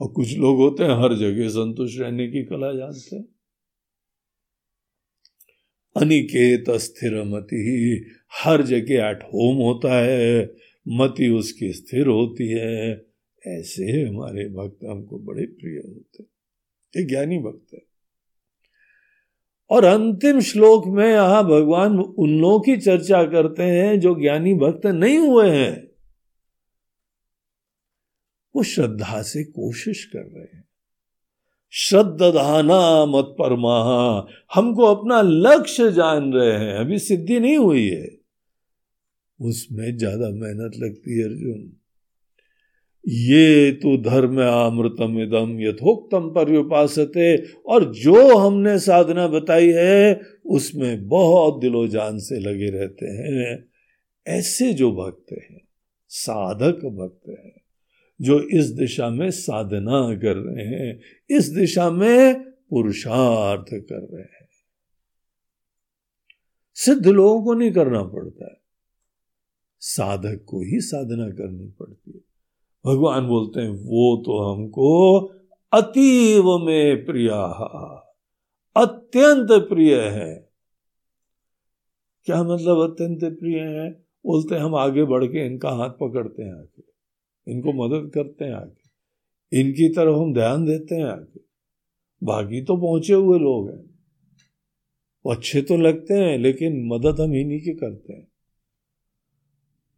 और 0.00 0.08
कुछ 0.08 0.36
लोग 0.38 0.56
होते 0.58 0.84
हैं, 0.84 1.02
हर 1.02 1.14
जगह 1.14 1.48
संतुष्ट 1.48 2.00
रहने 2.00 2.26
की 2.28 2.44
कला 2.44 2.72
जानते 2.72 3.16
हैं। 3.16 3.24
अनिकेत 5.96 6.70
स्थिर 6.70 7.24
मति, 7.24 8.06
हर 8.44 8.62
जगह 8.62 9.08
एट 9.08 9.22
होम 9.22 9.56
होता 9.56 9.94
है, 9.94 10.54
मति 10.88 11.28
उसकी 11.28 11.72
स्थिर 11.72 12.06
होती 12.06 12.48
है। 12.48 13.09
ऐसे 13.42 13.84
हमारे 14.02 14.48
भक्त 14.48 14.84
हमको 14.84 15.18
बड़े 15.18 15.46
प्रिय 15.46 15.78
होते 15.78 16.22
ये 16.94 17.04
ज्ञानी 17.08 17.38
भक्त 17.38 17.74
है। 17.74 17.80
और 19.70 19.84
अंतिम 19.84 20.40
श्लोक 20.40 20.86
में 20.86 21.06
यहाँ 21.06 21.42
भगवान 21.44 21.98
उन 21.98 22.30
लोगों 22.40 22.60
की 22.60 22.76
चर्चा 22.76 23.22
करते 23.24 23.62
हैं 23.62 24.00
जो 24.00 24.14
ज्ञानी 24.14 24.54
भक्त 24.54 24.86
नहीं 24.86 25.18
हुए 25.18 25.50
हैं। 25.50 25.90
वो 28.54 28.62
श्रद्धा 28.62 29.22
से 29.22 29.44
कोशिश 29.44 30.04
कर 30.04 30.22
रहे 30.22 30.44
हैं। 30.44 30.64
श्रद्धाना 31.72 33.04
मत 33.06 33.34
परमा 33.38 33.76
हमको 34.54 34.86
अपना 34.86 35.20
लक्ष्य 35.22 35.90
जान 35.92 36.32
रहे 36.32 36.56
हैं। 36.58 36.74
अभी 36.74 36.98
सिद्धि 36.98 37.40
नहीं 37.40 37.56
हुई 37.56 37.86
है। 37.88 38.08
उसमें 39.40 39.96
ज़्यादा 39.96 40.30
मेहनत 40.30 40.72
लगती 40.76 41.18
है 41.18 41.24
अर्जुन। 41.24 41.79
ये 43.08 43.72
तो 43.72 44.02
धर्म 44.02 44.42
अमृतम 44.42 45.20
इदम 45.20 45.60
यथोक्तम 45.60 46.30
पर 46.30 46.56
उपासते 46.56 47.52
और 47.52 47.94
जो 47.94 48.36
हमने 48.36 48.78
साधना 48.78 49.28
बताई 49.28 49.72
है, 49.72 50.20
उसमें 50.46 51.08
बहुत 51.08 51.60
दिलो 51.60 51.88
जान 51.88 52.18
से 52.18 52.40
लगे 52.40 52.70
रहते 52.70 53.06
हैं। 53.06 53.68
ऐसे 54.26 54.72
जो 54.72 54.92
भक्त 54.92 55.32
हैं, 55.32 55.60
साधक 56.08 56.74
भक्त 56.74 57.28
हैं, 57.28 57.60
जो 58.20 58.40
इस 58.40 58.66
दिशा 58.66 59.10
में 59.10 59.30
साधना 59.30 60.16
कर 60.16 60.36
रहे 60.36 60.66
हैं, 60.66 61.00
इस 61.30 61.48
दिशा 61.48 61.90
में 61.90 62.42
पुरुषार्थ 62.42 63.66
कर 63.72 64.08
रहे 64.12 64.22
हैं। 64.22 64.48
सिद्ध 66.74 67.06
लोगों 67.06 67.42
को 67.42 67.54
नहीं 67.54 67.72
करना 67.72 68.02
पड़ता। 68.02 68.44
है 68.44 68.60
साधक 69.80 70.44
को 70.46 70.62
ही 70.62 70.80
साधना 70.80 71.30
करनी 71.30 71.66
पड़ती 71.66 72.10
है। 72.10 72.29
भगवान 72.84 73.26
बोलते 73.26 73.60
हैं, 73.60 73.70
वो 73.70 74.16
तो 74.16 74.38
हमको 74.44 75.20
अतीव 75.72 76.58
में 76.58 77.04
प्रिया 77.04 77.40
अत्यंत 78.76 79.48
प्रिय 79.68 79.94
है। 79.94 80.34
क्या 82.26 82.42
मतलब 82.44 82.78
अत्यंत 82.80 83.24
प्रिय 83.38 83.58
है? 83.58 83.90
बोलते 84.24 84.54
हैं, 84.54 84.62
हम 84.62 84.74
आगे 84.74 85.04
बढ़ 85.04 85.24
के 85.24 85.46
इनका 85.46 85.70
हाथ 85.70 85.90
पकड़ते 85.90 86.42
हैं 86.42 86.54
आगे, 86.54 86.82
इनको 87.46 87.72
मदद 87.72 88.10
करते 88.10 88.44
हैं 88.44 88.54
आगे, 88.54 89.60
इनकी 89.60 89.88
तरफ़ 89.88 90.16
हम 90.16 90.32
ध्यान 90.34 90.64
देते 90.64 90.94
हैं 90.94 91.04
आगे। 91.04 91.40
बाकी 92.22 92.62
तो 92.62 92.76
पहुँचे 92.76 93.14
हुए 93.14 93.38
लोग 93.38 93.70
हैं। 93.70 93.84
वो 95.26 95.32
अच्छे 95.32 95.62
तो 95.62 95.76
लगते 95.76 96.14
हैं, 96.14 96.38
लेकिन 96.38 96.82
मदद 96.86 97.20
हम 97.20 97.34
इन्हीं 97.34 97.60
की 97.60 97.74
करते 97.74 98.12
हैं। 98.12 98.29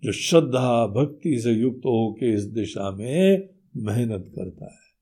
जो 0.04 0.12
श्रद्धा 0.12 0.86
भक्ति 0.86 1.40
से 1.40 1.52
युक्त 1.52 1.78
होके 1.78 2.34
इस 2.34 2.44
दिशा 2.44 2.90
में 2.90 3.48
मेहनत 3.76 4.24
करता 4.28 4.64
है। 4.64 4.92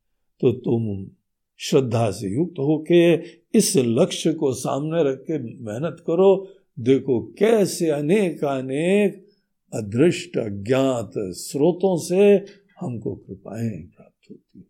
तो 0.40 0.52
तुम 0.52 1.10
श्रद्धा 1.58 2.10
से 2.10 2.34
युक्त 2.34 2.58
होके 2.58 3.14
इस 3.58 3.76
लक्ष्य 3.76 4.32
को 4.32 4.52
सामने 4.52 5.04
रख 5.04 5.18
के 5.18 5.38
मेहनत 5.38 5.96
करो। 6.00 6.48
देखो 6.78 7.20
कैसे 7.38 7.90
अनेक 7.90 8.44
अनेक 8.44 9.28
अदृष्ट 9.74 10.36
अज्ञात 10.36 11.12
स्रोतों 11.16 11.96
से 11.96 12.44
हमको 12.80 13.14
कृपाएँ 13.14 13.82
प्राप्त 13.82 14.30
होती 14.30 14.66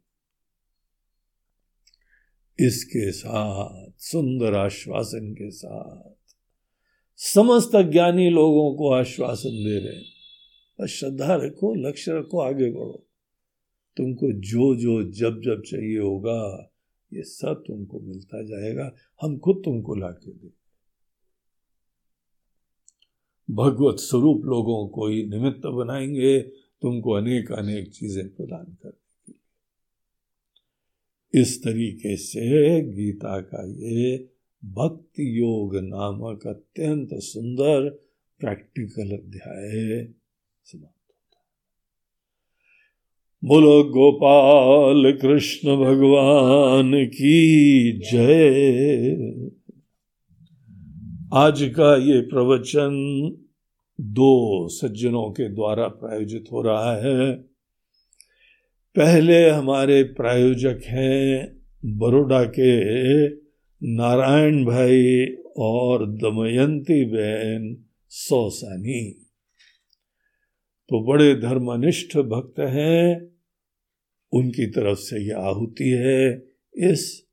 इसके 2.67 3.13
साथ, 3.13 3.93
सुंदर 3.99 4.55
आश्वासन 4.55 5.33
के 5.33 5.51
साथ, 5.51 6.35
समस्त 7.17 7.77
ज्ञानी 7.77 8.31
लोगों 8.31 8.75
को 8.75 8.93
आश्वासन 8.93 9.51
दे 9.51 9.79
रहे 9.79 9.99
बस 9.99 10.20
श्रद्धा 10.87 11.35
रखो, 11.35 11.75
लक्ष्य 11.75 12.13
रखो, 12.13 12.39
आगे 12.39 12.71
बढ़ो। 12.71 13.07
तुमको 13.97 14.33
जो 14.33 14.77
जो 14.77 15.03
जब 15.03 15.41
जब 15.41 15.63
चाहिए 15.63 15.99
होगा, 15.99 16.71
ये 17.13 17.23
सब 17.23 17.65
तुमको 17.67 18.01
मिलता 18.01 18.43
जाएगा। 18.43 18.95
हम 19.23 19.39
खुद 19.39 19.63
तुमको 19.65 19.95
ला 19.95 20.11
के 20.11 20.33
दे। 20.33 20.51
भगवत 23.51 23.99
स्वरूप 23.99 24.45
लोगों 24.45 24.89
को 24.89 25.09
ही 25.09 25.27
निमित्त 25.27 25.67
बनाएँगे 25.67 26.51
तुमको 26.83 27.13
अनेक 27.13 27.53
अनेक 27.53 27.91
चीज़ें 27.91 28.35
प्रदान 28.35 28.65
करने 28.65 28.91
के 28.91 29.33
लिए। 29.33 31.41
इस 31.41 31.65
तरीके 31.65 32.17
से 32.17 32.83
गीता 32.83 33.41
का 33.41 33.67
ये 33.67 34.29
भक्ति 34.65 35.39
योग 35.39 35.77
नामक 35.77 36.47
अत्यंत 36.47 37.09
सुंदर 37.13 38.03
प्रैक्टिकल 38.41 39.11
अध्याय 39.11 40.15
समाप्त 40.71 40.97
बोलो 43.45 43.85
गोपाल 43.85 45.13
कृष्ण 45.13 45.77
भगवान 45.77 47.05
की 47.07 47.93
जय। 48.13 49.17
आज 51.35 51.73
का 51.77 51.97
ये 51.97 52.21
प्रवचन 52.21 52.93
दो 54.01 54.69
सज्जनों 54.69 55.31
के 55.31 55.49
द्वारा 55.49 55.89
प्रायोजित 55.89 56.45
हो 56.53 56.63
रहा 56.63 56.97
है। 56.97 57.33
पहले 58.97 59.51
हमारे 59.51 60.03
प्रायोजक 60.03 60.81
हैं 60.85 61.57
बड़ोडा 61.85 62.45
के 62.45 62.73
नारायण 63.83 64.65
भाई 64.65 65.27
और 65.57 66.07
दमयंती 66.07 67.05
बहन 67.05 67.85
सौसानी। 68.09 69.30
तो 70.91 71.05
बड़े 71.05 71.35
धर्मनिष्ठ 71.35 72.17
भक्त 72.17 72.61
हैं। 72.61 73.31
उनकी 74.33 74.67
तरफ़ 74.67 74.99
से 74.99 75.29
यह 75.29 75.37
आहुति 75.37 75.91
है 75.91 76.35
इस 76.75 77.27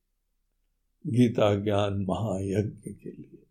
गीता 1.07 1.55
ज्ञान 1.55 2.05
महायज्ञ 2.09 2.91
के 2.91 3.09
लिए। 3.09 3.43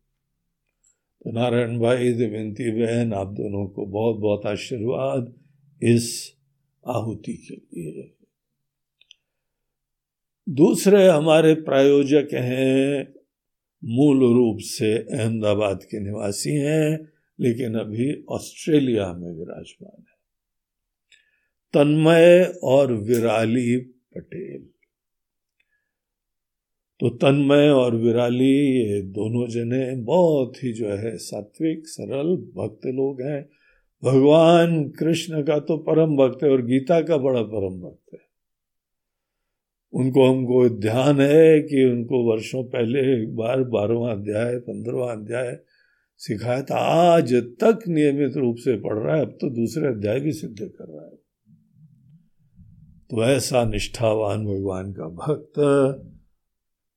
तो 1.24 1.32
नारायण 1.32 1.78
भाई 1.78 2.12
देवंती 2.12 2.70
बहन, 2.70 3.12
आप 3.12 3.26
दोनों 3.26 3.66
को 3.66 3.86
बहुत 3.86 4.16
बहुत 4.16 4.46
आशीर्वाद 4.46 5.34
इस 5.82 6.34
आहुति 6.86 7.32
के 7.32 7.54
लिए। 7.54 8.12
दूसरे 10.48 11.08
हमारे 11.08 11.54
प्रायोजक 11.54 12.28
हैं, 12.32 13.14
मूल 13.84 14.18
रूप 14.34 14.58
से 14.60 14.98
अहमदाबाद 14.98 15.84
के 15.84 16.00
निवासी 16.00 16.50
हैं। 16.50 17.15
लेकिन 17.40 17.74
अभी 17.74 18.24
ऑस्ट्रेलिया 18.28 19.12
में 19.12 19.32
विराजमान 19.32 19.98
है। 19.98 20.16
तन्मय 21.74 22.54
और 22.62 22.92
विराली 22.92 23.78
पटेल। 24.14 24.68
तो 27.00 27.08
तन्मय 27.08 27.68
और 27.68 27.96
विराली, 27.96 28.84
ये 28.88 29.02
दोनों 29.02 29.48
जने 29.48 29.96
बहुत 29.96 30.64
ही 30.64 30.72
जो 30.72 30.88
है 30.88 31.16
सात्विक, 31.16 31.82
सरल 31.86 32.36
भक्त 32.36 32.86
लोग 32.86 33.22
हैं। 33.22 33.48
भगवान 34.04 34.88
कृष्ण 34.88 35.42
का 35.42 35.58
तो 35.58 35.78
परम 35.78 36.16
भक्त 36.16 36.44
है 36.44 36.50
और 36.50 36.62
गीता 36.62 37.00
का 37.00 37.16
बड़ा 37.16 37.42
परम 37.42 37.80
भक्त 37.80 38.14
है। 38.14 38.20
उनको 39.92 40.30
हमको 40.30 40.68
ध्यान 40.68 41.20
है 41.20 41.60
कि 41.60 41.84
उनको 41.84 42.32
वर्षों 42.32 42.64
पहले 42.64 43.22
एक 43.22 43.36
बार 43.36 43.62
बारहवा 43.62 44.12
अध्याय, 44.12 44.58
पंद्रहवा 44.58 45.12
अध्याय 45.12 45.58
सिखाया 46.18 46.62
था, 46.62 46.76
आज 46.76 47.34
तक 47.34 47.78
नियमित 47.88 48.36
रूप 48.36 48.56
से 48.58 48.76
पढ़ 48.76 48.98
रहा 48.98 49.16
है, 49.16 49.22
अब 49.22 49.30
तो 49.30 49.50
दूसरे 49.50 49.88
अध्याय 49.88 50.20
भी 50.20 50.32
सिद्ध 50.32 50.58
कर 50.60 50.84
रहा 50.88 51.04
है। 51.04 51.16
तो 53.10 53.24
ऐसा 53.24 53.64
निष्ठावान 53.64 54.46
भगवान 54.46 54.92
का 54.92 55.04
भक्त, 55.04 55.58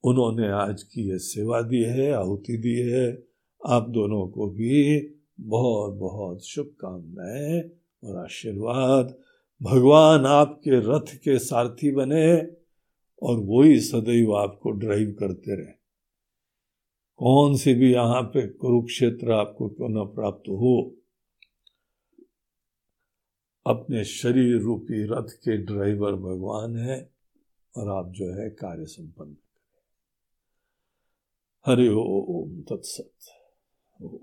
उन्होंने 0.03 0.47
आज 0.47 0.83
की 0.83 1.09
यह 1.09 1.17
सेवा 1.17 1.61
दी 1.61 1.83
है, 1.83 2.11
आहुति 2.11 2.57
दी 2.57 2.75
है। 2.75 3.23
आप 3.67 3.89
दोनों 3.89 4.27
को 4.27 4.49
भी 4.49 4.99
बहुत 5.39 5.93
बहुत 5.93 6.45
शुभकामनाएँ 6.45 7.63
और 8.03 8.17
आशीर्वाद। 8.17 9.17
भगवान 9.63 10.25
आपके 10.25 10.71
रथ 10.71 11.15
के 11.15 11.39
सारथी 11.39 11.91
बने 11.91 12.41
और 13.23 13.39
वही 13.39 13.79
सदैव 13.79 14.35
आपको 14.35 14.71
ड्राइव 14.71 15.15
करते 15.19 15.55
रहे। 15.55 15.78
कौन 17.19 17.55
से 17.57 17.73
भी 17.73 17.91
यहाँ 17.93 18.21
पे 18.33 18.45
कुरुक्षेत्र 18.47 19.31
आपको 19.31 19.67
क्यों 19.69 19.89
न 19.89 20.05
प्राप्त 20.15 20.47
हो, 20.49 20.75
अपने 23.65 24.03
शरीर 24.03 24.61
रूपी 24.61 25.03
रथ 25.11 25.33
के 25.43 25.57
ड्राइवर 25.65 26.15
भगवान 26.17 26.75
है 26.77 26.97
और 27.73 27.89
आप 27.89 28.11
जो 28.11 28.31
है 28.33 28.49
कार्य 28.49 28.85
संपन्न 28.85 29.35
हरि 31.65 31.87
ओम 31.89 32.61
तत्सत। 32.69 33.11
ओम 33.99 34.17